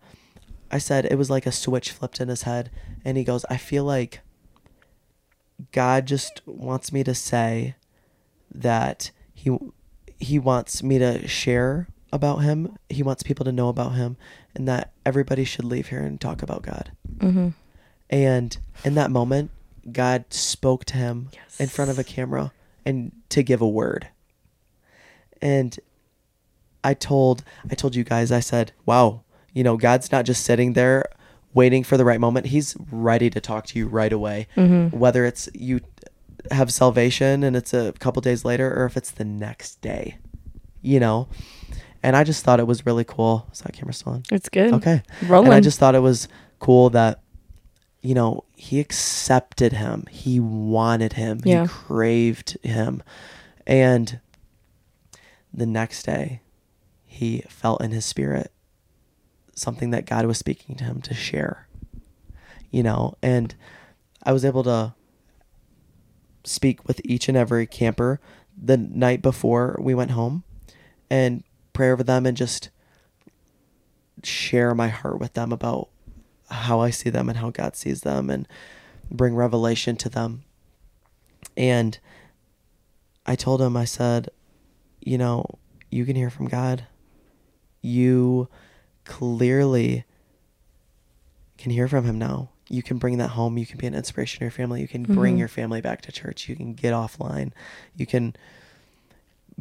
I 0.70 0.78
said 0.78 1.04
it 1.04 1.18
was 1.18 1.28
like 1.30 1.44
a 1.46 1.52
switch 1.52 1.90
flipped 1.90 2.20
in 2.20 2.28
his 2.28 2.42
head, 2.42 2.70
and 3.04 3.18
he 3.18 3.24
goes, 3.24 3.44
"I 3.50 3.58
feel 3.58 3.84
like 3.84 4.20
God 5.70 6.06
just 6.06 6.40
wants 6.46 6.92
me 6.92 7.04
to 7.04 7.14
say 7.14 7.74
that 8.54 9.10
he 9.34 9.56
he 10.18 10.38
wants 10.38 10.82
me 10.82 10.98
to 10.98 11.26
share 11.26 11.88
about 12.12 12.38
him. 12.38 12.76
He 12.88 13.02
wants 13.02 13.22
people 13.22 13.44
to 13.44 13.52
know 13.52 13.68
about 13.68 13.94
him 13.94 14.16
and 14.54 14.68
that 14.68 14.92
everybody 15.04 15.44
should 15.44 15.64
leave 15.64 15.88
here 15.88 16.00
and 16.00 16.20
talk 16.20 16.42
about 16.42 16.62
God. 16.62 16.92
hmm 17.20 17.48
And 18.10 18.56
in 18.84 18.94
that 18.94 19.10
moment, 19.10 19.50
God 19.90 20.24
spoke 20.30 20.84
to 20.86 20.96
him 20.96 21.30
in 21.58 21.68
front 21.68 21.90
of 21.90 21.98
a 21.98 22.04
camera 22.04 22.52
and 22.84 23.12
to 23.30 23.42
give 23.42 23.60
a 23.60 23.68
word. 23.68 24.08
And 25.40 25.78
I 26.84 26.94
told 26.94 27.44
I 27.70 27.74
told 27.74 27.94
you 27.94 28.04
guys 28.04 28.30
I 28.30 28.40
said, 28.40 28.72
"Wow, 28.86 29.22
you 29.52 29.64
know, 29.64 29.76
God's 29.76 30.12
not 30.12 30.24
just 30.24 30.44
sitting 30.44 30.74
there 30.74 31.06
waiting 31.54 31.84
for 31.84 31.96
the 31.96 32.04
right 32.04 32.20
moment. 32.20 32.46
He's 32.46 32.76
ready 32.90 33.28
to 33.30 33.40
talk 33.40 33.66
to 33.66 33.78
you 33.78 33.86
right 33.86 34.12
away. 34.12 34.46
Mhm. 34.56 34.92
Whether 34.92 35.24
it's 35.26 35.48
you 35.54 35.80
have 36.50 36.72
salvation 36.72 37.44
and 37.44 37.54
it's 37.54 37.72
a 37.74 37.92
couple 37.98 38.20
days 38.22 38.44
later 38.44 38.72
or 38.74 38.84
if 38.86 38.96
it's 38.96 39.10
the 39.10 39.24
next 39.24 39.80
day. 39.80 40.18
You 40.80 40.98
know? 41.00 41.28
And 42.02 42.16
I 42.16 42.24
just 42.24 42.44
thought 42.44 42.58
it 42.58 42.66
was 42.66 42.84
really 42.84 43.04
cool. 43.04 43.46
Is 43.52 43.60
that 43.60 43.72
camera 43.74 43.92
still 43.94 44.14
on? 44.14 44.22
It's 44.32 44.48
good. 44.48 44.72
Okay. 44.74 45.02
Rolling. 45.28 45.46
And 45.48 45.54
I 45.54 45.60
just 45.60 45.78
thought 45.78 45.94
it 45.94 46.00
was 46.00 46.26
cool 46.58 46.90
that, 46.90 47.20
you 48.00 48.14
know, 48.14 48.42
he 48.56 48.80
accepted 48.80 49.72
him. 49.74 50.06
He 50.10 50.40
wanted 50.40 51.12
him. 51.12 51.40
Yeah. 51.44 51.62
He 51.62 51.68
craved 51.68 52.56
him. 52.64 53.02
And 53.66 54.18
the 55.54 55.66
next 55.66 56.04
day, 56.04 56.40
he 57.04 57.44
felt 57.48 57.80
in 57.84 57.92
his 57.92 58.04
spirit 58.04 58.50
something 59.54 59.90
that 59.90 60.06
God 60.06 60.26
was 60.26 60.38
speaking 60.38 60.76
to 60.76 60.84
him 60.84 61.00
to 61.02 61.14
share. 61.14 61.68
You 62.70 62.82
know, 62.82 63.14
and 63.22 63.54
I 64.22 64.32
was 64.32 64.44
able 64.44 64.64
to 64.64 64.94
speak 66.44 66.86
with 66.86 67.00
each 67.04 67.28
and 67.28 67.36
every 67.36 67.66
camper 67.66 68.20
the 68.56 68.76
night 68.76 69.22
before 69.22 69.78
we 69.80 69.94
went 69.94 70.12
home 70.12 70.44
and 71.10 71.44
pray 71.72 71.90
over 71.90 72.02
them 72.02 72.26
and 72.26 72.36
just 72.36 72.70
share 74.22 74.74
my 74.74 74.88
heart 74.88 75.18
with 75.18 75.34
them 75.34 75.52
about 75.52 75.88
how 76.50 76.80
I 76.80 76.90
see 76.90 77.10
them 77.10 77.28
and 77.28 77.38
how 77.38 77.50
God 77.50 77.76
sees 77.76 78.02
them 78.02 78.30
and 78.30 78.46
bring 79.10 79.34
revelation 79.34 79.96
to 79.96 80.08
them. 80.08 80.44
And 81.56 81.98
I 83.26 83.36
told 83.36 83.60
him, 83.60 83.76
I 83.76 83.84
said, 83.84 84.30
you 85.00 85.18
know, 85.18 85.58
you 85.90 86.04
can 86.04 86.16
hear 86.16 86.30
from 86.30 86.48
God. 86.48 86.86
You 87.80 88.48
clearly 89.12 90.04
can 91.58 91.70
hear 91.70 91.86
from 91.88 92.04
him 92.04 92.18
now. 92.18 92.48
You 92.68 92.82
can 92.82 92.96
bring 92.98 93.18
that 93.18 93.30
home. 93.30 93.58
You 93.58 93.66
can 93.66 93.76
be 93.78 93.86
an 93.86 93.94
inspiration 93.94 94.38
to 94.38 94.44
your 94.46 94.50
family. 94.50 94.80
You 94.80 94.88
can 94.88 95.02
bring 95.02 95.36
Mhm. 95.36 95.40
your 95.40 95.48
family 95.48 95.80
back 95.82 96.00
to 96.02 96.12
church. 96.12 96.48
You 96.48 96.56
can 96.56 96.72
get 96.72 96.94
offline. 96.94 97.52
You 97.94 98.06
can 98.06 98.34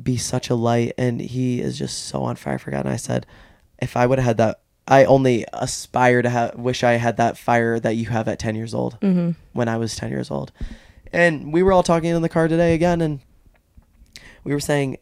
be 0.02 0.16
such 0.18 0.50
a 0.50 0.56
light. 0.56 0.94
And 0.98 1.20
he 1.20 1.60
is 1.60 1.78
just 1.78 2.06
so 2.06 2.24
on 2.24 2.38
fire 2.38 2.58
for 2.58 2.72
God. 2.72 2.86
And 2.86 2.94
I 2.94 2.96
said, 2.96 3.26
if 3.80 3.98
I 3.98 4.06
would 4.06 4.20
have 4.20 4.26
had 4.26 4.38
that, 4.38 4.62
I 4.88 5.04
only 5.06 5.46
aspire 5.54 6.22
to 6.22 6.30
have, 6.30 6.56
wish 6.56 6.84
I 6.84 6.94
had 6.94 7.18
that 7.18 7.38
fire 7.38 7.80
that 7.80 7.96
you 7.98 8.06
have 8.08 8.28
at 8.30 8.40
10 8.40 8.56
years 8.56 8.74
old 8.74 8.98
Mhm. 9.02 9.36
when 9.54 9.68
I 9.68 9.76
was 9.78 9.96
10 9.96 10.10
years 10.10 10.32
old. 10.32 10.52
And 11.12 11.52
we 11.52 11.62
were 11.62 11.74
all 11.74 11.84
talking 11.84 12.10
in 12.16 12.22
the 12.22 12.30
car 12.30 12.48
today 12.48 12.74
again, 12.74 13.02
and 13.02 13.20
we 14.46 14.54
were 14.54 14.60
saying 14.62 14.98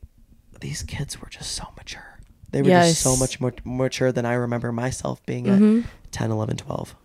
these 0.60 0.82
kids 0.84 1.22
were 1.22 1.30
just 1.30 1.52
so 1.52 1.66
mature. 1.78 2.09
They 2.52 2.62
were 2.62 2.70
just 2.70 3.02
so 3.02 3.16
much 3.16 3.40
more 3.40 3.54
mature 3.64 4.12
than 4.12 4.26
I 4.26 4.34
remember 4.34 4.72
myself 4.72 5.24
being 5.26 5.46
Mhm. 5.46 5.84
at 5.86 6.12
10, 6.12 6.32
11, 6.32 6.58
12. 6.58 6.96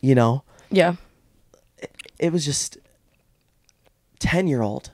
You 0.00 0.14
know, 0.14 0.42
Yeah. 0.70 0.96
it 2.18 2.32
was 2.32 2.44
just 2.44 2.78
10 4.18 4.48
year 4.48 4.62
old 4.62 4.90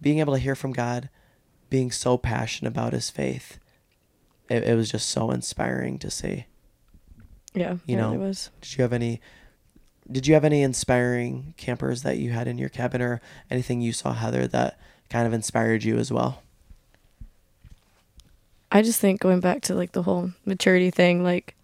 being 0.00 0.18
able 0.20 0.32
to 0.34 0.38
hear 0.38 0.54
from 0.54 0.72
God, 0.72 1.08
being 1.68 1.90
so 1.90 2.16
passionate 2.16 2.70
about 2.70 2.92
his 2.92 3.10
faith. 3.10 3.58
It, 4.48 4.62
it 4.64 4.74
was 4.76 4.90
just 4.90 5.08
so 5.08 5.30
inspiring 5.30 5.98
to 5.98 6.10
see. 6.10 6.46
Yeah. 7.54 7.78
You 7.86 7.96
it 7.96 8.00
know, 8.00 8.12
really 8.12 8.26
was. 8.26 8.50
did 8.60 8.76
you 8.78 8.82
have 8.82 8.92
any 8.92 9.20
did 10.10 10.26
you 10.26 10.34
have 10.34 10.44
any 10.44 10.62
inspiring 10.62 11.54
campers 11.56 12.02
that 12.02 12.18
you 12.18 12.30
had 12.30 12.48
in 12.48 12.58
your 12.58 12.68
cabin 12.68 13.00
or 13.00 13.20
anything 13.48 13.80
you 13.80 13.92
saw 13.92 14.12
Heather 14.12 14.48
that 14.48 14.76
kind 15.08 15.24
of 15.26 15.32
inspired 15.32 15.84
you 15.84 15.98
as 15.98 16.10
well? 16.10 16.42
I 18.72 18.82
just 18.82 19.00
think 19.00 19.20
going 19.20 19.40
back 19.40 19.62
to 19.62 19.74
like 19.74 19.92
the 19.92 20.02
whole 20.02 20.30
maturity 20.44 20.90
thing, 20.90 21.22
like 21.24 21.54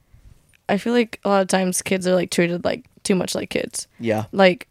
I 0.68 0.76
feel 0.78 0.92
like 0.92 1.20
a 1.24 1.28
lot 1.28 1.42
of 1.42 1.48
times 1.48 1.82
kids 1.82 2.06
are 2.06 2.14
like 2.14 2.30
treated 2.30 2.64
like 2.64 2.84
too 3.04 3.14
much 3.14 3.34
like 3.34 3.50
kids. 3.50 3.86
Yeah. 4.00 4.24
Like 4.32 4.66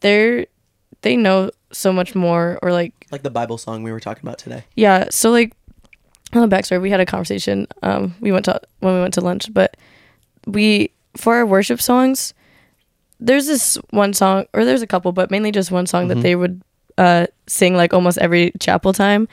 they're 0.00 0.46
they 1.02 1.16
know 1.16 1.50
so 1.72 1.92
much 1.92 2.14
more 2.14 2.58
or 2.62 2.72
like 2.72 2.92
Like 3.10 3.22
the 3.22 3.30
Bible 3.30 3.58
song 3.58 3.82
we 3.82 3.92
were 3.92 4.00
talking 4.00 4.26
about 4.26 4.38
today. 4.38 4.64
yeah, 4.74 5.06
so 5.10 5.30
like 5.30 5.52
on 6.32 6.46
the 6.48 6.54
backstory, 6.54 6.80
we 6.82 6.90
had 6.90 7.00
a 7.00 7.06
conversation. 7.06 7.66
Um 7.82 8.14
we 8.20 8.32
went 8.32 8.44
to 8.46 8.60
when 8.80 8.94
we 8.94 9.00
went 9.00 9.14
to 9.14 9.20
lunch, 9.20 9.52
but 9.52 9.76
we 10.46 10.90
for 11.16 11.36
our 11.36 11.46
worship 11.46 11.80
songs, 11.80 12.34
there's 13.18 13.46
this 13.46 13.76
one 13.90 14.12
song 14.12 14.46
or 14.52 14.64
there's 14.64 14.82
a 14.82 14.86
couple, 14.86 15.12
but 15.12 15.30
mainly 15.30 15.50
just 15.52 15.70
one 15.70 15.86
song 15.86 16.04
Mhm. 16.04 16.08
that 16.08 16.20
they 16.22 16.36
would 16.36 16.60
uh 16.98 17.26
sing 17.46 17.74
like 17.76 17.94
almost 17.94 18.18
every 18.18 18.52
chapel 18.60 18.92
time, 18.92 19.28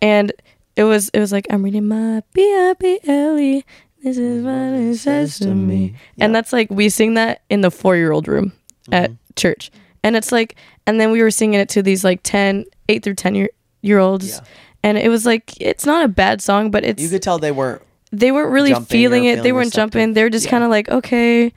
and 0.00 0.32
it 0.76 0.84
was 0.84 1.08
it 1.10 1.20
was 1.20 1.32
like 1.32 1.46
I'm 1.50 1.62
reading 1.62 1.86
my 1.86 2.22
B 2.32 2.42
I 2.42 2.74
B 2.78 3.00
L 3.06 3.38
E. 3.38 3.64
This 4.02 4.18
is 4.18 4.44
what 4.44 4.52
it 4.52 4.54
mm-hmm. 4.54 4.92
says 4.94 5.38
to 5.38 5.54
me, 5.54 5.94
and 6.18 6.34
that's 6.34 6.52
like 6.52 6.70
we 6.70 6.88
sing 6.88 7.14
that 7.14 7.42
in 7.48 7.62
the 7.62 7.70
four 7.70 7.96
year 7.96 8.12
old 8.12 8.28
room 8.28 8.52
at 8.92 9.10
mm-hmm. 9.10 9.16
church, 9.36 9.70
and 10.02 10.14
it's 10.14 10.30
like, 10.30 10.56
and 10.86 11.00
then 11.00 11.10
we 11.10 11.22
were 11.22 11.30
singing 11.30 11.58
it 11.58 11.70
to 11.70 11.82
these 11.82 12.04
like 12.04 12.20
10, 12.22 12.66
8 12.90 13.02
through 13.02 13.14
ten 13.14 13.34
year 13.34 13.48
year 13.80 13.98
olds, 13.98 14.28
Yeah. 14.28 14.40
and 14.82 14.98
it 14.98 15.08
was 15.08 15.24
like 15.24 15.58
it's 15.60 15.86
not 15.86 16.04
a 16.04 16.08
bad 16.08 16.42
song, 16.42 16.70
but 16.70 16.84
it's 16.84 17.02
You 17.02 17.08
could 17.08 17.22
tell 17.22 17.38
they 17.38 17.52
weren't. 17.52 17.80
they 18.12 18.30
weren't 18.30 18.52
really 18.52 18.74
feeling 18.74 19.24
it. 19.24 19.42
They 19.42 19.52
weren't 19.52 19.72
jumping. 19.72 20.00
receptive. 20.00 20.14
They 20.14 20.22
were 20.22 20.30
just 20.30 20.46
Yeah. 20.46 20.50
kind 20.50 20.64
of 20.64 20.70
like, 20.70 20.88
okay. 20.90 21.52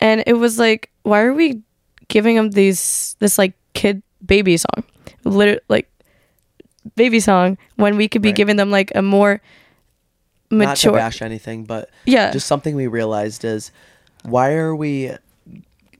And 0.00 0.24
it 0.26 0.34
was 0.34 0.58
like, 0.58 0.90
why 1.04 1.22
are 1.22 1.32
we 1.32 1.62
giving 2.08 2.36
them 2.36 2.50
these 2.50 3.16
this 3.20 3.38
like 3.38 3.54
kid 3.74 4.02
baby 4.24 4.56
song, 4.56 4.84
literally 5.24 5.60
like 5.68 5.88
baby 6.96 7.20
song 7.20 7.58
when 7.76 7.96
we 7.96 8.08
could 8.08 8.22
be 8.22 8.28
Right. 8.28 8.36
giving 8.36 8.56
them 8.56 8.70
like 8.70 8.92
a 8.94 9.02
more 9.02 9.40
mature. 10.50 10.66
Not 10.68 10.76
to 10.78 10.88
mature. 10.88 10.98
bash 10.98 11.22
anything, 11.22 11.64
but 11.64 11.90
Yeah. 12.04 12.30
just 12.30 12.46
something 12.46 12.74
we 12.76 12.86
realized 12.86 13.44
is 13.44 13.70
why 14.22 14.52
are 14.54 14.74
we 14.74 15.12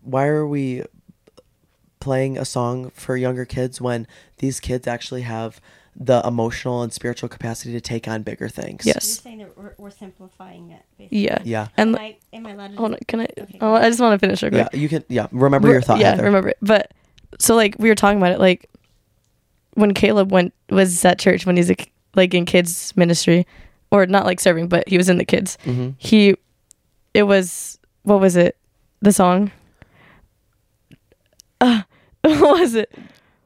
why 0.03 0.27
are 0.27 0.47
we 0.47 0.83
playing 2.01 2.37
a 2.37 2.45
song 2.45 2.91
for 2.95 3.17
younger 3.17 3.45
kids 3.47 3.81
when 3.81 4.07
these 4.39 4.61
kids 4.61 4.87
actually 4.87 5.23
have 5.23 5.61
the 5.97 6.21
emotional 6.27 6.83
and 6.83 6.93
spiritual 6.93 7.29
capacity 7.29 7.73
to 7.73 7.81
take 7.81 8.07
on 8.07 8.23
bigger 8.23 8.49
things? 8.49 8.85
Yes. 8.85 8.95
You're 8.95 8.95
Yes. 8.97 9.21
saying 9.21 9.39
that 9.39 9.57
we're, 9.57 9.75
we're 9.79 9.91
simplifying 9.91 10.71
it. 10.73 10.83
Basically. 10.99 11.25
Yeah. 11.25 11.39
Yeah. 11.45 11.69
And 11.79 11.97
Am 11.97 12.03
I, 12.03 12.17
am 12.35 12.47
I 12.47 12.51
allowed 12.53 12.71
to? 12.73 12.77
hold 12.77 12.93
on, 12.93 12.99
can 13.09 13.21
I? 13.21 13.29
Okay, 13.41 13.59
oh, 13.63 13.73
I 13.75 13.89
just 13.89 14.01
want 14.01 14.21
to 14.21 14.25
finish 14.27 14.43
real 14.43 14.51
quick. 14.51 14.69
Yeah, 14.73 14.79
you 14.79 14.89
can 14.91 15.05
yeah, 15.09 15.29
remember 15.33 15.69
your 15.71 15.81
thought. 15.81 15.99
Yeah, 16.01 16.11
Heather. 16.11 16.25
remember 16.25 16.51
it. 16.51 16.59
But 16.61 16.93
so 17.39 17.55
like 17.55 17.77
we 17.79 17.89
were 17.89 17.95
talking 17.95 18.19
about 18.19 18.33
it, 18.33 18.41
like 18.41 18.69
when 19.75 19.95
Caleb 19.95 20.33
went 20.33 20.53
was 20.71 21.05
at 21.05 21.19
church 21.19 21.47
when 21.47 21.57
he's 21.57 21.71
a, 21.71 21.77
like 22.15 22.35
in 22.35 22.45
kids 22.45 22.93
ministry, 22.97 23.47
or 23.91 24.07
not 24.07 24.25
like 24.25 24.41
serving, 24.41 24.69
but 24.69 24.89
he 24.89 24.97
was 24.97 25.09
in 25.09 25.19
the 25.19 25.25
kids. 25.25 25.59
Mhm. 25.65 25.95
He, 25.99 26.37
it 27.13 27.25
was 27.25 27.79
what 28.03 28.21
was 28.21 28.37
it? 28.37 28.57
The 29.03 29.13
song. 29.13 29.51
Uh, 31.61 31.83
what 32.23 32.59
was 32.61 32.75
it? 32.75 32.93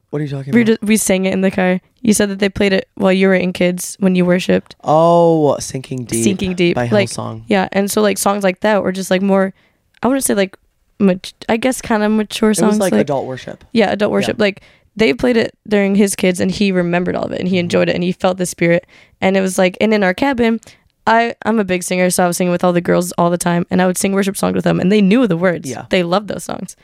What 0.09 0.21
are 0.21 0.25
you 0.25 0.29
talking 0.31 0.53
We 0.53 0.63
about? 0.63 0.81
we 0.81 0.97
sang 0.97 1.25
it 1.25 1.33
in 1.33 1.41
the 1.41 1.51
car. 1.51 1.79
You 2.01 2.13
said 2.13 2.29
that 2.29 2.39
they 2.39 2.49
played 2.49 2.73
it 2.73 2.89
while 2.95 3.11
you 3.13 3.27
were 3.27 3.35
in 3.35 3.53
kids 3.53 3.95
when 3.99 4.15
you 4.15 4.25
worshipped. 4.25 4.75
oh, 4.83 5.55
Sinking 5.59 6.05
Deep. 6.05 6.23
Sinking 6.23 6.55
Deep, 6.55 6.75
by 6.75 6.87
like- 6.87 7.09
Hillsong. 7.09 7.43
Yeah, 7.47 7.67
and 7.71 7.91
so 7.91 8.01
like 8.01 8.17
songs 8.17 8.43
like 8.43 8.61
that 8.61 8.81
were 8.83 8.91
just 8.91 9.11
like 9.11 9.21
more. 9.21 9.53
I 10.01 10.07
wouldn't 10.07 10.23
say 10.23 10.33
like, 10.33 10.57
mat- 10.99 11.33
I 11.47 11.57
guess 11.57 11.81
kind 11.81 12.01
of 12.03 12.11
mature 12.11 12.51
It 12.51 12.55
songs. 12.55 12.79
was 12.79 12.79
like, 12.79 12.93
adult 12.93 13.25
worship. 13.27 13.63
Yeah, 13.73 13.91
adult 13.91 14.11
worship. 14.11 14.39
Like 14.39 14.63
they 14.95 15.13
played 15.13 15.37
it 15.37 15.57
during 15.67 15.95
his 15.95 16.15
kids 16.15 16.39
and 16.39 16.51
he 16.51 16.71
remembered 16.71 17.15
all 17.15 17.25
of 17.25 17.31
it 17.31 17.39
and 17.39 17.47
he 17.47 17.55
Mm-hmm. 17.55 17.65
enjoyed 17.65 17.89
it 17.89 17.95
and 17.95 18.03
he 18.03 18.11
felt 18.11 18.37
the 18.37 18.45
spirit. 18.45 18.85
And 19.21 19.37
it 19.37 19.41
was 19.41 19.57
like 19.57 19.77
and 19.81 19.93
in 19.93 20.03
our 20.03 20.13
cabin, 20.13 20.59
I 21.07 21.35
I'm 21.45 21.59
a 21.59 21.63
big 21.63 21.83
singer, 21.83 22.09
so 22.09 22.23
I 22.23 22.27
was 22.27 22.37
singing 22.37 22.51
with 22.51 22.63
all 22.63 22.73
the 22.73 22.81
girls 22.81 23.11
all 23.13 23.29
the 23.29 23.37
time 23.37 23.65
and 23.71 23.81
I 23.81 23.87
would 23.87 23.97
sing 23.97 24.13
worship 24.13 24.35
songs 24.37 24.55
with 24.55 24.63
them 24.63 24.79
and 24.79 24.91
they 24.91 25.01
knew 25.01 25.25
the 25.27 25.37
words. 25.37 25.69
Yeah. 25.69 25.85
They 25.89 26.03
loved 26.03 26.27
those 26.27 26.43
songs. 26.43 26.75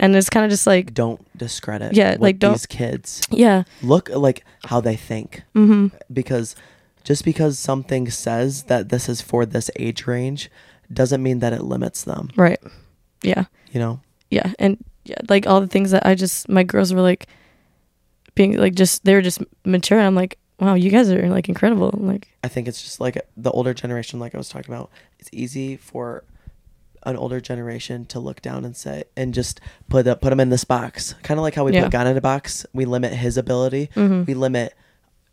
And 0.00 0.14
it's 0.14 0.30
kind 0.30 0.44
of 0.44 0.50
just 0.50 0.66
like 0.66 0.94
Don't 0.94 1.20
discredit. 1.36 1.92
Yeah, 1.94 2.16
like, 2.20 2.38
don't- 2.38 2.52
these 2.52 2.66
kids 2.66 3.20
yeah. 3.30 3.64
look 3.82 4.08
like 4.10 4.44
how 4.64 4.80
they 4.80 4.94
think. 4.96 5.42
Mhm. 5.56 5.90
because 6.12 6.54
just 7.04 7.24
because 7.24 7.58
something 7.58 8.08
says 8.10 8.64
that 8.64 8.90
this 8.90 9.08
is 9.08 9.20
for 9.20 9.44
this 9.46 9.70
age 9.76 10.06
range 10.06 10.50
doesn't 10.92 11.22
mean 11.22 11.38
that 11.40 11.52
it 11.52 11.62
limits 11.62 12.04
them 12.04 12.30
Right. 12.36 12.60
Yeah. 13.22 13.44
you 13.72 13.80
know 13.80 14.00
Yeah. 14.30 14.52
And 14.58 14.78
yeah, 15.04 15.16
like 15.28 15.46
all 15.46 15.60
the 15.60 15.66
things 15.66 15.90
that 15.90 16.06
I 16.06 16.14
just 16.14 16.48
my 16.48 16.62
girls 16.62 16.92
were 16.94 17.00
like 17.02 17.26
being 18.38 18.56
like 18.56 18.74
just 18.74 19.04
they're 19.04 19.20
just 19.20 19.40
mature 19.64 19.98
and 19.98 20.06
I'm 20.06 20.14
like, 20.14 20.38
wow, 20.60 20.74
you 20.74 20.90
guys 20.90 21.10
are 21.10 21.28
like 21.28 21.48
incredible. 21.48 21.90
Like 21.94 22.28
i 22.42 22.48
think 22.48 22.66
it's 22.68 22.80
just 22.82 23.00
like 23.00 23.16
the 23.36 23.50
older 23.50 23.74
generation 23.74 24.18
like 24.20 24.34
i 24.34 24.38
was 24.38 24.48
talking 24.48 24.72
about 24.74 24.90
it's 25.18 25.28
easy 25.32 25.76
for 25.76 26.24
an 27.04 27.16
older 27.16 27.40
generation 27.40 28.04
to 28.06 28.18
look 28.20 28.40
down 28.42 28.64
and 28.64 28.74
say 28.76 29.04
and 29.16 29.34
just 29.34 29.60
put 29.88 30.06
up 30.06 30.20
put 30.20 30.30
them 30.30 30.40
in 30.40 30.48
this 30.50 30.64
box 30.64 31.14
kind 31.22 31.38
of 31.38 31.42
like 31.42 31.54
how 31.54 31.64
we 31.64 31.72
Yeah. 31.74 31.82
put 31.84 31.92
god 31.92 32.06
in 32.06 32.16
a 32.16 32.20
box 32.20 32.64
we 32.72 32.84
limit 32.86 33.12
his 33.12 33.36
ability 33.36 33.90
Mhm. 33.94 34.26
we 34.26 34.34
limit 34.34 34.74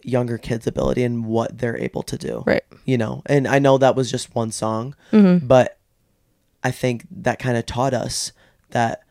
younger 0.04 0.38
kids 0.38 0.68
ability 0.68 1.04
and 1.04 1.26
what 1.26 1.58
they're 1.60 1.78
able 1.78 2.04
to 2.04 2.18
do 2.18 2.44
Right. 2.46 2.64
you 2.86 2.98
know 2.98 3.22
and 3.28 3.48
i 3.48 3.58
know 3.60 3.78
that 3.78 3.96
was 3.96 4.10
just 4.12 4.36
one 4.36 4.52
song 4.52 4.96
Mhm. 5.12 5.48
but 5.48 5.78
i 6.64 6.72
think 6.72 7.06
that 7.26 7.38
kind 7.40 7.58
of 7.58 7.66
taught 7.66 7.94
us 7.94 8.32
that 8.72 9.02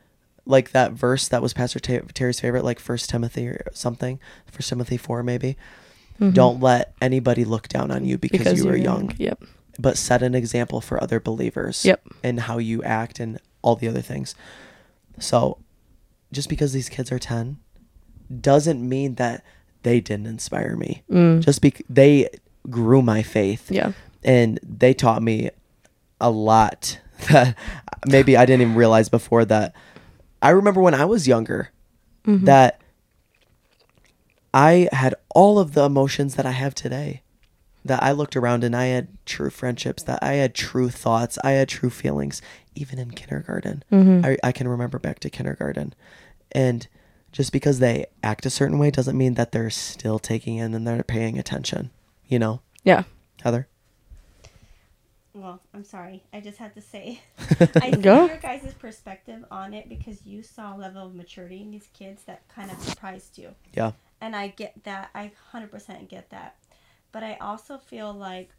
like 0.47 0.73
that 0.73 0.93
verse 0.93 1.29
that 1.29 1.41
was 1.43 1.53
pastor 1.55 1.79
terry's 1.81 2.41
favorite 2.41 2.65
like 2.65 2.79
first 2.79 3.09
timothy 3.09 3.49
or 3.49 3.65
something 3.73 4.19
first 4.51 4.69
timothy 4.69 4.97
4 4.97 5.23
maybe 5.23 5.57
Mhm. 6.21 6.33
don't 6.35 6.61
let 6.61 6.93
anybody 7.01 7.45
look 7.45 7.67
down 7.69 7.91
on 7.91 8.05
you 8.05 8.19
because, 8.19 8.59
you 8.59 8.65
you're 8.65 8.73
were 8.75 8.79
young 8.79 9.13
Yep. 9.19 9.43
but 9.81 9.97
set 9.99 10.23
an 10.23 10.35
example 10.35 10.81
for 10.81 11.03
other 11.03 11.19
believers 11.19 11.85
Yep. 11.85 12.03
and 12.23 12.41
how 12.41 12.59
you 12.59 12.83
act 12.85 13.19
and 13.19 13.39
all 13.63 13.75
the 13.75 13.89
other 13.89 14.03
things 14.03 14.35
so 15.19 15.59
just 16.31 16.49
because 16.49 16.73
these 16.73 16.89
kids 16.89 17.11
are 17.11 17.19
10 17.19 17.57
doesn't 18.41 18.87
mean 18.87 19.17
that 19.17 19.43
they 19.83 20.01
didn't 20.01 20.27
inspire 20.27 20.77
me 20.77 21.03
Mm. 21.11 21.41
just 21.41 21.61
because 21.61 21.85
they 21.89 22.29
grew 22.71 23.03
my 23.03 23.23
faith 23.23 23.71
Yeah. 23.71 23.93
and 24.23 24.61
they 24.63 24.95
taught 24.95 25.23
me 25.23 25.51
a 26.21 26.31
lot 26.31 26.99
that 27.31 27.57
maybe 28.07 28.37
I 28.37 28.47
didn't 28.47 28.63
even 28.63 28.75
realize 28.75 29.09
before 29.09 29.45
that 29.47 29.75
I 30.45 30.51
remember 30.51 30.81
when 30.83 30.95
I 30.95 31.05
was 31.07 31.27
younger 31.27 31.71
Mhm. 32.27 32.45
that 32.45 32.81
I 34.53 34.89
had 34.93 35.15
all 35.35 35.59
of 35.59 35.73
the 35.73 35.85
emotions 35.85 36.37
that 36.37 36.47
I 36.47 36.53
have 36.53 36.75
today. 36.75 37.23
That 37.85 38.03
I 38.03 38.13
looked 38.13 38.37
around 38.37 38.63
and 38.65 38.75
I 38.75 38.87
had 38.87 39.09
true 39.27 39.51
friendships, 39.51 40.03
that 40.05 40.23
I 40.23 40.35
had 40.35 40.55
true 40.55 40.89
thoughts, 40.91 41.39
I 41.45 41.53
had 41.53 41.69
true 41.69 41.91
feelings, 41.91 42.41
even 42.75 42.99
in 42.99 43.11
kindergarten. 43.11 43.83
Mhm. 43.93 44.25
I, 44.25 44.37
I 44.43 44.53
can 44.53 44.69
remember 44.69 44.99
back 44.99 45.19
to 45.21 45.31
kindergarten. 45.31 45.95
And 46.53 46.87
just 47.33 47.53
because 47.53 47.81
they 47.81 48.07
act 48.23 48.47
a 48.47 48.51
certain 48.51 48.79
way 48.79 48.91
doesn't 48.91 49.19
mean 49.19 49.35
that 49.35 49.53
they're 49.53 49.71
still 49.71 50.19
taking 50.19 50.57
in 50.57 50.73
and 50.75 50.87
they're 50.87 51.03
paying 51.03 51.39
attention, 51.39 51.91
you 52.27 52.39
know? 52.39 52.61
Yeah. 52.85 53.03
Heather? 53.43 53.67
Well, 55.35 55.61
I'm 55.75 55.85
sorry. 55.85 56.23
I 56.33 56.41
just 56.41 56.59
had 56.59 56.75
to 56.75 56.81
say. 56.81 57.21
I 57.81 57.91
see 57.91 58.01
Go. 58.01 58.27
your 58.27 58.37
guys' 58.37 58.73
perspective 58.79 59.45
on 59.51 59.75
it 59.75 59.89
because 59.89 60.25
you 60.25 60.43
saw 60.43 60.77
a 60.77 60.79
level 60.79 61.07
of 61.07 61.15
maturity 61.15 61.61
in 61.61 61.71
these 61.73 61.89
kids 61.93 62.23
that 62.25 62.47
kind 62.49 62.71
of 62.71 62.81
surprised 62.81 63.37
you. 63.37 63.55
Yeah. 63.75 63.93
And 64.21 64.37
I 64.37 64.49
get 64.49 64.85
that. 64.85 65.11
I 65.15 65.33
100% 65.53 66.09
get 66.09 66.31
that. 66.31 66.57
But 67.13 67.25
I 67.25 67.35
also 67.41 67.79
feel 67.79 68.13
like 68.13 68.51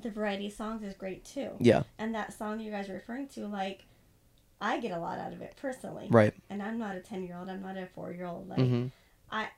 the 0.00 0.10
variety 0.10 0.46
of 0.48 0.52
songs 0.52 0.82
is 0.82 0.94
great 0.94 1.24
too. 1.24 1.50
Yeah. 1.60 1.84
And 1.98 2.14
that 2.14 2.32
song 2.32 2.58
you 2.60 2.70
guys 2.70 2.88
are 2.88 2.94
referring 2.94 3.28
to, 3.28 3.46
like, 3.46 3.84
I 4.60 4.80
get 4.80 4.92
a 4.92 4.98
lot 4.98 5.18
out 5.18 5.32
of 5.32 5.40
it 5.40 5.54
personally. 5.60 6.08
Right. 6.10 6.34
And 6.50 6.62
I'm 6.62 6.78
not 6.78 6.96
a 6.96 7.00
10 7.00 7.24
year 7.24 7.36
old. 7.36 7.48
I'm 7.48 7.62
not 7.62 7.76
a 7.76 7.86
four 7.86 8.12
year 8.12 8.26
old. 8.26 8.48
Like, 8.48 8.58
Mhm. 8.58 8.90
I. 9.30 9.48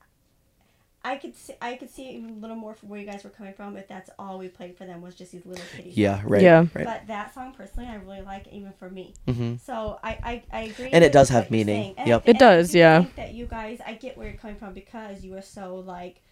I 1.07 1.17
could 1.17 1.37
see, 1.37 1.53
I 1.61 1.75
could 1.77 1.91
see 1.91 2.17
a 2.17 2.33
little 2.41 2.57
more 2.57 2.73
from 2.75 2.89
where 2.89 2.99
you 2.99 3.07
guys 3.07 3.25
were 3.25 3.31
coming 3.31 3.53
from 3.53 3.77
if 3.77 3.87
that's 3.87 4.09
all 4.19 4.39
we 4.39 4.49
played 4.49 4.77
for 4.79 4.87
them 4.87 5.03
was 5.03 5.15
just 5.15 5.33
these 5.33 5.45
little 5.45 5.65
kitty 5.77 5.91
Yeah, 5.91 6.23
right. 6.25 6.41
Yeah. 6.41 6.61
Right. 6.75 6.85
But 6.87 7.07
that 7.09 7.35
song 7.35 7.53
personally, 7.57 7.89
I 7.91 7.97
really 7.97 8.23
like, 8.23 8.47
even 8.51 8.73
for 8.79 8.89
me. 8.89 9.13
Mhm. 9.29 9.61
So 9.61 9.99
I, 10.03 10.11
I, 10.23 10.43
I 10.51 10.61
agree. 10.63 10.89
And 10.93 11.05
it 11.05 11.13
does 11.13 11.29
have 11.29 11.51
meaning. 11.51 11.67
saying. 11.83 11.95
And 11.99 12.09
Yep. 12.09 12.21
I, 12.23 12.25
It 12.25 12.31
and 12.31 12.39
does, 12.39 12.71
do 12.73 12.79
yeah. 12.79 13.01
Think 13.03 13.17
that 13.17 13.35
you 13.35 13.45
guys, 13.47 13.81
I 13.87 13.93
get 13.95 14.17
where 14.17 14.29
you're 14.29 14.39
coming 14.39 14.57
from 14.57 14.73
because 14.73 15.23
you 15.23 15.33
were 15.33 15.43
so 15.43 15.77
like 15.77 16.23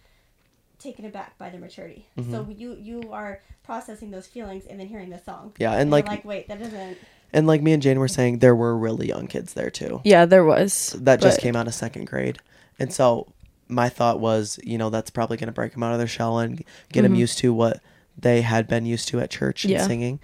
taken 0.79 1.05
aback 1.05 1.37
by 1.37 1.49
the 1.49 1.57
maturity. 1.57 2.07
So 2.31 2.45
you 2.49 2.73
you 2.81 3.11
are 3.11 3.41
processing 3.63 4.11
those 4.11 4.27
feelings 4.27 4.65
and 4.65 4.79
then 4.79 4.87
hearing 4.87 5.09
the 5.11 5.19
song. 5.19 5.49
Mm-hmm. 5.51 5.61
Yeah, 5.61 5.73
and 5.73 5.89
you're 5.89 5.91
like- 5.91 6.07
like 6.07 6.25
wait, 6.25 6.47
that 6.49 6.59
doesn't. 6.59 6.97
And 7.31 7.47
like 7.47 7.61
me 7.61 7.73
and 7.73 7.81
Jane 7.81 7.99
were 7.99 8.07
saying, 8.07 8.39
there 8.39 8.55
were 8.55 8.77
really 8.77 9.07
young 9.07 9.27
kids 9.27 9.53
there 9.53 9.69
too. 9.71 10.01
Yeah, 10.03 10.25
there 10.25 10.43
was. 10.45 10.95
That 10.99 11.19
just 11.21 11.39
came 11.39 11.55
out 11.55 11.67
of 11.67 11.73
second 11.73 12.05
grade. 12.05 12.37
And 12.79 12.91
so 12.93 13.27
my 13.67 13.89
thought 13.89 14.19
was, 14.19 14.59
you 14.63 14.77
know, 14.77 14.89
that's 14.89 15.09
probably 15.09 15.37
going 15.37 15.47
to 15.47 15.53
break 15.53 15.73
them 15.73 15.83
out 15.83 15.93
of 15.93 15.97
their 15.97 16.07
shell 16.07 16.39
and 16.39 16.63
get 16.91 17.01
them 17.03 17.13
Mhm. 17.13 17.17
used 17.19 17.37
to 17.39 17.53
what 17.53 17.81
they 18.17 18.41
had 18.41 18.67
been 18.67 18.85
used 18.85 19.07
to 19.09 19.19
at 19.19 19.29
church 19.29 19.63
and 19.65 19.71
Yeah. 19.73 19.87
singing. 19.87 20.19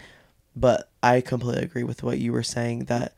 But 0.55 0.89
I 1.01 1.21
completely 1.21 1.63
agree 1.63 1.83
with 1.83 2.03
what 2.03 2.19
you 2.19 2.31
were 2.33 2.43
saying 2.43 2.85
that 2.85 3.13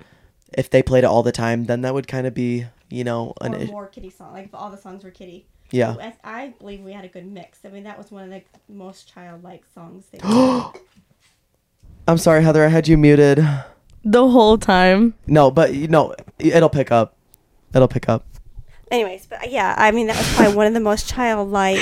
if 0.54 0.70
they 0.70 0.82
played 0.84 1.04
it 1.04 1.08
all 1.08 1.24
the 1.24 1.32
time, 1.32 1.66
then 1.66 1.82
that 1.82 1.94
would 1.94 2.08
kind 2.08 2.28
of 2.28 2.34
be, 2.34 2.66
you 2.90 3.04
know, 3.04 3.34
an 3.42 3.56
or 3.56 3.66
more 3.66 3.88
kitty 3.88 4.10
song. 4.10 4.34
Like 4.34 4.46
if 4.46 4.56
all 4.56 4.70
the 4.70 4.78
songs 4.78 5.04
were 5.04 5.12
kitty. 5.12 5.46
yeah. 5.72 5.96
I, 6.00 6.14
I 6.44 6.48
believe 6.60 6.82
we 6.82 6.92
had 6.94 7.06
a 7.06 7.08
good 7.08 7.26
mix. 7.26 7.60
I 7.66 7.70
mean, 7.70 7.84
that 7.86 7.98
was 7.98 8.12
one 8.12 8.24
of 8.26 8.30
the 8.30 8.42
most 8.70 9.08
childlike 9.12 9.64
songs. 9.74 10.06
They 10.12 10.20
I'm 12.08 12.18
sorry, 12.18 12.44
Heather, 12.44 12.66
I 12.66 12.70
had 12.70 12.88
you 12.88 12.98
muted. 12.98 13.38
the 14.04 14.28
whole 14.30 14.58
time. 14.58 15.14
No, 15.28 15.52
but 15.52 15.74
you 15.74 15.88
know, 15.88 16.14
it'll 16.40 16.70
pick 16.70 16.92
up. 16.92 17.16
It'll 17.74 17.88
pick 17.88 18.10
up. 18.10 18.26
Anyways, 18.92 19.26
but 19.26 19.44
uh, 19.44 19.48
yeah, 19.50 19.74
I 19.78 19.92
mean 19.92 20.08
that 20.08 20.18
was 20.18 20.34
probably 20.36 20.56
one 20.62 20.68
of 20.68 20.74
the 20.74 20.80
most 20.80 21.08
childlike 21.10 21.80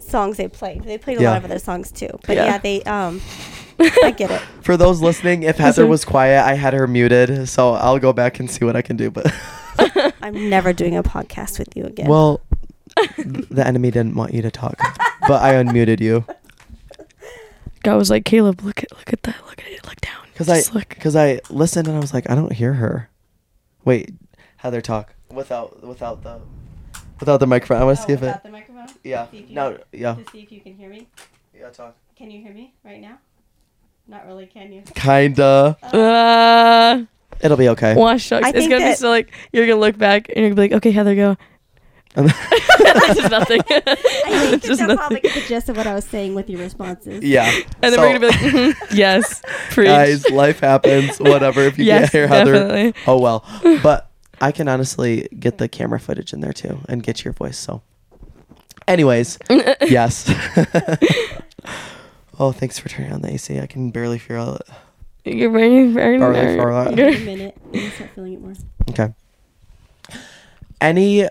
songs 0.00 0.36
they 0.36 0.48
played. 0.48 0.82
They 0.82 0.98
played 0.98 1.18
a 1.18 1.22
Yeah. 1.22 1.30
lot 1.30 1.38
of 1.38 1.44
other 1.44 1.58
songs 1.58 1.90
too. 1.92 2.10
But 2.26 2.36
Yeah. 2.36 2.44
yeah, 2.44 2.58
they 2.58 2.82
um 2.82 3.20
I 3.78 4.10
get 4.10 4.30
it. 4.30 4.40
For 4.62 4.76
those 4.76 5.00
listening, 5.00 5.44
if 5.44 5.56
Heather 5.58 5.86
was 5.86 6.04
quiet, 6.14 6.44
I 6.44 6.54
had 6.54 6.74
her 6.74 6.86
muted, 6.86 7.48
so 7.48 7.72
I'll 7.72 7.98
go 7.98 8.12
back 8.12 8.38
and 8.40 8.50
see 8.50 8.64
what 8.64 8.76
I 8.76 8.82
can 8.82 8.96
do. 8.96 9.10
But 9.10 9.32
I'm 10.20 10.50
never 10.50 10.72
doing 10.72 10.96
a 10.96 11.02
podcast 11.02 11.58
with 11.58 11.74
you 11.76 11.84
again. 11.84 12.06
well, 12.08 12.40
the 13.16 13.62
enemy 13.66 13.90
didn't 13.90 14.14
want 14.16 14.34
you 14.34 14.42
to 14.42 14.50
talk, 14.50 14.76
but 15.26 15.40
I 15.42 15.54
unmuted 15.54 16.00
you 16.00 16.24
God 17.82 17.96
was 17.96 18.10
like, 18.10 18.24
Caleb, 18.24 18.62
look 18.62 18.82
at 18.82 18.92
look 18.92 19.12
at 19.12 19.22
that, 19.24 19.36
look 19.46 19.58
at 19.60 19.66
it, 19.66 19.84
look 19.86 20.00
down. 20.00 20.20
because 20.32 20.48
I 20.48 20.60
look. 20.72 20.88
because 20.90 21.16
I 21.16 21.40
listened 21.50 21.88
and 21.88 21.96
I 21.96 22.00
was 22.00 22.14
like, 22.14 22.28
I 22.30 22.34
don't 22.36 22.52
hear 22.52 22.74
her. 22.74 23.08
Wait, 23.84 24.12
Heather, 24.58 24.80
talk 24.80 25.14
without 25.32 25.82
without 25.82 26.22
the 26.22 26.40
without 27.20 27.38
the 27.38 27.46
microphone. 27.46 27.80
I 27.80 27.84
want 27.84 27.98
to 27.98 28.04
see 28.04 28.12
if 28.12 28.22
it. 28.22 28.34
Oh, 28.36 28.40
the 28.44 28.50
microphone? 28.50 28.86
Yeah. 29.04 29.28
See 29.30 29.38
you- 29.48 29.54
No. 29.54 29.78
Yeah. 29.92 30.14
To 30.14 30.24
see 30.30 30.40
if 30.40 30.52
you 30.52 30.60
can 30.60 30.74
hear 30.74 30.88
me. 30.88 31.06
Yeah. 31.58 31.68
Talk. 31.70 31.94
Can 32.16 32.30
you 32.30 32.40
hear 32.42 32.52
me 32.52 32.74
right 32.84 33.00
now? 33.00 33.18
Not 34.08 34.26
really, 34.26 34.46
can 34.46 34.72
you? 34.72 34.82
Kinda. 34.94 35.76
Uh, 35.82 37.04
It'll 37.40 37.56
be 37.56 37.68
okay. 37.70 37.94
wash 37.94 38.22
shucks. 38.24 38.46
I 38.46 38.50
It's 38.54 38.68
gonna 38.68 38.84
be 38.90 38.94
so 38.94 39.10
like 39.10 39.32
you're 39.52 39.66
gonna 39.66 39.80
look 39.80 39.96
back 39.98 40.28
and 40.28 40.38
you're 40.38 40.50
gonna 40.50 40.56
be 40.56 40.62
like, 40.62 40.72
okay, 40.78 40.90
Heather, 40.90 41.14
go. 41.14 41.36
And 42.14 42.26
It's 42.30 43.20
just 43.20 43.30
nothing. 43.30 43.60
I 43.70 43.80
think 43.80 43.84
It's 44.54 44.66
just 44.66 44.80
they'll 44.86 44.96
probably 44.96 45.16
nothing. 45.16 45.30
get 45.30 45.34
the 45.42 45.48
gist 45.48 45.68
of 45.68 45.76
what 45.76 45.86
I 45.86 45.94
was 45.94 46.04
saying 46.04 46.34
with 46.34 46.50
your 46.50 46.60
responses. 46.60 47.22
yeah. 47.24 47.48
And 47.82 47.92
then 47.92 47.94
So- 47.94 48.00
we're 48.02 48.18
gonna 48.18 48.20
be 48.20 48.26
like, 48.26 48.36
mm-hmm, 48.40 48.96
yes, 48.96 49.40
preach. 49.70 49.86
Guys, 49.86 50.28
life 50.30 50.60
happens. 50.60 51.18
Whatever. 51.18 51.62
If 51.62 51.78
you 51.78 51.84
yes, 51.86 52.10
can't 52.10 52.12
hear 52.12 52.26
Heather, 52.28 52.52
definitely. 52.52 52.94
oh 53.06 53.18
well. 53.18 53.44
But 53.82 54.10
I 54.42 54.52
can 54.52 54.68
honestly 54.68 55.28
get 55.38 55.56
the 55.58 55.68
camera 55.68 55.98
footage 56.00 56.32
in 56.34 56.40
there 56.40 56.52
too 56.52 56.80
and 56.88 57.02
get 57.02 57.24
your 57.24 57.32
voice. 57.32 57.56
So, 57.56 57.80
anyways, 58.86 59.38
yes. 59.82 60.28
oh, 62.38 62.52
thanks 62.52 62.78
for 62.78 62.88
turning 62.88 63.12
on 63.12 63.22
the 63.22 63.32
AC. 63.32 63.58
I 63.60 63.66
can 63.66 63.90
barely 63.90 64.18
feel 64.18 64.56
it. 64.56 64.62
You're 65.24 65.50
very, 65.50 65.92
very, 65.92 66.18
Barely 66.18 66.34
very- 66.40 66.56
for. 66.58 66.84
Wait 66.92 66.98
a 66.98 67.24
minute. 67.24 67.56
Let 67.66 67.72
me 67.72 67.90
start 67.90 68.10
feeling 68.14 68.32
it 68.34 68.40
more. 68.40 68.54
Okay. 68.90 69.14
Any 70.80 71.28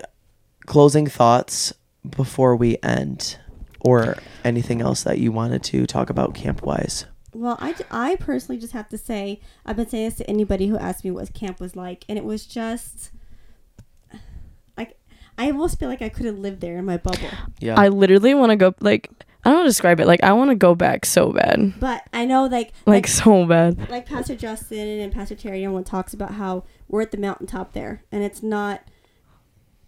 closing 0.64 1.06
thoughts 1.06 1.74
before 2.08 2.56
we 2.56 2.78
end, 2.82 3.36
or 3.80 4.16
anything 4.44 4.80
else 4.80 5.02
that 5.02 5.18
you 5.18 5.30
wanted 5.30 5.62
to 5.64 5.86
talk 5.86 6.08
about 6.08 6.34
camp 6.34 6.62
wise? 6.62 7.04
Well, 7.34 7.56
I, 7.60 7.74
I 7.90 8.16
personally 8.16 8.60
just 8.60 8.72
have 8.74 8.88
to 8.90 8.98
say, 8.98 9.40
I've 9.64 9.76
been 9.76 9.88
saying 9.88 10.04
this 10.10 10.18
to 10.18 10.28
anybody 10.28 10.66
who 10.66 10.76
asked 10.76 11.02
me 11.04 11.10
what 11.10 11.32
camp 11.32 11.60
was 11.60 11.74
like, 11.74 12.04
and 12.08 12.18
it 12.18 12.24
was 12.24 12.44
just, 12.46 13.10
like, 14.76 14.98
I 15.38 15.46
almost 15.46 15.78
feel 15.78 15.88
like 15.88 16.02
I 16.02 16.08
could 16.08 16.26
have 16.26 16.38
lived 16.38 16.60
there 16.60 16.76
in 16.76 16.84
my 16.84 16.98
bubble. 16.98 17.28
Yeah. 17.60 17.78
I 17.80 17.88
literally 17.88 18.34
want 18.34 18.50
to 18.50 18.56
go. 18.56 18.74
Like, 18.80 19.10
I 19.44 19.50
don't 19.50 19.58
know 19.60 19.62
to 19.64 19.68
describe 19.70 19.98
it. 20.00 20.06
Like, 20.06 20.22
I 20.22 20.32
want 20.34 20.50
to 20.50 20.54
go 20.54 20.74
back 20.74 21.04
so 21.06 21.32
bad. 21.32 21.74
But 21.80 22.02
I 22.12 22.26
know, 22.26 22.46
like, 22.46 22.72
Like, 22.86 23.06
so 23.06 23.46
bad. 23.46 23.88
like 23.90 24.06
Pastor 24.06 24.36
Justin 24.36 25.00
and 25.00 25.12
Pastor 25.12 25.34
Terry, 25.34 25.64
everyone 25.64 25.84
talks 25.84 26.12
about 26.14 26.32
how 26.34 26.64
we're 26.88 27.02
at 27.02 27.10
the 27.12 27.18
mountaintop 27.18 27.72
there, 27.72 28.04
and 28.12 28.22
it's 28.22 28.42
not 28.42 28.82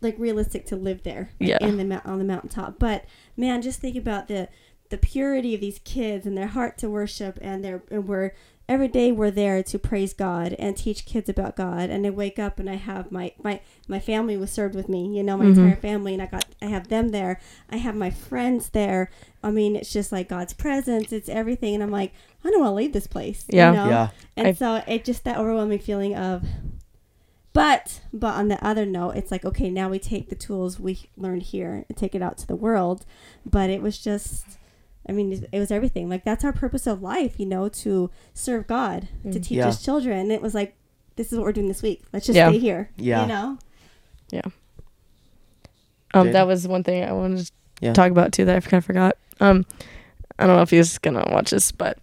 like 0.00 0.16
realistic 0.18 0.66
to 0.66 0.76
live 0.76 1.02
there 1.02 1.30
Yeah. 1.38 1.58
in 1.62 1.76
the 1.78 1.84
mou- 1.84 2.00
on 2.04 2.18
the 2.18 2.24
mountaintop. 2.24 2.78
But 2.78 3.04
man, 3.36 3.62
just 3.62 3.80
think 3.80 3.96
about 3.96 4.28
the 4.28 4.48
the 4.94 5.06
purity 5.06 5.54
of 5.54 5.60
these 5.60 5.80
kids 5.80 6.24
and 6.26 6.36
their 6.38 6.46
heart 6.48 6.78
to 6.78 6.88
worship, 6.90 7.38
and 7.42 7.64
their 7.64 7.82
and 7.90 8.06
we're 8.06 8.32
every 8.66 8.88
day 8.88 9.12
we're 9.12 9.30
there 9.30 9.62
to 9.62 9.78
praise 9.78 10.14
God 10.14 10.54
and 10.58 10.74
teach 10.74 11.04
kids 11.04 11.28
about 11.28 11.54
God. 11.56 11.90
And 11.90 12.06
I 12.06 12.10
wake 12.10 12.38
up 12.38 12.58
and 12.58 12.70
I 12.70 12.76
have 12.76 13.10
my 13.12 13.32
my 13.42 13.60
my 13.88 13.98
family 13.98 14.36
was 14.36 14.50
served 14.50 14.74
with 14.74 14.88
me, 14.88 15.14
you 15.16 15.22
know, 15.22 15.36
my 15.36 15.44
Mhm. 15.46 15.56
entire 15.58 15.76
family, 15.76 16.12
and 16.14 16.22
I 16.22 16.26
got 16.26 16.44
I 16.62 16.66
have 16.66 16.88
them 16.88 17.08
there. 17.10 17.40
I 17.70 17.76
have 17.78 17.96
my 17.96 18.10
friends 18.10 18.70
there. 18.70 19.10
I 19.42 19.50
mean, 19.50 19.74
it's 19.76 19.92
just 19.92 20.12
like 20.12 20.28
God's 20.28 20.52
presence. 20.54 21.12
It's 21.12 21.28
everything, 21.28 21.74
and 21.74 21.82
I'm 21.82 21.90
like, 21.90 22.12
I 22.44 22.50
don't 22.50 22.60
want 22.60 22.70
to 22.70 22.74
leave 22.76 22.92
this 22.92 23.06
place. 23.08 23.44
Yeah. 23.48 23.70
You 23.70 23.76
know? 23.76 23.88
Yeah. 23.90 24.08
And 24.36 24.46
I've- 24.48 24.58
so 24.58 24.82
it 24.86 25.04
just 25.04 25.24
that 25.24 25.36
overwhelming 25.38 25.78
feeling 25.80 26.14
of 26.14 26.44
but 27.52 28.00
but 28.12 28.34
on 28.34 28.48
the 28.48 28.64
other 28.66 28.84
note, 28.86 29.10
it's 29.16 29.30
like 29.30 29.44
okay, 29.44 29.68
now 29.70 29.88
we 29.88 29.98
take 29.98 30.28
the 30.28 30.34
tools 30.34 30.80
we 30.80 31.00
learned 31.16 31.42
here 31.42 31.84
and 31.88 31.96
take 31.98 32.14
it 32.14 32.22
out 32.22 32.38
to 32.38 32.46
the 32.46 32.56
world. 32.56 33.04
But 33.44 33.68
it 33.70 33.82
was 33.82 33.98
just 33.98 34.44
I 35.08 35.12
mean, 35.12 35.32
it- 35.32 35.48
it 35.52 35.58
was 35.58 35.70
everything. 35.70 36.08
Like 36.08 36.24
that's 36.24 36.44
our 36.44 36.52
purpose 36.52 36.86
of 36.86 37.02
life, 37.02 37.38
you 37.38 37.46
know, 37.46 37.68
to 37.68 38.10
serve 38.32 38.66
God, 38.66 39.08
to 39.24 39.32
teach 39.40 39.50
Yeah. 39.52 39.66
His 39.66 39.82
children. 39.82 40.18
And 40.18 40.32
it 40.32 40.40
was 40.42 40.54
like, 40.54 40.74
this 41.16 41.32
is 41.32 41.38
what 41.38 41.44
we're 41.44 41.52
doing 41.52 41.68
this 41.68 41.82
week. 41.82 42.02
Let's 42.12 42.26
just 42.26 42.36
Yeah. 42.36 42.48
stay 42.48 42.58
here. 42.58 42.90
Yeah. 42.96 43.22
You 43.22 43.28
know. 43.28 43.58
Yeah. 44.30 44.42
Um, 46.12 46.28
Jada? 46.28 46.32
that 46.32 46.46
was 46.46 46.66
one 46.68 46.84
thing 46.84 47.04
I 47.04 47.12
wanted 47.12 47.46
to 47.46 47.52
Yeah. 47.80 47.92
talk 47.92 48.10
about 48.10 48.32
too 48.32 48.44
that 48.44 48.56
I 48.56 48.60
kind 48.60 48.78
of 48.78 48.84
forgot. 48.84 49.16
Um, 49.40 49.66
I 50.38 50.46
don't 50.46 50.56
know 50.56 50.62
if 50.62 50.70
he's 50.70 50.98
gonna 50.98 51.26
watch 51.30 51.50
this, 51.50 51.70
but 51.72 51.98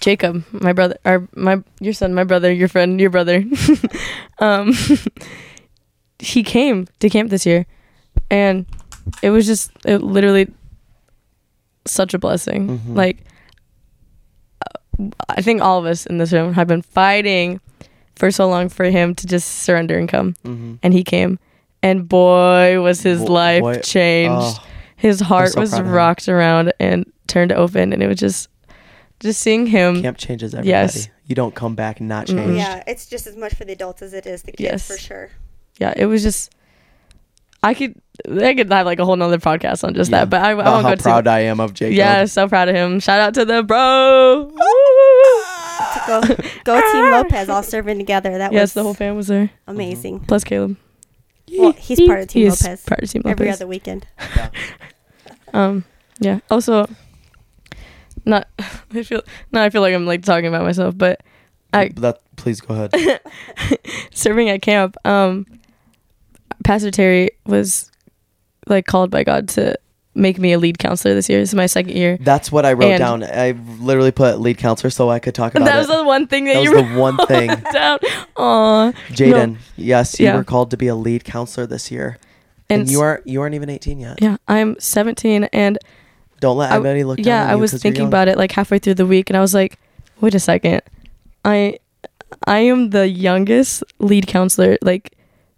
Jacob, 0.00 0.44
my 0.52 0.72
brother, 0.72 0.96
or 1.04 1.28
my 1.34 1.62
your 1.80 1.92
son, 1.92 2.12
my 2.14 2.24
brother, 2.24 2.52
your 2.52 2.68
friend, 2.68 3.00
your 3.00 3.10
brother, 3.10 3.44
um, 4.38 4.72
he 6.18 6.42
came 6.42 6.86
to 6.98 7.08
camp 7.10 7.30
this 7.30 7.46
year, 7.46 7.66
and 8.30 8.66
it 9.22 9.30
was 9.30 9.46
just 9.46 9.70
it 9.84 10.02
literally 10.02 10.48
such 11.86 12.14
a 12.14 12.18
blessing. 12.18 12.78
Mhm. 12.78 12.96
Like, 12.96 13.18
uh, 14.66 15.08
I 15.28 15.42
think 15.42 15.60
all 15.62 15.78
of 15.78 15.86
us 15.86 16.06
in 16.06 16.18
this 16.18 16.32
room 16.32 16.52
have 16.54 16.66
been 16.68 16.82
fighting 16.82 17.60
for 18.14 18.30
so 18.30 18.48
long 18.48 18.68
for 18.68 18.84
him 18.86 19.14
to 19.14 19.26
just 19.26 19.62
surrender 19.62 19.98
and 19.98 20.08
come, 20.08 20.34
Mm-hmm. 20.44 20.74
and 20.82 20.94
he 20.94 21.04
came, 21.04 21.38
and 21.82 22.08
boy 22.08 22.80
was 22.80 23.02
his 23.02 23.20
Bo- 23.20 23.32
life 23.32 23.60
boy- 23.62 23.80
changed 23.80 24.32
Oh, 24.60 24.64
his 24.96 25.20
heart 25.20 25.50
so 25.50 25.60
was 25.60 25.70
proud 25.70 25.80
of 25.80 25.86
him. 25.86 25.92
rocked 25.92 26.28
around 26.28 26.72
and 26.80 27.04
turned 27.26 27.52
open 27.52 27.92
and 27.92 28.02
it 28.02 28.06
was 28.06 28.18
just 28.18 28.48
just 29.20 29.40
seeing 29.40 29.66
him 29.66 30.00
camp 30.02 30.16
changes 30.18 30.54
everybody. 30.54 30.68
yes. 30.70 31.08
You 31.26 31.34
don't 31.34 31.54
come 31.54 31.74
back 31.74 32.00
not 32.00 32.26
Mm-mm. 32.28 32.36
changed. 32.36 32.56
Yeah, 32.58 32.82
it's 32.86 33.06
just 33.06 33.26
as 33.26 33.36
much 33.36 33.54
for 33.54 33.64
the 33.64 33.72
adults 33.72 34.00
as 34.00 34.12
it 34.14 34.26
is 34.26 34.42
the 34.42 34.52
kids 34.52 34.60
Yes. 34.60 34.86
for 34.86 34.96
sure. 34.96 35.30
yeah 35.78 35.92
it 35.96 36.06
was 36.06 36.22
just 36.22 36.54
i 37.62 37.74
could 37.74 37.94
i 38.40 38.54
could 38.54 38.70
have 38.72 38.86
like 38.86 38.98
a 38.98 39.04
whole 39.04 39.16
nother 39.16 39.38
podcast 39.38 39.82
on 39.84 39.94
just 39.94 40.10
Yeah. 40.10 40.20
that 40.24 40.30
but 40.30 40.40
i, 40.42 40.48
I 40.50 40.52
About 40.52 40.72
won't 40.72 40.86
how 40.86 40.94
go 40.94 41.02
proud 41.02 41.24
too 41.24 41.30
I 41.30 41.40
am 41.40 41.60
of 41.60 41.74
Jacob. 41.74 41.96
yeah 41.96 42.24
so 42.26 42.48
proud 42.48 42.68
of 42.68 42.74
him 42.74 43.00
shout 43.00 43.20
out 43.20 43.34
to 43.34 43.44
the 43.44 43.62
bro 43.62 44.52
Go, 46.06 46.20
go 46.64 46.80
Team 46.92 47.10
Lopez, 47.10 47.48
all 47.48 47.62
serving 47.64 47.98
together. 47.98 48.38
That 48.38 48.52
yes 48.52 48.60
was 48.62 48.74
the 48.74 48.82
whole 48.84 48.94
fam 48.94 49.16
was 49.16 49.26
there 49.26 49.50
amazing. 49.66 50.20
plus 50.20 50.44
caleb 50.44 50.76
Well, 51.58 51.72
he's 51.72 52.00
part 52.00 52.20
of 52.20 52.28
Team 52.28 52.44
He's 52.44 52.62
Lopez. 52.62 52.84
part 52.84 53.02
of 53.02 53.10
team 53.10 53.22
Lopez. 53.24 53.40
Every 53.40 53.50
other 53.50 53.66
weekend. 53.66 54.06
Yeah. 54.36 54.50
um 55.54 55.84
yeah 56.20 56.40
also 56.50 56.86
not 58.24 58.46
i 58.94 59.02
feel 59.02 59.22
now 59.52 59.62
i 59.62 59.70
feel 59.70 59.80
like 59.80 59.94
i'm 59.94 60.06
like 60.06 60.22
talking 60.22 60.46
about 60.46 60.62
myself 60.64 60.96
but 60.96 61.20
I- 61.72 61.88
that 61.96 62.20
please 62.36 62.60
go 62.60 62.74
ahead. 62.74 63.20
serving 64.12 64.48
at 64.50 64.62
camp, 64.62 64.96
um, 65.04 65.46
Pastor 66.66 66.90
Terry 66.90 67.30
was 67.46 67.90
like 68.66 68.86
called 68.86 69.10
by 69.10 69.22
God 69.24 69.48
to 69.50 69.78
make 70.14 70.38
me 70.38 70.52
a 70.52 70.58
lead 70.58 70.78
counselor 70.78 71.14
this 71.14 71.28
year. 71.28 71.38
This 71.40 71.50
is 71.50 71.54
my 71.54 71.66
second 71.66 71.94
year. 71.96 72.16
That's 72.20 72.50
what 72.50 72.64
I 72.66 72.72
wrote 72.72 72.90
And- 72.92 72.98
down. 72.98 73.22
I 73.22 73.52
literally 73.80 74.10
put 74.12 74.40
lead 74.40 74.58
counselor 74.58 74.90
so 74.90 75.10
I 75.10 75.18
could 75.18 75.34
talk 75.34 75.54
about 75.54 75.66
that 75.66 75.76
it. 75.76 75.78
was 75.78 75.88
the 75.88 76.04
one 76.04 76.26
thing 76.26 76.46
that, 76.46 76.54
that 76.54 76.62
you 76.64 76.72
was 76.72 76.82
wrote 76.82 76.92
the 76.94 76.98
one 76.98 77.16
thing. 77.26 77.48
down. 77.72 77.98
Aw. 78.36 78.92
Jaden, 79.10 79.58
yes, 79.76 80.18
you 80.18 80.26
Yeah. 80.26 80.36
were 80.36 80.44
called 80.44 80.70
to 80.72 80.76
be 80.76 80.88
a 80.88 80.94
lead 80.94 81.24
counselor 81.24 81.66
this 81.66 81.90
year, 81.90 82.18
and, 82.70 82.82
And 82.82 82.90
you 82.90 83.00
are 83.00 83.22
you 83.24 83.40
aren't 83.42 83.54
even 83.54 83.68
18 83.68 84.00
yet. 84.00 84.20
Yeah, 84.22 84.38
I'm 84.48 84.74
17 84.80 85.44
and 85.52 85.78
Don't 86.40 86.56
let 86.56 86.72
I- 86.72 86.74
anybody 86.76 87.04
look 87.04 87.18
down 87.18 87.26
yeah, 87.26 87.52
I 87.52 87.54
was 87.56 87.72
thinking 87.74 88.06
about 88.06 88.26
it 88.28 88.36
like 88.38 88.52
halfway 88.52 88.78
through 88.78 88.94
the 88.94 89.06
week 89.06 89.30
and 89.30 89.36
I 89.36 89.40
was 89.40 89.54
like, 89.54 89.78
wait 90.20 90.34
a 90.34 90.40
second. 90.40 90.80
I 91.44 91.78
I 92.46 92.58
am 92.60 92.90
the 92.90 93.06
youngest 93.08 93.84
lead 94.00 94.26
counselor 94.26 94.78
like 94.82 95.15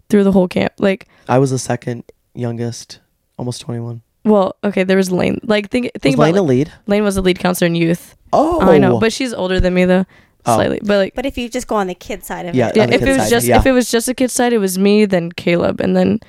through 0.09 0.23
the 0.23 0.31
whole 0.31 0.47
camp. 0.47 0.73
Like 0.79 1.07
I 1.27 1.37
was 1.39 1.51
the 1.51 1.59
second 1.59 2.03
youngest, 2.33 2.99
almost 3.37 3.61
21. 3.61 4.01
well, 4.25 4.55
okay, 4.63 4.83
there 4.83 4.97
was 4.97 5.11
Lane. 5.11 5.39
Like 5.43 5.69
think 5.69 5.91
think 5.99 6.17
was 6.17 6.29
about 6.29 6.33
Lane 6.33 6.37
a 6.37 6.41
like, 6.41 6.49
lead? 6.49 6.73
Lane 6.87 7.03
was 7.03 7.17
a 7.17 7.21
lead 7.21 7.39
counselor 7.39 7.67
in 7.67 7.75
youth. 7.75 8.15
Oh, 8.33 8.61
I 8.61 8.77
know, 8.77 8.99
but 8.99 9.11
she's 9.13 9.33
older 9.33 9.59
than 9.59 9.73
me 9.73 9.85
though, 9.85 10.05
Oh. 10.45 10.55
slightly. 10.55 10.79
But 10.83 10.97
like 10.97 11.15
But 11.15 11.25
if 11.25 11.37
you 11.37 11.49
just 11.49 11.67
go 11.67 11.75
on 11.75 11.87
the 11.87 11.95
kid 11.95 12.23
side 12.23 12.45
of 12.45 12.55
Yeah, 12.55 12.69
it, 12.69 12.77
yeah, 12.77 12.83
if 12.85 13.01
it 13.01 13.07
was 13.07 13.17
side, 13.17 13.29
just 13.29 13.47
yeah. 13.47 13.57
if 13.57 13.65
it 13.65 13.71
was 13.71 13.89
just 13.89 14.07
a 14.07 14.13
kid 14.13 14.29
side, 14.31 14.53
it 14.53 14.57
was 14.59 14.77
me, 14.77 15.05
then 15.05 15.31
Caleb, 15.31 15.79
and 15.81 15.95
then 15.97 16.19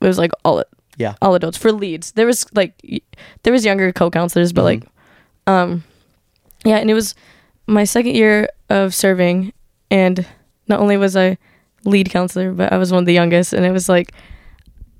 it 0.00 0.04
was 0.06 0.18
like 0.18 0.32
all 0.44 0.62
Yeah. 0.96 1.14
all 1.22 1.34
adults 1.34 1.56
for 1.58 1.70
leads. 1.72 2.12
There 2.12 2.26
was 2.26 2.46
like 2.54 2.72
y- 2.88 3.00
there 3.42 3.52
was 3.52 3.64
younger 3.64 3.92
co-counselors, 3.92 4.52
but 4.52 4.62
Mhm. 4.62 4.64
like 4.64 4.82
um 5.46 5.84
yeah, 6.64 6.76
and 6.78 6.90
it 6.90 6.94
was 6.94 7.14
my 7.66 7.84
second 7.84 8.14
year 8.14 8.48
of 8.68 8.94
serving, 8.94 9.52
and 9.90 10.26
not 10.68 10.80
only 10.80 10.96
was 10.96 11.16
I 11.16 11.36
lead 11.84 12.10
counselor, 12.10 12.52
but 12.52 12.72
I 12.72 12.78
was 12.78 12.92
one 12.92 13.02
of 13.02 13.06
the 13.06 13.14
youngest, 13.14 13.52
and 13.52 13.64
it 13.64 13.72
was 13.72 13.88
like. 13.88 14.12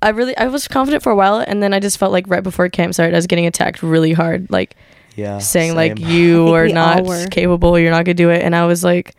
I 0.03 0.09
really 0.09 0.35
I 0.35 0.47
was 0.47 0.67
confident 0.67 1.03
for 1.03 1.11
a 1.11 1.15
while 1.15 1.45
and 1.45 1.61
then 1.61 1.75
I 1.75 1.79
just 1.79 1.99
felt 1.99 2.11
like 2.11 2.27
right 2.27 2.41
before 2.41 2.67
camp 2.69 2.95
started 2.95 3.13
I 3.13 3.19
was 3.19 3.27
getting 3.27 3.45
attacked 3.45 3.83
really 3.83 4.13
hard 4.13 4.49
like 4.49 4.75
yeah, 5.15 5.39
saying 5.39 5.75
like 5.75 5.99
you 5.99 6.47
are 6.55 6.67
not 6.67 7.31
capable 7.31 7.77
you're 7.77 7.91
not 7.91 8.05
gonna 8.05 8.13
do 8.13 8.29
it 8.29 8.41
and 8.41 8.55
i 8.55 8.65
was 8.65 8.83
like 8.83 9.15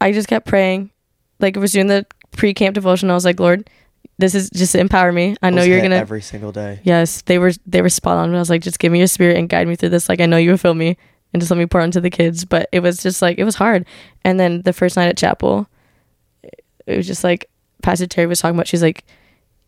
i 0.00 0.12
just 0.12 0.28
kept 0.28 0.46
praying 0.46 0.90
like 1.40 1.56
i 1.56 1.60
was 1.60 1.72
doing 1.72 1.86
the 1.86 2.06
pre-camp 2.32 2.74
devotion 2.74 3.10
i 3.10 3.14
was 3.14 3.24
like 3.24 3.40
lord 3.40 3.68
this 4.18 4.34
is 4.34 4.50
just 4.50 4.74
empower 4.74 5.12
me 5.12 5.36
i 5.42 5.50
know 5.50 5.56
Was 5.56 5.68
you're 5.68 5.80
gonna 5.80 5.96
every 5.96 6.22
single 6.22 6.52
day. 6.52 6.80
yes 6.82 7.22
they 7.22 7.38
were 7.38 7.52
they 7.66 7.82
were 7.82 7.88
spot 7.88 8.18
on 8.18 8.34
i 8.34 8.38
was 8.38 8.50
like 8.50 8.62
just 8.62 8.78
give 8.78 8.92
me 8.92 8.98
your 8.98 9.06
spirit 9.06 9.36
and 9.36 9.48
guide 9.48 9.66
me 9.68 9.76
through 9.76 9.88
this 9.90 10.08
like 10.08 10.20
i 10.20 10.26
know 10.26 10.36
you 10.36 10.50
will 10.50 10.58
fill 10.58 10.74
me 10.74 10.96
and 11.32 11.40
just 11.40 11.50
let 11.50 11.58
me 11.58 11.66
pour 11.66 11.80
into 11.80 12.00
the 12.00 12.10
kids 12.10 12.44
but 12.44 12.68
it 12.72 12.80
was 12.80 13.02
just 13.02 13.22
like 13.22 13.38
it 13.38 13.44
was 13.44 13.56
hard 13.56 13.86
and 14.24 14.38
then 14.38 14.62
the 14.62 14.72
first 14.72 14.96
night 14.96 15.08
at 15.08 15.16
chapel 15.16 15.66
it 16.88 16.96
was 16.96 17.06
just 17.06 17.22
like 17.24 17.48
pastor 17.82 18.06
terry 18.06 18.26
was 18.26 18.40
talking 18.40 18.56
about 18.56 18.66
she's 18.66 18.82
like 18.82 19.04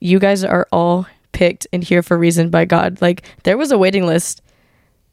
you 0.01 0.19
guys 0.19 0.43
are 0.45 0.67
all 0.73 1.07
picked 1.33 1.67
and 1.73 1.85
here 1.85 2.03
for 2.03 2.15
a 2.15 2.19
reason 2.19 2.51
by 2.51 2.65
God. 2.65 3.01
Like 3.01 3.23
there 3.45 3.57
was 3.59 3.71
a 3.71 3.79
waiting 3.79 4.07
list, 4.07 4.43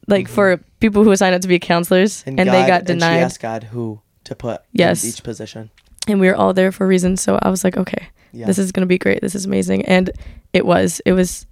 like 0.06 0.26
for 0.28 0.56
people 0.80 1.04
who 1.04 1.14
signed 1.16 1.34
up 1.34 1.42
to 1.42 1.48
be 1.48 1.58
counselors, 1.58 2.24
and, 2.26 2.38
they 2.38 2.44
Mm-hmm. 2.44 2.52
God- 2.52 2.66
got 2.66 2.80
And 2.80 2.88
she 2.88 2.92
denied. 2.94 3.18
asked 3.18 3.40
God 3.40 3.64
who 3.64 4.00
to 4.24 4.34
put 4.34 4.62
Yes. 4.72 5.04
in 5.04 5.10
each 5.10 5.22
position. 5.22 5.70
and 6.08 6.20
we 6.20 6.26
were 6.28 6.34
all 6.36 6.54
there 6.54 6.72
for 6.72 6.84
a 6.84 6.88
reason. 6.88 7.16
So 7.18 7.38
I 7.42 7.50
was 7.50 7.62
like, 7.64 7.76
okay, 7.76 8.08
Yeah. 8.32 8.46
this 8.46 8.58
is 8.58 8.72
gonna 8.72 8.86
be 8.86 8.98
great. 8.98 9.20
This 9.20 9.34
is 9.34 9.44
amazing, 9.44 9.84
and 9.84 10.10
it 10.54 10.64
was. 10.66 11.00
It 11.04 11.12
was 11.12 11.46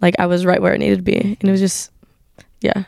like 0.00 0.16
I 0.18 0.26
was 0.26 0.44
right 0.44 0.60
where 0.60 0.74
it 0.74 0.78
needed 0.78 0.96
to 0.96 1.02
be, 1.02 1.16
and 1.40 1.48
it 1.48 1.50
was 1.52 1.60
just, 1.60 1.90
yeah. 2.60 2.84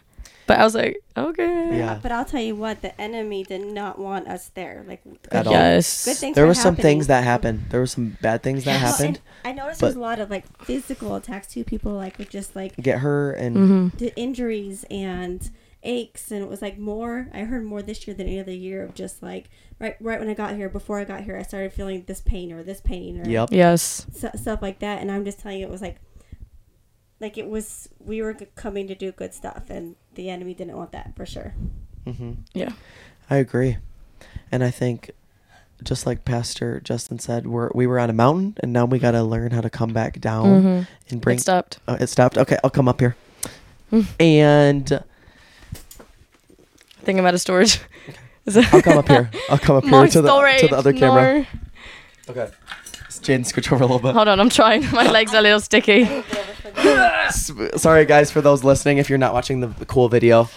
But 0.47 0.61
I 0.61 0.65
was 0.65 0.75
like, 0.77 0.99
okay, 1.17 1.77
Yeah. 1.79 1.99
But 2.03 2.13
I'll 2.13 2.25
tell 2.25 2.41
you 2.41 2.55
what, 2.55 2.81
the 2.83 2.99
enemy 3.01 3.43
did 3.43 3.67
not 3.67 3.99
want 3.99 4.29
us 4.29 4.49
there. 4.55 4.85
Like 4.87 5.03
At 5.33 5.47
all. 5.47 5.53
yes, 5.53 6.05
good 6.05 6.17
things. 6.17 6.35
there 6.37 6.45
were 6.45 6.49
were 6.51 6.55
some 6.55 6.75
happening. 6.77 6.83
things 6.99 7.07
that 7.09 7.25
happened. 7.25 7.65
There 7.71 7.81
were 7.81 7.87
some 7.87 8.17
bad 8.23 8.43
things 8.45 8.65
that 8.65 8.81
Well, 8.81 8.93
happened. 8.93 9.21
and 9.45 9.59
I 9.59 9.63
noticed 9.63 9.81
but- 9.81 9.89
there's 9.89 9.97
a 9.97 10.01
lot 10.01 10.21
of 10.21 10.31
like 10.31 10.45
physical 10.65 11.15
attacks 11.17 11.49
too. 11.49 11.65
People 11.65 11.93
like 11.95 12.17
with 12.19 12.31
just 12.31 12.55
like 12.55 12.77
Get 12.77 13.01
her 13.01 13.33
and 13.33 13.57
hmm 13.57 13.89
d- 13.97 14.13
injuries 14.17 14.85
and 14.91 15.51
aches, 15.83 16.31
and 16.31 16.43
it 16.43 16.49
was 16.49 16.63
like 16.63 16.79
more. 16.79 17.29
I 17.35 17.41
heard 17.41 17.65
more 17.65 17.83
this 17.83 18.07
year 18.07 18.15
than 18.17 18.27
any 18.29 18.39
other 18.41 18.53
year 18.53 18.83
of 18.85 18.95
just 18.95 19.23
like 19.23 19.51
right 19.81 19.97
right 20.01 20.19
when 20.21 20.29
I 20.29 20.35
got 20.35 20.55
here. 20.55 20.69
Before 20.69 20.99
I 21.01 21.05
got 21.05 21.23
here, 21.23 21.37
I 21.37 21.43
started 21.43 21.73
feeling 21.73 22.05
this 22.07 22.21
pain 22.21 22.53
or 22.53 22.63
this 22.63 22.81
pain 22.81 23.21
or 23.21 23.29
yep. 23.29 23.49
yes, 23.53 24.07
s- 24.23 24.41
stuff 24.41 24.63
like 24.63 24.79
that. 24.79 25.01
And 25.01 25.11
I'm 25.11 25.25
just 25.25 25.41
telling 25.41 25.59
you, 25.59 25.67
it 25.67 25.71
was 25.71 25.83
like 25.83 25.97
like 27.21 27.39
it 27.39 27.49
was. 27.49 27.89
We 27.99 28.21
were 28.23 28.35
coming 28.35 28.87
to 28.89 28.95
do 28.95 29.11
good 29.13 29.33
stuff, 29.35 29.71
and 29.71 29.97
the 30.17 30.29
enemy 30.31 30.53
didn't 30.55 30.77
want 30.77 30.93
that 30.93 31.15
for 31.17 31.25
sure. 31.25 31.55
hmm 32.05 32.33
yeah, 32.53 32.73
I 33.31 33.37
agree, 33.37 33.77
and 34.51 34.65
I 34.65 34.71
think, 34.71 35.13
just 35.85 36.05
like 36.07 36.25
Pastor 36.25 36.81
Justin 36.83 37.19
said, 37.19 37.47
we're 37.47 37.71
we 37.75 37.87
were 37.87 37.99
on 38.01 38.11
a 38.11 38.13
mountain, 38.13 38.57
and 38.61 38.73
now 38.73 38.85
we 38.85 38.99
got 38.99 39.13
to 39.13 39.23
learn 39.23 39.53
how 39.53 39.61
to 39.61 39.71
come 39.71 39.93
back 39.93 40.21
down 40.21 40.63
hmm 40.63 40.83
and 41.11 41.21
bring. 41.21 41.37
it 41.37 41.41
stopped. 41.41 41.79
Oh, 41.87 41.95
it 41.95 42.09
stopped. 42.09 42.37
Okay, 42.37 42.59
I'll 42.65 42.71
come 42.71 42.89
up 42.89 43.01
here. 43.01 43.15
Mm. 43.93 44.07
and 44.19 45.03
Thinking 47.03 47.21
about 47.21 47.35
a 47.35 47.39
storage. 47.39 47.79
Is 48.47 48.55
that- 48.55 48.73
I'll 48.75 48.83
come 48.83 48.99
up 48.99 49.07
here. 49.09 49.31
I'll 49.49 49.59
come 49.59 49.77
up 49.77 49.85
here 49.85 50.07
to 50.09 50.23
the 50.23 50.57
to 50.61 50.69
the 50.69 50.77
other 50.77 50.93
camera. 50.93 51.41
no. 51.41 51.47
Okay. 52.29 52.53
Jaden, 53.11 53.41
scooch 53.45 53.73
over 53.73 53.83
a 53.83 53.87
little 53.87 53.99
bit. 54.01 54.15
Hold 54.15 54.29
on, 54.29 54.39
I'm 54.41 54.51
trying. 54.51 54.89
My 54.93 55.09
legs 55.11 55.33
are 55.35 55.39
a 55.39 55.43
little 55.43 55.61
sticky. 55.61 56.05
S- 56.77 57.51
Sorry, 57.77 58.05
guys, 58.05 58.31
for 58.31 58.41
those 58.41 58.65
listening, 58.65 58.99
if 58.99 59.09
you're 59.09 59.19
not 59.19 59.33
watching 59.33 59.61
the 59.61 59.69
cool 59.87 60.09
video, 60.09 60.49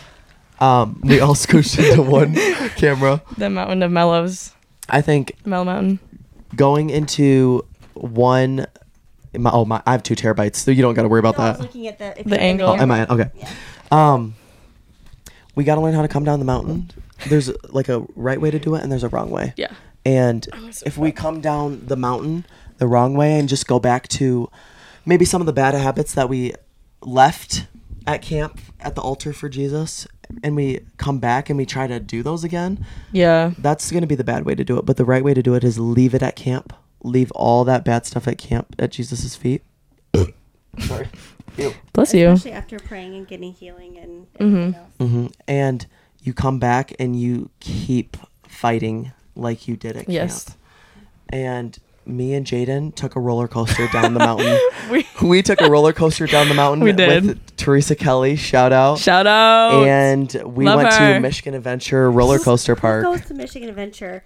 um, 0.60 1.00
we 1.04 1.20
all 1.20 1.36
scooched 1.36 1.78
into 1.80 2.02
one 2.02 2.34
camera. 2.76 3.22
The 3.38 3.50
mountain 3.50 3.84
of 3.84 3.92
mellows, 3.92 4.54
I 4.90 5.02
think 5.02 5.34
Mellow 5.46 5.66
Mountain. 5.66 6.00
going 6.56 6.90
into 6.90 7.66
one. 7.94 8.66
My, 9.38 9.52
oh 9.52 9.64
my! 9.66 9.82
I 9.86 9.92
have 9.92 10.02
two 10.04 10.16
terabytes, 10.16 10.56
so 10.56 10.72
you 10.72 10.82
don't 10.82 10.96
got 10.96 11.04
to 11.04 11.08
worry 11.08 11.20
about 11.20 11.38
No, 11.38 11.44
I 11.44 11.50
was 11.50 11.58
that. 11.58 11.64
looking 11.64 11.88
at 11.88 12.00
the 12.00 12.20
if 12.20 12.26
The 12.26 12.32
you're 12.32 12.40
angle. 12.42 12.70
Oh, 12.70 12.76
am 12.76 12.90
I? 12.92 13.06
Okay. 13.08 13.30
Yeah. 13.36 13.50
Um, 13.92 14.36
we 15.56 15.64
got 15.64 15.76
to 15.76 15.82
learn 15.82 15.94
how 15.94 16.02
to 16.02 16.08
come 16.08 16.24
down 16.24 16.40
the 16.40 16.46
mountain. 16.46 16.90
There's 17.28 17.52
like 17.72 17.90
a 17.90 18.00
right 18.16 18.42
way 18.42 18.50
to 18.50 18.58
do 18.60 18.74
it, 18.76 18.82
and 18.82 18.92
there's 18.92 19.04
a 19.04 19.10
wrong 19.10 19.30
way. 19.30 19.54
Yeah. 19.56 19.72
And 20.06 20.48
so 20.72 20.84
if 20.86 20.98
we 20.98 21.12
come 21.12 21.42
down 21.42 21.86
the 21.86 21.96
mountain 21.98 22.46
the 22.78 22.88
wrong 22.88 23.14
way 23.14 23.38
and 23.38 23.48
just 23.50 23.68
go 23.68 23.80
back 23.80 24.08
to 24.08 24.50
maybe 25.06 25.26
some 25.26 25.42
of 25.42 25.46
the 25.48 25.54
bad 25.54 25.74
habits 25.74 26.14
that 26.14 26.30
we 26.30 26.54
left 27.02 27.68
at 28.08 28.22
camp 28.22 28.60
at 28.80 28.96
the 28.96 29.02
altar 29.02 29.34
for 29.34 29.50
Jesus, 29.50 30.08
and 30.44 30.56
we 30.56 30.80
come 30.98 31.20
back 31.20 31.50
and 31.50 31.58
we 31.58 31.66
try 31.66 31.88
to 31.88 32.00
do 32.00 32.24
those 32.24 32.44
again, 32.44 32.86
Yeah. 33.12 33.52
that's 33.58 33.92
going 33.92 34.02
to 34.02 34.08
be 34.08 34.16
the 34.16 34.24
bad 34.24 34.46
way 34.46 34.56
to 34.56 34.64
do 34.64 34.78
it. 34.78 34.86
But 34.86 34.98
the 34.98 35.06
right 35.06 35.24
way 35.24 35.34
to 35.34 35.42
do 35.44 35.54
it 35.56 35.64
is 35.64 35.78
leave 35.80 36.14
it 36.14 36.22
at 36.24 36.36
camp. 36.36 36.74
Leave 37.04 37.32
all 37.32 37.64
that 37.66 37.86
bad 37.86 38.06
stuff 38.06 38.28
at 38.28 38.38
camp 38.38 38.76
at 38.80 38.92
Jesus' 38.92 39.36
feet. 39.36 39.64
Sorry. 40.80 41.08
Ew. 41.58 41.74
Bless 41.94 42.14
you. 42.14 42.30
Especially 42.30 42.52
after 42.52 42.80
praying 42.80 43.16
and 43.16 43.28
getting 43.28 43.54
healing 43.54 43.98
and 43.98 44.28
everything 44.40 44.76
else. 44.76 44.92
hmm 45.00 45.28
And 45.48 45.86
you 46.22 46.34
come 46.34 46.60
back 46.60 46.94
and 47.00 47.20
you 47.20 47.50
keep 47.60 48.18
fighting 48.48 49.12
like 49.36 49.68
you 49.68 49.76
did 49.76 49.96
at 49.98 50.10
Yes. 50.10 50.46
camp. 50.46 50.58
And 51.30 51.80
me 52.06 52.34
and 52.34 52.46
Jaden 52.46 52.96
took 52.96 53.16
a 53.16 53.20
roller 53.20 53.48
coaster 53.48 53.88
down 53.90 54.14
the 54.14 54.20
mountain. 54.20 54.58
We 54.92 55.06
we 55.22 55.42
took 55.44 55.62
a 55.62 55.70
roller 55.70 55.94
coaster 55.94 56.26
down 56.26 56.48
the 56.50 56.56
mountain 56.56 56.84
We 56.84 56.92
did. 56.94 57.26
with 57.26 57.56
Teresa 57.58 57.96
Kelly, 57.96 58.36
shout 58.36 58.72
out. 58.74 58.98
shout 59.00 59.28
out. 59.28 59.84
and 59.86 60.32
we 60.46 60.66
Love 60.66 60.78
went 60.78 60.94
her. 60.94 61.14
to 61.16 61.20
Michigan 61.20 61.54
Adventure 61.54 62.10
Roller 62.10 62.40
Coaster 62.40 62.74
Who 62.74 62.82
Park. 62.82 63.04
goes 63.04 63.22
to 63.26 63.34
Michigan 63.36 63.70
Adventure? 63.70 64.24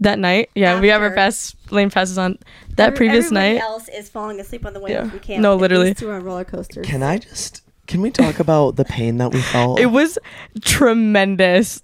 that 0.00 0.20
night, 0.20 0.48
yeah, 0.54 0.78
we 0.80 0.86
have 0.88 1.00
our 1.00 1.08
After. 1.08 1.16
pass 1.16 1.56
lane 1.72 1.90
passes 1.90 2.18
on. 2.18 2.38
That 2.76 2.88
Every- 2.88 2.96
previous 2.98 3.24
everybody 3.26 3.54
night, 3.54 3.60
else 3.62 3.88
is 3.88 4.08
falling 4.08 4.38
asleep 4.38 4.64
on 4.64 4.72
the 4.72 4.78
way 4.78 4.92
Yeah. 4.92 5.10
We 5.12 5.18
can't. 5.18 5.42
No, 5.42 5.56
literally. 5.56 5.86
These 5.88 5.96
two 5.98 6.10
are 6.10 6.14
on 6.14 6.22
roller 6.22 6.44
coasters. 6.44 6.86
Can 6.86 7.02
I 7.02 7.18
just 7.18 7.62
can 7.88 8.00
we 8.00 8.10
talk 8.12 8.38
about 8.38 8.76
the 8.76 8.84
pain 8.84 9.16
that 9.16 9.32
we 9.32 9.40
felt? 9.40 9.80
it 9.86 9.86
was 9.86 10.16
tremendous. 10.60 11.82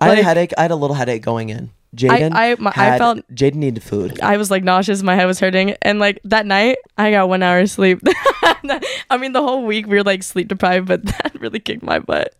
I 0.00 0.08
had 0.10 0.18
a 0.18 0.22
headache. 0.22 0.52
I 0.56 0.62
had 0.62 0.70
a 0.70 0.76
little 0.76 0.94
headache 0.94 1.22
going 1.22 1.48
in. 1.48 1.70
Jaden, 1.96 2.32
I- 2.34 2.56
my- 2.58 2.72
I 2.76 2.98
felt- 2.98 3.18
Jaden 3.34 3.54
needed 3.56 3.82
food. 3.82 4.20
I 4.20 4.36
was 4.36 4.50
like 4.50 4.62
nauseous. 4.62 5.02
My 5.02 5.14
head 5.14 5.24
was 5.26 5.40
hurting, 5.40 5.74
and 5.82 5.98
like 5.98 6.20
that 6.24 6.44
night, 6.46 6.78
I 6.98 7.10
got 7.10 7.28
one 7.28 7.42
hour 7.42 7.60
of 7.60 7.70
sleep. 7.70 8.00
I 9.10 9.16
mean, 9.18 9.32
the 9.32 9.42
whole 9.42 9.64
week 9.64 9.86
we 9.86 9.96
were 9.96 10.02
like 10.04 10.22
sleep 10.22 10.48
deprived, 10.48 10.86
but 10.88 11.04
that 11.06 11.32
really 11.40 11.60
kicked 11.60 11.82
my 11.82 11.98
butt. 11.98 12.38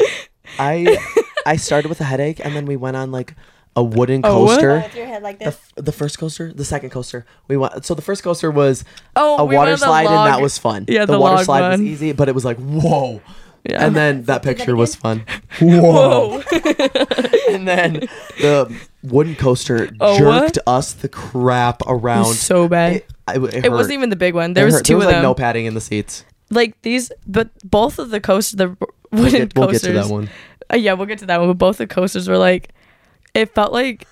I 0.59 0.99
I 1.47 1.57
started 1.57 1.89
with 1.89 2.01
a 2.01 2.05
headache, 2.05 2.45
and 2.45 2.55
then 2.55 2.67
we 2.67 2.77
went 2.77 2.97
on 2.97 3.11
like 3.13 3.35
a 3.75 3.83
wooden 3.83 4.23
Oh, 4.25 4.47
coaster. 4.47 4.75
With 4.75 4.95
your 4.97 5.07
head 5.07 5.23
like 5.23 5.39
The, 5.39 5.47
this. 5.47 5.55
f- 5.55 5.85
the 5.85 5.93
first 5.93 6.19
coaster, 6.19 6.53
the 6.53 6.65
second 6.65 6.91
coaster, 6.91 7.27
we 7.49 7.57
went. 7.57 7.85
So 7.85 7.95
the 7.95 8.03
first 8.03 8.23
coaster 8.23 8.51
was 8.51 8.85
Oh, 9.15 9.39
a 9.39 9.45
we 9.45 9.55
water 9.57 9.71
went 9.73 9.73
on 9.73 9.81
the 9.81 9.87
slide, 9.87 10.07
and 10.07 10.27
that 10.33 10.41
was 10.41 10.57
fun. 10.59 10.87
Yeah, 10.89 11.05
the, 11.05 11.13
the 11.15 11.21
water 11.21 11.37
log 11.37 11.45
slide 11.45 11.69
was 11.71 11.81
easy, 11.83 12.13
but 12.13 12.29
it 12.29 12.35
was 12.35 12.45
like 12.45 12.57
whoa. 12.59 13.21
Yeah. 13.69 13.85
And 13.85 13.97
then 13.97 14.23
that 14.25 14.43
that 14.43 14.57
picture 14.57 14.77
was 14.77 14.95
fun. 14.95 15.25
Whoa. 15.61 16.41
Whoa. 16.41 16.43
and 17.51 17.67
then 17.67 18.01
the 18.41 18.73
wooden 19.03 19.35
coaster 19.35 19.91
Oh, 20.01 20.19
jerked 20.19 20.59
what? 20.65 20.69
us 20.69 20.93
the 20.93 21.09
crap 21.09 21.83
around. 21.87 22.35
so 22.35 22.69
bad. 22.69 22.97
It, 22.97 23.07
it, 23.29 23.43
it, 23.55 23.65
It, 23.67 23.73
wasn't 23.73 23.95
even 23.95 24.11
the 24.11 24.17
big 24.17 24.35
one. 24.35 24.53
It 24.53 24.55
There 24.55 24.65
was 24.67 24.75
hurt. 24.75 24.85
two 24.85 24.93
there 24.93 24.97
was 24.99 25.05
of 25.07 25.09
like 25.09 25.17
them. 25.17 25.23
no 25.25 25.35
padding 25.35 25.67
in 25.67 25.75
the 25.75 25.81
seats. 25.81 26.25
like 26.51 26.81
these, 26.83 27.11
but 27.27 27.51
both 27.65 27.99
of 27.99 28.11
the 28.11 28.21
coasters, 28.21 28.57
the 28.57 28.69
r- 28.81 28.89
We'll 29.13 29.25
wooden 29.25 29.41
get, 29.49 29.57
we'll 29.57 29.67
get 29.69 29.73
coasters. 29.83 29.83
to 29.83 29.93
that 29.93 30.09
one. 30.13 30.29
Uh, 30.73 30.77
yeah, 30.77 30.93
we'll 30.93 31.07
get 31.07 31.19
to 31.21 31.27
that 31.27 31.39
one. 31.41 31.49
But 31.49 31.59
both 31.59 31.79
the 31.79 31.87
coasters 31.87 32.29
were 32.29 32.39
like, 32.39 32.71
it 33.35 33.55
felt 33.55 33.73
like 33.73 34.07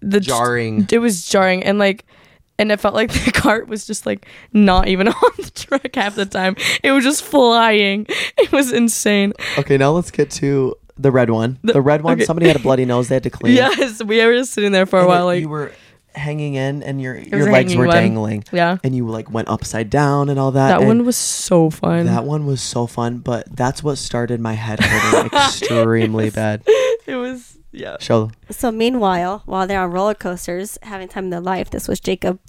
the 0.00 0.20
Jarring. 0.20 0.86
It 0.92 0.98
was 0.98 1.26
jarring, 1.26 1.62
and 1.64 1.78
like, 1.78 2.04
and 2.58 2.72
it 2.72 2.80
felt 2.80 2.94
like 2.94 3.10
the 3.24 3.32
cart 3.32 3.68
was 3.68 3.86
just 3.86 4.06
like 4.06 4.26
not 4.52 4.88
even 4.88 5.08
on 5.08 5.30
the 5.38 5.50
track 5.54 5.94
half 5.94 6.14
the 6.14 6.26
time. 6.26 6.56
It 6.82 6.92
was 6.92 7.04
just 7.04 7.22
flying. 7.24 8.06
It 8.38 8.52
was 8.52 8.72
insane. 8.72 9.32
Okay, 9.58 9.76
now 9.76 9.90
let's 9.92 10.10
get 10.10 10.30
to 10.32 10.74
the 10.96 11.10
red 11.10 11.30
one. 11.30 11.58
The, 11.62 11.74
The- 11.74 11.80
red 11.80 12.02
one. 12.02 12.14
okay. 12.14 12.24
Somebody 12.24 12.46
had 12.48 12.56
a 12.56 12.60
bloody 12.60 12.84
nose. 12.84 13.08
They 13.08 13.16
had 13.16 13.22
to 13.24 13.30
clean. 13.30 13.54
Yes, 13.54 14.02
we 14.02 14.24
were 14.24 14.32
just 14.34 14.52
sitting 14.52 14.72
there 14.72 14.86
for 14.86 14.98
a 14.98 15.02
And 15.02 15.08
while. 15.08 15.22
it- 15.28 15.34
Like, 15.34 15.40
you 15.42 15.48
were 15.48 15.72
hanging 16.14 16.54
in, 16.54 16.82
and 16.82 17.00
your 17.00 17.14
was 17.14 17.26
your 17.28 17.52
legs 17.52 17.76
were 17.76 17.86
one. 17.86 17.94
dangling, 17.96 18.44
yeah, 18.52 18.78
and 18.82 18.94
you 18.96 19.06
like 19.08 19.30
went 19.30 19.48
upside 19.48 19.90
down 19.90 20.28
and 20.30 20.38
all 20.40 20.50
that. 20.52 20.78
that 20.78 20.86
one 20.86 21.04
was 21.04 21.16
so 21.16 21.70
fun. 21.70 22.06
That 22.06 22.24
one 22.24 22.46
was 22.46 22.60
so 22.60 22.86
fun, 22.86 23.18
but 23.18 23.44
that's 23.54 23.82
what 23.84 23.98
started 23.98 24.40
my 24.40 24.54
head 24.54 24.80
hurting 24.80 25.30
extremely 25.38 26.30
bad. 26.30 26.62
it 27.06 27.14
was 27.16 27.58
yeah. 27.70 27.96
Show 28.00 28.30
So 28.50 28.72
meanwhile, 28.72 29.42
while 29.46 29.66
they're 29.66 29.80
on 29.82 29.90
roller 29.92 30.14
coasters, 30.14 30.78
having 30.82 31.06
time 31.08 31.26
of 31.26 31.30
their 31.30 31.40
life, 31.40 31.70
this 31.70 31.86
was 31.86 32.00
Jacob 32.00 32.40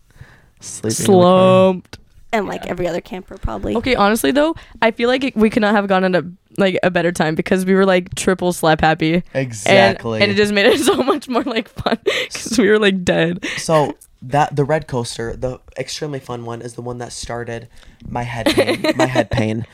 sleeping. 0.59 1.05
in 1.05 1.11
the 1.11 1.17
car. 1.17 1.23
Slumped. 1.23 1.99
and 2.31 2.47
like 2.47 2.65
every 2.67 2.87
other 2.87 3.01
camper 3.01 3.37
probably. 3.37 3.75
Okay, 3.75 3.95
honestly 3.95 4.31
though, 4.31 4.55
I 4.81 4.91
feel 4.91 5.09
like 5.09 5.23
it, 5.23 5.35
we 5.35 5.49
could 5.49 5.61
not 5.61 5.73
have 5.75 5.87
gone 5.87 6.03
at 6.03 6.15
a 6.15 6.25
like 6.57 6.77
a 6.83 6.91
better 6.91 7.11
time 7.11 7.35
because 7.35 7.65
we 7.65 7.73
were 7.73 7.85
like 7.85 8.13
triple 8.15 8.51
slap 8.53 8.81
happy. 8.81 9.23
Exactly. 9.33 10.15
And, 10.15 10.23
and 10.23 10.31
it 10.31 10.35
just 10.35 10.53
made 10.53 10.65
it 10.65 10.79
so 10.85 11.01
much 11.03 11.27
more 11.29 11.43
like 11.43 11.67
fun 11.69 11.97
because 12.03 12.57
we 12.57 12.69
were 12.69 12.79
like 12.79 13.03
dead. 13.03 13.45
So 13.57 13.95
that 14.21 14.55
the 14.55 14.65
red 14.65 14.87
coaster, 14.87 15.35
the 15.35 15.59
extremely 15.77 16.19
fun 16.19 16.45
one, 16.45 16.61
is 16.61 16.73
the 16.73 16.81
one 16.81 16.97
that 16.97 17.13
started 17.13 17.69
my 18.07 18.23
head 18.23 18.47
pain, 18.47 18.83
my 18.95 19.05
head 19.05 19.31
pain, 19.31 19.65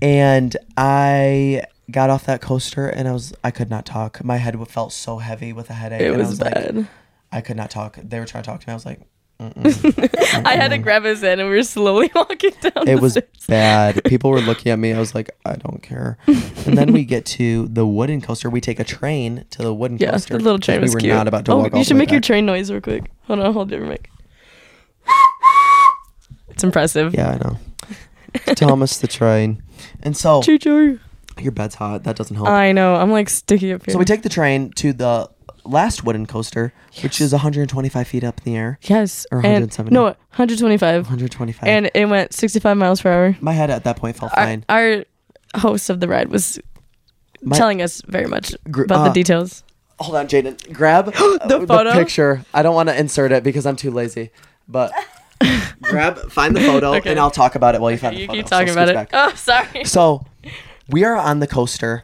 and 0.00 0.56
I 0.76 1.64
got 1.90 2.08
off 2.08 2.24
that 2.24 2.40
coaster 2.40 2.86
and 2.88 3.06
I 3.08 3.12
was 3.12 3.34
I 3.44 3.50
could 3.50 3.68
not 3.68 3.84
talk. 3.84 4.24
My 4.24 4.38
head 4.38 4.56
felt 4.68 4.92
so 4.92 5.18
heavy 5.18 5.52
with 5.52 5.68
a 5.70 5.74
headache. 5.74 6.00
It 6.00 6.12
and 6.12 6.22
I 6.22 6.26
was 6.26 6.40
like, 6.40 6.54
bad. 6.54 6.88
I 7.30 7.40
could 7.40 7.56
not 7.56 7.70
talk. 7.70 7.98
They 8.02 8.18
were 8.18 8.26
trying 8.26 8.42
to 8.42 8.50
talk 8.50 8.60
to 8.60 8.68
me. 8.68 8.72
I 8.72 8.74
was 8.74 8.86
like. 8.86 9.00
I 10.44 10.54
had 10.56 10.68
to 10.68 10.78
grab 10.78 11.04
his 11.04 11.22
hand 11.22 11.40
and 11.40 11.48
we 11.48 11.56
were 11.56 11.62
slowly 11.62 12.10
walking 12.14 12.52
down. 12.60 12.86
it 12.88 12.96
the 12.96 13.00
was 13.00 13.12
stairs. 13.12 13.46
bad. 13.48 14.04
People 14.04 14.30
were 14.30 14.40
looking 14.42 14.70
at 14.70 14.78
me. 14.78 14.92
I 14.92 14.98
was 14.98 15.14
like, 15.14 15.30
I 15.46 15.56
don't 15.56 15.82
care. 15.82 16.18
And 16.26 16.76
then 16.76 16.92
we 16.92 17.04
get 17.04 17.24
to 17.26 17.66
the 17.68 17.86
wooden 17.86 18.20
coaster. 18.20 18.50
We 18.50 18.60
take 18.60 18.78
a 18.80 18.84
train 18.84 19.46
to 19.50 19.62
the 19.62 19.72
wooden 19.72 19.96
Yeah, 19.98 20.10
coaster. 20.12 20.36
the 20.36 20.44
little 20.44 20.58
train 20.58 20.78
we 20.80 20.82
was 20.82 20.94
were 20.94 21.00
cute. 21.00 21.14
not 21.14 21.26
about 21.26 21.46
to 21.46 21.52
oh, 21.52 21.56
walk 21.58 21.72
all 21.72 21.78
you 21.78 21.84
should 21.84 21.96
make 21.96 22.10
your 22.10 22.20
train 22.20 22.44
noise 22.44 22.70
real 22.70 22.80
quick. 22.82 23.10
Hold 23.24 23.40
on, 23.40 23.52
hold 23.54 23.70
your 23.70 23.80
mic. 23.80 24.10
It's 26.50 26.64
impressive. 26.64 27.14
Yeah, 27.14 27.30
I 27.30 27.38
know. 27.38 28.54
Thomas 28.54 28.98
the 28.98 29.06
train. 29.08 29.62
And 30.02 30.16
so 30.16 30.42
Choo 30.42 30.58
choo. 30.58 31.00
your 31.38 31.52
bed's 31.52 31.76
hot. 31.76 32.04
That 32.04 32.16
doesn't 32.16 32.36
help. 32.36 32.48
I 32.48 32.72
know. 32.72 32.96
I'm 32.96 33.10
like 33.10 33.28
sticky 33.30 33.72
up 33.72 33.86
here. 33.86 33.92
So 33.94 33.98
we 33.98 34.04
take 34.04 34.22
the 34.22 34.28
train 34.28 34.70
to 34.72 34.92
the 34.92 35.30
last 35.64 36.04
wooden 36.04 36.26
coaster, 36.26 36.72
which 37.02 37.20
is 37.20 37.32
125 37.32 38.06
feet 38.08 38.24
up 38.24 38.40
in 38.44 38.52
the 38.52 38.58
air. 38.58 38.78
Yes. 38.82 39.26
Or 39.30 39.38
and 39.38 39.44
170. 39.70 39.94
no, 39.94 40.04
125. 40.04 41.02
125. 41.04 41.68
And 41.68 41.90
it 41.94 42.06
went 42.06 42.32
65 42.34 42.76
miles 42.76 43.02
per 43.02 43.10
hour. 43.12 43.36
my 43.40 43.52
head 43.52 43.70
at 43.70 43.84
that 43.84 43.96
point 43.96 44.16
felt 44.16 44.32
Our, 44.36 44.44
fine. 44.44 44.64
our 44.68 45.04
host 45.56 45.90
of 45.90 46.00
the 46.00 46.08
ride 46.08 46.28
was 46.30 46.58
My- 47.42 47.56
telling 47.56 47.82
us 47.82 48.02
very 48.06 48.26
much 48.26 48.54
about 48.66 48.90
uh, 48.90 49.04
the 49.08 49.12
details. 49.12 49.62
Hold 49.98 50.16
on, 50.16 50.28
Jaden. 50.28 50.72
Grab 50.72 51.06
the, 51.12 51.64
photo? 51.68 51.92
picture. 51.92 52.44
I 52.54 52.62
don't 52.62 52.74
want 52.74 52.88
to 52.88 52.98
insert 52.98 53.32
it 53.32 53.42
because 53.44 53.66
I'm 53.66 53.76
too 53.76 53.90
lazy. 53.90 54.30
But 54.66 54.92
grab, 55.82 56.30
find 56.30 56.54
the 56.56 56.60
photo, 56.60 56.94
Okay. 56.94 57.10
and 57.10 57.18
I'll 57.20 57.30
talk 57.30 57.54
about 57.54 57.74
it 57.74 57.80
while 57.80 57.90
you 57.90 57.98
find 57.98 58.16
the 58.16 58.26
photo. 58.26 58.32
You 58.34 58.42
keep 58.42 58.48
talking 58.48 58.68
So 58.68 58.72
about 58.74 58.88
it. 58.88 58.94
back. 58.94 59.10
Oh, 59.12 59.34
sorry. 59.34 59.84
So 59.84 60.24
we 60.88 61.04
are 61.04 61.16
on 61.16 61.40
the 61.40 61.46
coaster, 61.46 62.02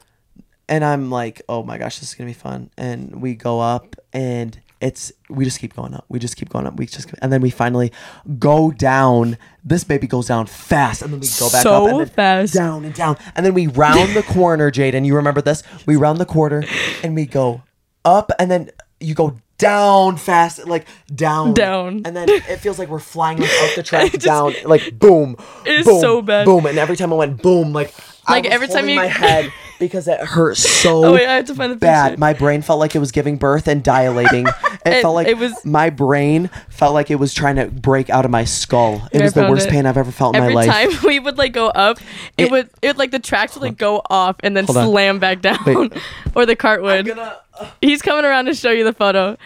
and 0.69 0.85
I'm 0.85 1.11
like, 1.11 1.43
oh 1.49 1.63
my 1.63 1.79
gosh, 1.79 1.99
this 2.01 2.11
is 2.11 2.15
gonna 2.15 2.29
be 2.31 2.35
fun. 2.35 2.71
And 2.77 3.21
we 3.23 3.35
go 3.35 3.61
up, 3.61 3.97
and 4.13 4.59
it's 4.81 5.11
we 5.31 5.45
just 5.45 5.59
keep 5.59 5.75
going 5.75 5.95
up. 5.95 6.05
We 6.09 6.19
just 6.19 6.37
keep 6.37 6.49
going 6.51 6.67
up. 6.67 6.77
We 6.77 6.87
just 6.87 7.11
and 7.23 7.33
then 7.33 7.41
we 7.41 7.51
finally 7.51 7.93
go 8.39 8.71
down. 8.71 9.39
This 9.65 9.85
baby 9.85 10.07
goes 10.07 10.27
down 10.29 10.47
fast, 10.47 11.03
and 11.03 11.13
then 11.13 11.21
we 11.21 11.27
go 11.39 11.51
back 11.51 11.63
So 11.63 11.85
up 11.87 11.91
and 11.91 12.01
then 12.01 12.09
fast. 12.09 12.55
down 12.55 12.85
and 12.85 12.95
down, 12.95 13.17
and 13.35 13.45
then 13.47 13.55
we 13.55 13.67
round 13.69 14.15
the 14.15 14.23
corner. 14.23 14.71
Jaden, 14.71 15.07
you 15.07 15.17
remember 15.17 15.41
this? 15.43 15.63
We 15.87 15.97
round 15.97 16.19
the 16.19 16.27
corner, 16.27 16.63
and 17.03 17.15
we 17.15 17.27
go 17.27 17.63
up, 18.05 18.31
and 18.39 18.51
then 18.51 18.71
you 19.01 19.15
go 19.15 19.37
down 19.59 20.19
fast, 20.19 20.67
like 20.67 20.87
down, 21.15 21.55
Down. 21.55 22.03
and 22.05 22.15
then 22.15 22.29
it 22.29 22.59
feels 22.59 22.79
like 22.79 22.89
we're 22.91 22.99
flying 22.99 23.39
like 23.39 23.51
up 23.63 23.75
the 23.75 23.83
track 23.85 24.13
just- 24.13 24.25
down, 24.27 24.53
like 24.67 24.99
boom, 24.99 25.37
It 25.65 25.81
is 25.81 25.87
boom, 25.87 26.01
so 26.01 26.21
bad. 26.23 26.45
boom, 26.45 26.67
and 26.67 26.77
every 26.79 26.97
time 26.97 27.11
I 27.13 27.17
went 27.17 27.41
boom, 27.43 27.73
like 27.73 27.95
I 28.27 28.33
Like, 28.35 28.45
every 28.47 28.69
time 28.69 28.87
you- 28.89 28.97
my 28.97 29.07
head 29.07 29.51
because 29.79 30.09
it 30.09 30.21
hurt 30.21 30.57
so 30.57 31.05
Oh, 31.05 31.13
wait, 31.15 31.27
I 31.27 31.35
have 31.35 31.45
to 31.47 31.55
find 31.55 31.71
the 31.73 31.77
bad. 31.77 32.11
picture. 32.11 32.21
My 32.21 32.33
brain 32.33 32.63
felt 32.63 32.79
like 32.81 32.95
it 32.95 32.99
was 32.99 33.13
giving 33.13 33.37
birth 33.37 33.69
and 33.69 33.83
dilating. 33.83 34.47
It, 34.47 34.55
It- 34.87 35.03
felt 35.03 35.15
like 35.15 35.27
it 35.27 35.37
was- 35.39 35.65
my 35.65 35.91
brain 35.91 36.49
felt 36.69 36.95
like 36.95 37.11
it 37.11 37.17
was 37.17 37.35
trying 37.35 37.57
to 37.57 37.67
break 37.67 38.09
out 38.11 38.25
of 38.25 38.31
my 38.31 38.45
skull. 38.45 39.09
It 39.13 39.21
I 39.21 39.25
was 39.25 39.33
the 39.35 39.49
worst 39.49 39.67
it. 39.67 39.71
pain 39.71 39.85
I've 39.87 39.97
ever 39.97 40.11
felt 40.13 40.37
in 40.37 40.43
Every 40.43 40.55
my 40.55 40.65
life. 40.67 40.75
Every 40.75 40.95
time 40.97 41.05
we 41.09 41.19
would 41.19 41.39
like 41.39 41.53
go 41.53 41.69
up, 41.69 41.99
it, 42.39 42.45
It- 42.47 42.51
would 42.51 42.71
it 42.83 42.97
like 42.97 43.11
the 43.11 43.19
tracks 43.19 43.55
would 43.55 43.63
like 43.63 43.77
go 43.79 44.03
off 44.11 44.37
and 44.41 44.57
then 44.57 44.65
Hold 44.65 44.79
on. 44.79 44.87
slam 44.89 45.19
back 45.19 45.41
down, 45.43 45.59
Wait. 45.67 45.93
or 46.35 46.47
the 46.47 46.57
cart 46.57 46.83
would. 46.83 47.09
Uh, 47.11 47.35
He's 47.81 48.03
coming 48.03 48.25
around 48.25 48.45
to 48.47 48.55
show 48.55 48.71
you 48.71 48.85
the 48.85 48.93
photo. 48.93 49.37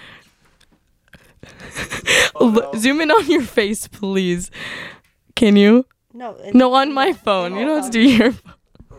Lo- 2.41 2.73
Zoom 2.77 3.01
in 3.01 3.11
on 3.11 3.31
your 3.31 3.43
face, 3.43 3.87
please. 3.89 4.51
Can 5.37 5.57
you? 5.57 5.87
No, 6.13 6.37
No, 6.53 6.75
on 6.75 6.93
my 6.93 7.13
phone. 7.13 7.55
You 7.57 7.65
don't 7.67 7.83
have 7.83 7.87
to 7.87 7.91
do 7.93 8.01
your. 8.01 8.35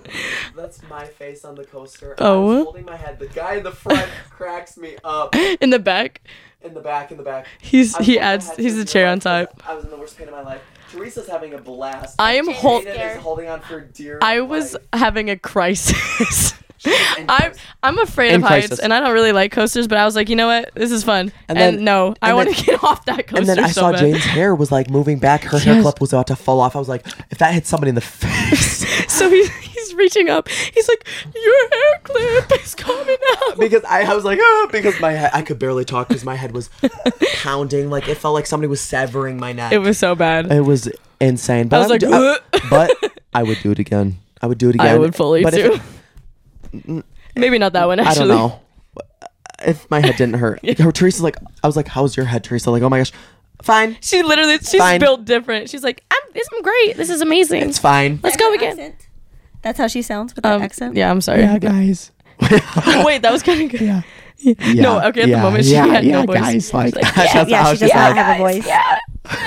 That's 0.55 0.81
my 0.89 1.05
face 1.05 1.45
on 1.45 1.55
the 1.55 1.63
coaster. 1.63 2.15
Oh. 2.17 2.63
Holding 2.63 2.85
my 2.85 2.95
head. 2.97 3.19
The 3.19 3.27
guy 3.27 3.55
in 3.55 3.63
the 3.63 3.71
front 3.71 4.09
cracks 4.29 4.77
me 4.77 4.97
up. 5.03 5.35
In 5.35 5.69
the 5.69 5.79
back, 5.79 6.21
In 6.61 6.73
the 6.73 6.81
back, 6.81 7.11
in 7.11 7.17
the 7.17 7.23
back. 7.23 7.47
he's 7.59 7.97
he 7.97 8.19
adds 8.19 8.55
he's 8.55 8.75
the 8.77 8.85
chair 8.85 9.07
on 9.07 9.19
top. 9.19 9.61
I 9.67 9.73
was 9.75 9.85
in 9.85 9.89
the 9.91 9.97
worst 9.97 10.17
pain 10.17 10.27
of 10.27 10.33
my 10.33 10.41
life. 10.41 10.61
Teresa's 10.91 11.27
having 11.27 11.53
a 11.53 11.57
blast. 11.57 12.15
I 12.19 12.33
am 12.33 12.49
is 12.49 12.57
holding 12.57 13.47
on 13.47 13.61
for 13.61 13.79
dear 13.79 14.19
I 14.21 14.41
was 14.41 14.73
life. 14.73 14.83
having 14.93 15.29
a 15.29 15.37
crisis. 15.37 16.53
in 16.85 17.25
I'm. 17.29 17.53
I'm 17.83 17.97
afraid 17.97 18.29
In 18.33 18.43
of 18.43 18.47
heights, 18.47 18.67
crisis. 18.67 18.79
and 18.83 18.93
I 18.93 18.99
don't 18.99 19.11
really 19.13 19.31
like 19.31 19.51
coasters. 19.51 19.87
But 19.87 19.97
I 19.97 20.05
was 20.05 20.15
like, 20.15 20.29
you 20.29 20.35
know 20.35 20.45
what, 20.47 20.71
this 20.75 20.91
is 20.91 21.03
fun. 21.03 21.31
And 21.47 21.57
And, 21.57 21.77
then- 21.77 21.83
no, 21.83 22.13
I 22.21 22.33
want 22.35 22.55
to 22.55 22.63
get 22.63 22.83
off 22.83 23.05
that 23.05 23.25
coaster. 23.27 23.37
And 23.37 23.47
then 23.47 23.59
I 23.59 23.67
so 23.69 23.81
saw 23.81 23.91
bad. 23.91 24.01
Jane's 24.01 24.23
hair 24.23 24.53
was 24.53 24.71
like 24.71 24.89
moving 24.89 25.17
back. 25.17 25.43
Her 25.43 25.57
hair 25.57 25.81
clip 25.81 25.99
was 25.99 26.13
about 26.13 26.27
to 26.27 26.35
fall 26.35 26.59
off. 26.59 26.75
I 26.75 26.79
was 26.79 26.87
like, 26.89 27.05
if 27.31 27.39
that 27.39 27.53
hit 27.55 27.65
somebody 27.65 27.89
in 27.89 27.95
the 27.95 28.01
face. 28.01 28.81
So 29.11 29.29
he, 29.29 29.45
he's 29.47 29.93
reaching 29.95 30.29
up. 30.29 30.47
He's 30.47 30.87
like, 30.87 31.05
your 31.35 31.69
hair 31.69 31.99
clip 32.03 32.63
is 32.63 32.73
coming 32.73 33.17
out. 33.41 33.59
because 33.59 33.83
I, 33.83 34.03
I 34.03 34.15
was 34.15 34.23
like, 34.23 34.39
ah, 34.41 34.67
because 34.71 34.99
my 34.99 35.11
head, 35.11 35.29
I 35.33 35.41
could 35.43 35.59
barely 35.59 35.85
talk 35.85 36.07
because 36.07 36.23
my 36.23 36.35
head 36.35 36.53
was 36.53 36.69
pounding. 37.41 37.89
Like 37.89 38.07
it 38.07 38.17
felt 38.17 38.33
like 38.33 38.45
somebody 38.45 38.67
was 38.67 38.81
severing 38.81 39.37
my 39.37 39.53
neck. 39.53 39.73
It 39.73 39.79
was 39.79 39.97
so 39.97 40.15
bad. 40.15 40.51
It 40.51 40.61
was 40.61 40.89
insane. 41.19 41.67
But 41.67 41.77
I 41.77 41.79
was 41.79 41.89
would 41.89 42.01
like, 42.03 42.11
do- 42.51 42.59
I- 42.63 42.69
but 42.69 43.19
I 43.33 43.43
would 43.43 43.59
do 43.61 43.71
it 43.71 43.79
again. 43.79 44.17
I 44.41 44.47
would 44.47 44.57
do 44.57 44.69
it 44.69 44.75
again. 44.75 44.87
I 44.87 44.97
would 44.97 45.13
fully 45.15 45.43
but 45.43 45.53
too. 45.53 45.73
If, 45.73 46.00
Maybe 47.35 47.57
not 47.57 47.73
that 47.73 47.87
one. 47.87 47.99
I 47.99 48.13
don't 48.13 48.27
know. 48.27 48.59
If 49.65 49.89
my 49.91 49.99
head 49.99 50.15
didn't 50.17 50.35
hurt, 50.35 50.59
Her- 50.79 50.91
Teresa's 50.91 51.21
like, 51.21 51.37
I 51.63 51.67
was 51.67 51.75
like, 51.75 51.87
"How's 51.87 52.17
your 52.17 52.25
head, 52.25 52.43
Teresa?" 52.43 52.71
Like, 52.71 52.81
oh 52.81 52.89
my 52.89 52.97
gosh, 52.97 53.11
fine, 53.61 53.95
She 54.01 54.23
literally, 54.23 54.57
she's 54.57 54.77
Fine. 54.77 54.99
built 54.99 55.23
different. 55.25 55.69
She's 55.69 55.83
like, 55.83 56.03
I'm, 56.09 56.33
this, 56.33 56.47
I'm 56.51 56.63
great. 56.63 56.97
This 56.97 57.11
is 57.11 57.21
amazing. 57.21 57.61
it's 57.61 57.77
fine. 57.77 58.19
Let's 58.23 58.37
go 58.37 58.51
again. 58.55 58.71
accent. 58.71 59.07
That's 59.61 59.77
how 59.77 59.85
she 59.85 60.01
sounds 60.01 60.33
with 60.33 60.43
that 60.43 60.55
Um, 60.55 60.61
accent. 60.63 60.95
yeah, 60.95 61.11
I'm 61.11 61.21
sorry. 61.21 61.41
Yeah, 61.41 61.59
guys. 61.59 62.11
Wait, 62.41 63.21
that 63.21 63.29
was 63.31 63.43
kind 63.43 63.61
of 63.61 63.69
good. 63.71 63.81
Yeah. 63.81 64.01
No, 64.73 64.99
okay. 65.09 65.21
At 65.21 65.29
the 65.29 65.37
moment, 65.37 65.65
she 65.65 65.73
had 65.75 66.03
no 66.03 66.23
voice. 66.25 66.73
Like, 66.73 66.95
She's 66.95 66.95
like, 66.95 67.13
that's 67.13 67.47
yeah, 67.51 67.61
how 67.61 67.73
she 67.75 67.81
does 67.81 67.91
sounds. 67.91 68.15
not 68.15 68.17
have 68.17 68.35
a 68.37 68.39
voice. 68.39 68.65
Yeah, 68.65 68.97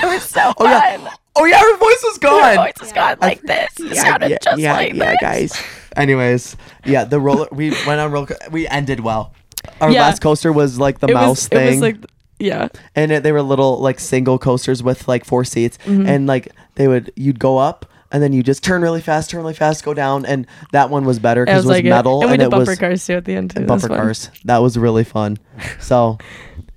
it 0.01 0.05
was 0.05 0.23
so 0.23 0.53
Oh 0.57 0.63
yeah. 0.63 0.97
fun. 0.97 1.13
Oh 1.35 1.43
yeah, 1.43 1.59
her 1.59 1.77
voice 1.77 2.01
was 2.05 2.17
gone. 2.19 2.41
Her 2.41 2.55
gone. 2.55 2.65
voice 2.67 2.73
has 2.79 2.93
gone 2.93 3.17
like 3.19 3.41
this. 3.41 3.67
It 3.81 3.95
sounded 3.97 4.37
just 4.41 4.57
like 4.57 4.93
this. 4.93 4.97
Yeah, 4.97 5.15
guys. 5.19 5.61
Anyways, 5.95 6.55
yeah, 6.85 7.03
the 7.05 7.19
roller. 7.19 7.47
We 7.51 7.69
went 7.87 7.99
on 8.01 8.11
roller. 8.11 8.27
co- 8.27 8.35
We 8.51 8.67
ended 8.67 8.99
well. 8.99 9.33
Our 9.81 9.91
Yeah. 9.91 10.01
last 10.01 10.21
coaster 10.21 10.51
was 10.53 10.79
like 10.79 10.99
the 10.99 11.07
It 11.07 11.13
mouse 11.13 11.27
was, 11.29 11.47
thing. 11.47 11.67
it 11.67 11.71
was 11.71 11.81
like, 11.81 11.97
yeah. 12.39 12.67
and 12.95 13.11
it, 13.11 13.23
they 13.23 13.31
were 13.31 13.41
little 13.41 13.79
like 13.79 13.99
single 13.99 14.37
coasters 14.37 14.83
with 14.83 15.07
like 15.07 15.25
four 15.25 15.43
seats 15.43 15.77
Mm-hmm. 15.85 16.05
and 16.07 16.27
like 16.27 16.51
they 16.75 16.87
would 16.87 17.11
you'd 17.15 17.39
go 17.39 17.57
up 17.57 17.85
and 18.11 18.21
then 18.21 18.31
you 18.33 18.43
just 18.43 18.63
turn 18.63 18.81
really 18.81 19.01
fast 19.01 19.29
turn 19.31 19.39
really 19.41 19.53
fast 19.53 19.83
go 19.83 19.93
down 19.93 20.25
and 20.25 20.45
that 20.71 20.89
one 20.89 21.05
was 21.05 21.17
better 21.17 21.43
It 21.43 21.45
because 21.47 21.65
was 21.65 21.65
it 21.65 21.69
was 21.69 21.77
like 21.77 21.85
metal 21.85 22.21
and 22.21 22.29
we 22.29 22.33
and, 22.33 22.39
did 22.41 22.45
it 22.47 22.51
bumper 22.51 22.71
was 22.71 22.79
cars 22.79 23.05
too 23.07 23.13
at 23.13 23.25
the 23.25 23.35
end 23.35 23.51
too. 23.51 23.59
and 23.61 23.69
That 23.69 23.73
was 23.73 23.83
bumper 23.83 23.95
fun. 23.95 24.05
cars 24.05 24.29
that 24.43 24.57
was 24.59 24.77
really 24.77 25.03
fun 25.05 25.37
so 25.79 26.17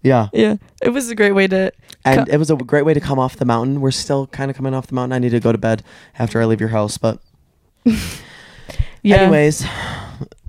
yeah 0.03 0.29
Yeah, 0.33 0.57
it 0.81 0.91
was 0.91 1.11
a 1.11 1.15
great 1.17 1.33
way 1.33 1.47
to. 1.49 1.73
and 2.05 2.27
co- 2.27 2.33
it 2.33 2.37
was 2.39 2.51
a 2.51 2.57
great 2.57 2.85
way 2.87 2.95
to 2.95 3.01
come 3.01 3.19
off 3.19 3.37
the 3.37 3.45
mountain 3.45 3.81
we're 3.81 3.91
still 3.91 4.29
kind 4.29 4.51
of 4.51 4.57
coming 4.57 4.73
off 4.75 4.87
the 4.87 4.95
mountain 4.95 5.13
i 5.13 5.19
need 5.19 5.31
to 5.31 5.41
go 5.41 5.51
to 5.53 5.59
bed 5.59 5.83
after 6.19 6.41
i 6.41 6.45
leave 6.47 6.61
your 6.61 6.71
house 6.71 6.97
but 6.99 7.19
yeah. 9.03 9.17
anyways 9.17 9.65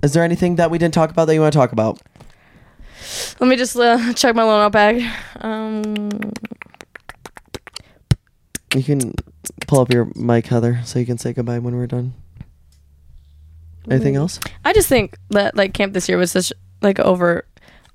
is 0.02 0.12
there 0.12 0.24
anything 0.24 0.56
that 0.56 0.70
we 0.70 0.78
didn't 0.78 0.94
talk 0.94 1.10
about 1.10 1.26
that 1.26 1.34
you 1.34 1.40
want 1.40 1.52
to 1.52 1.58
talk 1.58 1.72
about 1.72 2.00
let 3.40 3.48
me 3.48 3.56
just 3.56 3.76
uh, 3.76 4.12
check 4.12 4.34
my 4.36 4.42
loan 4.44 4.60
out 4.60 4.72
bag. 4.72 5.02
Um, 5.40 6.10
you 8.74 8.84
can 8.84 9.14
pull 9.66 9.80
up 9.80 9.92
your 9.92 10.12
mic 10.14 10.46
heather 10.46 10.80
so 10.84 10.98
you 10.98 11.06
can 11.06 11.18
say 11.18 11.32
goodbye 11.32 11.58
when 11.58 11.74
we're 11.74 11.86
done 11.86 12.14
anything 13.90 14.14
else 14.14 14.38
I 14.64 14.72
just 14.72 14.88
think 14.88 15.16
that 15.30 15.56
like 15.56 15.72
camp 15.72 15.94
this 15.94 16.08
year 16.08 16.18
was 16.18 16.30
such 16.30 16.52
like 16.82 17.00
over 17.00 17.46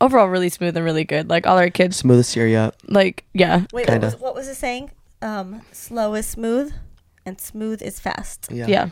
overall 0.02 0.28
really 0.28 0.50
smooth 0.50 0.76
and 0.76 0.86
really 0.86 1.04
good. 1.04 1.30
Like 1.30 1.48
all 1.48 1.58
our 1.58 1.70
kids, 1.70 1.98
smoothest 1.98 2.36
year 2.36 2.48
yet 2.48 2.76
like 2.88 3.24
yeah, 3.34 3.66
Wait, 3.72 3.84
what 3.84 3.88
Kinda. 3.88 4.08
was, 4.08 4.18
what 4.18 4.36
was 4.36 4.48
it 4.48 4.56
saying? 4.56 4.92
Um, 5.22 5.62
slow 5.72 6.14
is 6.16 6.26
smooth, 6.26 6.74
and 7.26 7.40
smooth 7.40 7.82
is 7.82 8.00
fast. 8.00 8.48
yeah 8.52 8.68
yeah, 8.68 8.90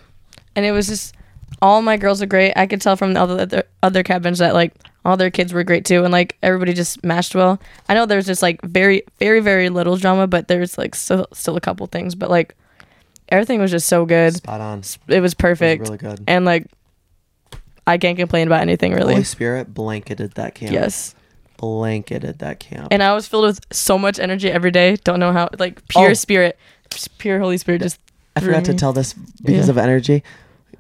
and 0.56 0.66
it 0.66 0.72
was 0.72 0.88
just 0.88 1.16
all 1.64 1.82
my 1.82 1.96
girls 1.98 2.22
are 2.22 2.26
great. 2.28 2.54
I 2.56 2.68
could 2.68 2.82
tell 2.82 2.96
from 2.98 3.14
the 3.14 3.22
other 3.22 3.64
other, 3.82 4.04
cabins 4.04 4.40
that 4.40 4.54
like 4.54 4.74
all 5.06 5.18
their 5.18 5.32
kids 5.32 5.54
were 5.54 5.64
great 5.64 5.86
too, 5.86 6.04
and 6.04 6.12
like 6.12 6.38
everybody 6.44 6.74
just 6.74 7.04
matched 7.04 7.34
well. 7.34 7.60
I 7.90 7.94
know 7.96 8.06
there's 8.06 8.26
just 8.28 8.42
like 8.42 8.62
very 8.62 9.04
very 9.18 9.40
very 9.40 9.70
little 9.70 9.96
drama, 9.98 10.28
but 10.28 10.48
there's 10.50 10.78
like 10.78 10.94
still 10.94 11.26
still 11.34 11.56
a 11.58 11.62
couple 11.62 11.88
things, 11.88 12.16
but 12.16 12.30
like 12.30 12.56
everything 13.30 13.60
was 13.62 13.72
just 13.72 13.88
so 13.88 14.06
good. 14.06 14.36
spot 14.36 14.60
on 14.62 14.84
It 15.08 15.22
was 15.22 15.34
perfect, 15.34 15.84
really 15.84 15.98
good. 15.98 16.22
and 16.28 16.44
like 16.46 16.68
I 17.88 17.98
can't 17.98 18.18
complain 18.18 18.48
about 18.48 18.62
anything 18.62 18.94
really. 18.94 19.14
Holy 19.14 19.24
Spirit 19.24 19.74
blanketed 19.74 20.34
that 20.34 20.56
camp. 20.56 20.72
Yes. 20.74 21.16
Blanketed 21.58 22.40
that 22.40 22.60
camp. 22.60 22.90
and 22.92 23.02
I 23.02 23.14
was 23.14 23.26
filled 23.28 23.46
with 23.46 23.60
so 23.74 23.98
much 23.98 24.20
energy 24.20 24.52
every 24.52 24.72
day. 24.72 24.98
Don't 25.04 25.20
know 25.20 25.32
how, 25.32 25.50
like 25.60 25.86
pure 25.88 26.10
Oh. 26.12 26.14
spirit, 26.14 26.58
pure 27.18 27.40
Holy 27.40 27.58
Spirit. 27.58 27.82
Just 27.82 28.00
I 28.36 28.42
forgot 28.42 28.66
to 28.66 28.74
tell 28.74 28.92
this 28.94 29.14
because 29.14 29.68
Yeah. 29.68 29.72
of 29.72 29.78
energy. 29.78 30.24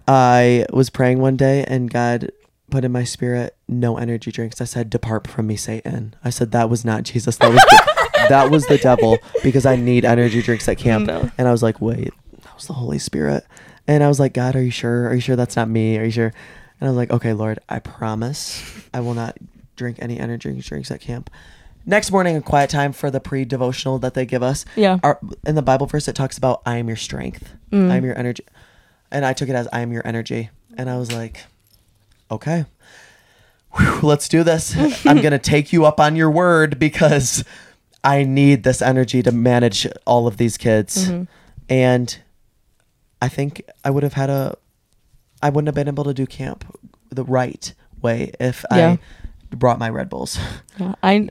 I 0.07 0.65
was 0.71 0.89
praying 0.89 1.19
one 1.19 1.37
day 1.37 1.63
and 1.67 1.89
God 1.89 2.31
put 2.69 2.83
in 2.83 2.91
my 2.91 3.03
spirit 3.03 3.55
no 3.67 3.97
energy 3.97 4.31
drinks. 4.31 4.59
I 4.59 4.65
said, 4.65 4.89
"Depart 4.89 5.27
from 5.27 5.47
me, 5.47 5.55
Satan." 5.55 6.15
I 6.23 6.29
said 6.29 6.51
that 6.51 6.69
was 6.69 6.83
not 6.83 7.03
Jesus. 7.03 7.37
That 7.37 7.49
was 7.51 7.61
the, 7.61 8.25
that 8.29 8.51
was 8.51 8.65
the 8.65 8.77
devil 8.77 9.19
because 9.43 9.65
I 9.65 9.75
need 9.75 10.05
energy 10.05 10.41
drinks 10.41 10.67
at 10.67 10.77
camp. 10.77 11.07
No. 11.07 11.29
And 11.37 11.47
I 11.47 11.51
was 11.51 11.63
like, 11.63 11.79
"Wait, 11.81 12.13
that 12.43 12.55
was 12.55 12.67
the 12.67 12.73
Holy 12.73 12.99
Spirit." 12.99 13.45
And 13.87 14.03
I 14.03 14.07
was 14.07 14.19
like, 14.19 14.33
"God, 14.33 14.55
are 14.55 14.61
you 14.63 14.71
sure? 14.71 15.07
Are 15.07 15.13
you 15.13 15.21
sure 15.21 15.35
that's 15.35 15.55
not 15.55 15.69
me? 15.69 15.97
Are 15.97 16.03
you 16.05 16.11
sure?" 16.11 16.33
And 16.79 16.87
I 16.87 16.91
was 16.91 16.97
like, 16.97 17.11
"Okay, 17.11 17.33
Lord, 17.33 17.59
I 17.69 17.79
promise 17.79 18.61
I 18.93 18.99
will 18.99 19.13
not 19.13 19.37
drink 19.75 19.97
any 20.01 20.19
energy 20.19 20.51
drinks 20.61 20.91
at 20.91 20.99
camp." 20.99 21.29
Next 21.85 22.11
morning, 22.11 22.37
a 22.37 22.41
quiet 22.41 22.69
time 22.69 22.93
for 22.93 23.11
the 23.11 23.19
pre-devotional 23.19 23.99
that 23.99 24.13
they 24.13 24.25
give 24.25 24.41
us. 24.41 24.63
Yeah. 24.77 24.99
Our, 25.03 25.19
in 25.45 25.55
the 25.55 25.61
Bible 25.61 25.85
verse, 25.85 26.07
it 26.07 26.15
talks 26.15 26.37
about 26.37 26.61
"I 26.65 26.77
am 26.77 26.87
your 26.87 26.97
strength, 26.97 27.53
Mm. 27.71 27.91
I 27.91 27.97
am 27.97 28.05
your 28.05 28.17
energy," 28.17 28.43
and 29.13 29.23
I 29.25 29.31
took 29.33 29.47
it 29.47 29.55
as 29.55 29.67
"I 29.71 29.79
am 29.79 29.93
your 29.93 30.05
energy," 30.05 30.49
and 30.77 30.89
I 30.89 30.97
was 30.97 31.11
like, 31.13 31.45
"Okay, 32.29 32.65
Whew, 33.77 34.01
let's 34.03 34.27
do 34.27 34.43
this. 34.43 34.75
I'm 35.07 35.21
gonna 35.21 35.39
take 35.39 35.71
you 35.73 35.85
up 35.85 35.99
on 35.99 36.15
your 36.15 36.29
word 36.29 36.77
because 36.79 37.43
I 38.03 38.23
need 38.23 38.63
this 38.63 38.81
energy 38.81 39.23
to 39.23 39.31
manage 39.31 39.87
all 40.05 40.27
of 40.27 40.37
these 40.37 40.57
kids, 40.57 41.07
Mm-hmm. 41.09 41.23
and 41.69 42.19
I 43.21 43.29
think 43.29 43.61
I 43.85 43.89
would 43.89 44.03
have 44.03 44.13
had 44.13 44.29
a, 44.29 44.57
I 45.41 45.49
wouldn't 45.49 45.67
have 45.69 45.75
been 45.75 45.87
able 45.87 46.03
to 46.03 46.13
do 46.13 46.25
camp 46.27 46.65
the 47.09 47.23
right 47.23 47.73
way 48.01 48.31
if 48.39 48.65
Yeah. 48.69 48.97
I 49.51 49.55
brought 49.55 49.79
my 49.79 49.89
Red 49.89 50.09
Bulls. 50.09 50.37
Yeah, 50.77 50.95
I, 51.01 51.29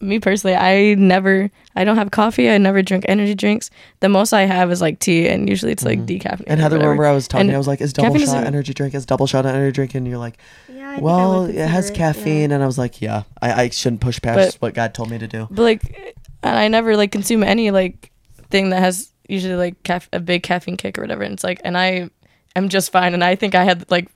me 0.00 0.18
personally, 0.20 0.54
I 0.54 0.94
never, 0.94 1.50
I 1.74 1.84
don't 1.84 1.96
have 1.96 2.10
coffee. 2.10 2.50
I 2.50 2.58
never 2.58 2.82
drink 2.82 3.04
energy 3.08 3.34
drinks. 3.34 3.70
The 4.00 4.08
most 4.08 4.32
I 4.32 4.42
have 4.42 4.70
is 4.70 4.80
like 4.80 4.98
tea, 4.98 5.26
and 5.28 5.48
usually 5.48 5.72
it's 5.72 5.84
like 5.84 6.00
decaffeinated. 6.00 6.22
Mm-hmm. 6.22 6.44
And 6.52 6.60
Heather, 6.60 6.78
remember 6.78 7.06
I 7.06 7.12
was 7.12 7.26
talking, 7.26 7.48
And 7.48 7.54
I 7.54 7.58
was 7.58 7.66
like, 7.66 7.80
is 7.80 7.92
double 7.92 8.14
shot 8.18 8.22
isn't- 8.22 8.44
energy 8.46 8.74
drink, 8.74 8.94
is 8.94 9.06
double 9.06 9.26
shot 9.26 9.46
energy 9.46 9.72
drink? 9.72 9.94
And 9.94 10.06
you're 10.06 10.18
like, 10.18 10.38
Yeah, 10.68 10.90
I 10.90 10.94
think 10.96 11.00
I 11.00 11.04
well, 11.04 11.44
it 11.44 11.54
has 11.56 11.86
consider 11.86 11.98
yeah. 12.06 12.12
caffeine. 12.12 12.52
And 12.52 12.62
I 12.62 12.66
was 12.66 12.78
like, 12.78 13.00
yeah, 13.00 13.22
I, 13.40 13.62
I 13.62 13.68
shouldn't 13.70 14.00
push 14.02 14.20
past 14.20 14.36
But- 14.60 14.66
what 14.66 14.74
God 14.74 14.92
told 14.94 15.10
me 15.10 15.18
to 15.18 15.26
do. 15.26 15.48
But 15.50 15.62
like, 15.62 16.14
and 16.42 16.56
I 16.56 16.68
never 16.68 16.96
like 16.96 17.10
consume 17.12 17.42
any 17.42 17.70
like 17.70 18.12
thing 18.50 18.70
that 18.70 18.80
has 18.80 19.12
usually 19.28 19.56
like 19.56 19.82
caf- 19.82 20.08
a 20.12 20.20
big 20.20 20.42
caffeine 20.42 20.76
kick 20.76 20.98
or 20.98 21.00
whatever. 21.02 21.22
And 21.22 21.32
it's 21.32 21.42
like, 21.44 21.60
and 21.64 21.76
I 21.76 22.10
am 22.54 22.68
just 22.68 22.92
fine. 22.92 23.14
And 23.14 23.24
I 23.24 23.34
think 23.34 23.54
I 23.54 23.64
had 23.64 23.90
like 23.90 24.08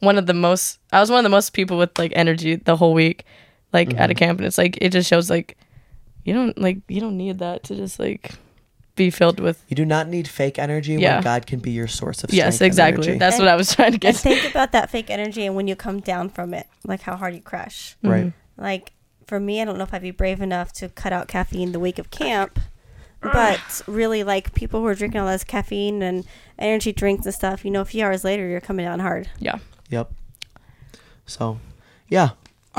one 0.00 0.18
of 0.18 0.26
the 0.26 0.34
most, 0.34 0.80
I 0.92 1.00
was 1.00 1.08
one 1.10 1.18
of 1.20 1.24
the 1.24 1.30
most 1.30 1.52
people 1.52 1.78
with 1.78 1.96
like 1.98 2.12
energy 2.16 2.56
the 2.56 2.76
whole 2.76 2.92
week, 2.94 3.24
like 3.72 3.88
Mm-hmm. 3.90 3.98
at 3.98 4.10
a 4.10 4.14
camp. 4.14 4.38
And 4.40 4.46
it's 4.46 4.58
like, 4.58 4.78
it 4.80 4.90
just 4.90 5.08
shows 5.08 5.30
like, 5.30 5.56
you 6.24 6.34
don't 6.34 6.56
like, 6.58 6.78
you 6.88 7.00
don't 7.00 7.16
need 7.16 7.38
that 7.38 7.64
to 7.64 7.76
just 7.76 7.98
like 7.98 8.32
be 8.96 9.10
filled 9.10 9.40
with. 9.40 9.64
You 9.68 9.76
do 9.76 9.84
not 9.86 10.08
need 10.08 10.28
fake 10.28 10.58
energy 10.58 10.94
Yeah. 10.94 11.14
when 11.16 11.22
God 11.24 11.46
can 11.46 11.60
be 11.60 11.70
your 11.70 11.86
source 11.88 12.22
of 12.24 12.32
Yes, 12.32 12.56
strength 12.56 12.60
and 12.60 12.66
exactly. 12.66 13.04
energy. 13.08 13.18
That's 13.18 13.38
what 13.38 13.48
I 13.48 13.56
was 13.56 13.74
trying 13.74 13.92
to 13.92 13.98
get. 13.98 14.16
And 14.16 14.22
get. 14.24 14.40
think 14.42 14.50
about 14.52 14.72
that 14.72 14.90
fake 14.90 15.08
energy 15.10 15.46
and 15.46 15.54
when 15.56 15.66
you 15.68 15.76
come 15.76 16.00
down 16.00 16.28
from 16.28 16.52
it, 16.54 16.66
like 16.86 17.00
how 17.02 17.16
hard 17.16 17.34
you 17.34 17.40
crash. 17.40 17.96
right. 18.02 18.32
Like 18.56 18.92
for 19.26 19.40
me, 19.40 19.62
I 19.62 19.64
don't 19.64 19.78
know 19.78 19.84
if 19.84 19.94
I'd 19.94 20.02
be 20.02 20.10
brave 20.10 20.40
enough 20.42 20.72
to 20.74 20.88
cut 20.88 21.12
out 21.12 21.28
caffeine 21.28 21.72
the 21.72 21.80
week 21.80 21.98
of 21.98 22.10
camp. 22.10 22.58
But 23.22 23.82
really, 23.86 24.24
like 24.24 24.54
people 24.54 24.80
who 24.80 24.86
are 24.86 24.94
drinking 24.94 25.20
all 25.20 25.26
this 25.28 25.44
caffeine 25.44 26.02
and 26.02 26.24
energy 26.58 26.90
drinks 26.90 27.26
and 27.26 27.34
stuff, 27.34 27.64
you 27.66 27.70
know, 27.70 27.82
a 27.82 27.84
few 27.84 28.02
hours 28.02 28.24
later, 28.24 28.48
you're 28.48 28.62
coming 28.62 28.86
down 28.86 28.98
hard. 28.98 29.28
Yeah. 29.38 29.58
Yep. 29.90 30.10
So, 31.26 31.58
yeah. 32.08 32.30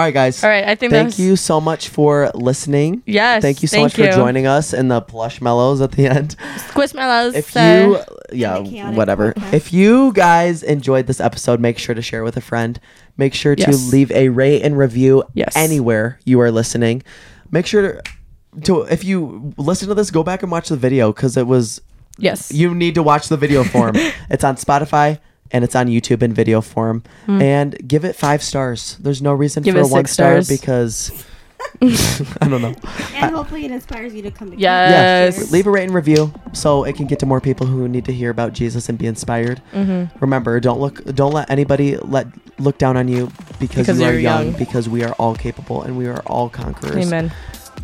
All 0.01 0.07
right, 0.07 0.13
guys. 0.15 0.43
All 0.43 0.49
right. 0.49 0.63
I 0.63 0.73
think 0.73 0.91
Thank 0.91 1.09
that's, 1.09 1.19
you 1.19 1.35
so 1.35 1.61
much 1.61 1.89
for 1.89 2.31
listening. 2.33 3.03
Yes. 3.05 3.43
Thank 3.43 3.61
you 3.61 3.67
so 3.67 3.75
thank 3.75 3.83
much 3.85 3.99
you. 3.99 4.05
for 4.07 4.11
joining 4.13 4.47
us 4.47 4.73
in 4.73 4.87
the 4.87 4.99
plush 4.99 5.41
mellows 5.41 5.79
at 5.79 5.91
the 5.91 6.07
end. 6.07 6.35
Squishmallows. 6.71 7.35
If 7.35 7.55
uh, 7.55 8.03
you, 8.31 8.35
yeah, 8.35 8.89
whatever. 8.95 9.33
podcast. 9.33 9.53
If 9.53 9.71
you 9.71 10.11
guys 10.13 10.63
enjoyed 10.63 11.05
this 11.05 11.19
episode, 11.19 11.59
make 11.59 11.77
sure 11.77 11.93
to 11.93 12.01
share 12.01 12.23
with 12.23 12.35
a 12.35 12.41
friend. 12.41 12.79
Make 13.17 13.35
sure 13.35 13.55
to 13.55 13.61
Yes. 13.61 13.91
leave 13.93 14.11
a 14.11 14.29
rate 14.29 14.63
and 14.63 14.75
review 14.75 15.23
Yes. 15.35 15.55
anywhere 15.55 16.17
you 16.25 16.41
are 16.41 16.49
listening. 16.49 17.03
Make 17.51 17.67
sure 17.67 18.01
to, 18.01 18.61
to, 18.63 18.81
if 18.81 19.03
you 19.03 19.53
listen 19.57 19.87
to 19.87 19.93
this, 19.93 20.09
go 20.09 20.23
back 20.23 20.41
and 20.41 20.51
watch 20.51 20.69
the 20.69 20.77
video 20.77 21.13
because 21.13 21.37
it 21.37 21.45
was 21.45 21.79
yes. 22.17 22.51
you 22.51 22.73
need 22.73 22.95
to 22.95 23.03
watch 23.03 23.27
the 23.27 23.37
video 23.37 23.63
form. 23.63 23.93
it's 24.31 24.43
on 24.43 24.55
Spotify 24.55 25.19
and 25.53 25.63
it's 25.63 25.75
on 25.75 25.87
YouTube 25.87 26.21
in 26.21 26.33
video 26.33 26.61
form. 26.61 27.03
And 27.27 27.87
give 27.87 28.05
it 28.05 28.15
five 28.15 28.43
stars. 28.43 28.97
There's 28.99 29.21
no 29.21 29.33
reason. 29.33 29.63
Give 29.63 29.75
for 29.75 29.81
a 29.81 29.87
one 29.87 30.05
star 30.05 30.41
because 30.47 31.25
I 31.81 32.47
don't 32.47 32.61
know. 32.61 32.75
And 33.15 33.33
hopefully, 33.35 33.65
it 33.65 33.71
inspires 33.71 34.13
you 34.13 34.21
to 34.23 34.31
come 34.31 34.51
to 34.51 34.57
Yes. 34.57 35.37
Yeah, 35.37 35.51
leave 35.51 35.67
a 35.67 35.71
rate 35.71 35.85
and 35.85 35.93
review 35.93 36.33
so 36.53 36.83
it 36.83 36.95
can 36.95 37.07
get 37.07 37.19
to 37.19 37.25
more 37.25 37.41
people 37.41 37.65
who 37.65 37.87
need 37.87 38.05
to 38.05 38.13
hear 38.13 38.29
about 38.29 38.53
Jesus 38.53 38.89
and 38.89 38.97
be 38.97 39.07
inspired. 39.07 39.61
Mm-hmm. 39.73 40.17
Remember, 40.19 40.59
don't 40.59 40.79
look, 40.79 41.03
don't 41.05 41.33
let 41.33 41.49
anybody 41.49 41.97
let 41.97 42.27
look 42.59 42.77
down 42.77 42.97
on 42.97 43.07
you 43.07 43.31
because, 43.59 43.87
Because 43.87 43.99
you 43.99 44.05
are 44.05 44.13
young, 44.13 44.47
young. 44.47 44.57
Because 44.57 44.89
we 44.89 45.03
are 45.03 45.13
all 45.13 45.35
capable 45.35 45.81
and 45.81 45.97
we 45.97 46.07
are 46.07 46.21
all 46.21 46.49
conquerors. 46.49 47.07
Amen. 47.07 47.33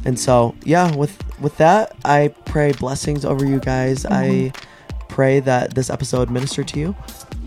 And 0.05 0.19
so, 0.19 0.55
yeah, 0.63 0.95
with 0.95 1.17
with 1.39 1.57
that, 1.57 1.95
I 2.05 2.33
pray 2.45 2.73
blessings 2.73 3.25
over 3.25 3.45
you 3.45 3.59
guys. 3.59 4.05
I 4.05 4.53
pray 5.09 5.39
that 5.39 5.73
this 5.73 5.89
episode 5.89 6.29
ministered 6.29 6.67
to 6.69 6.79
you, 6.79 6.95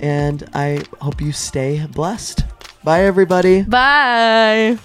and 0.00 0.48
I 0.54 0.82
hope 1.00 1.20
you 1.20 1.32
stay 1.32 1.86
blessed. 1.86 2.44
Bye, 2.82 3.04
everybody. 3.04 3.62
Bye. 3.62 4.78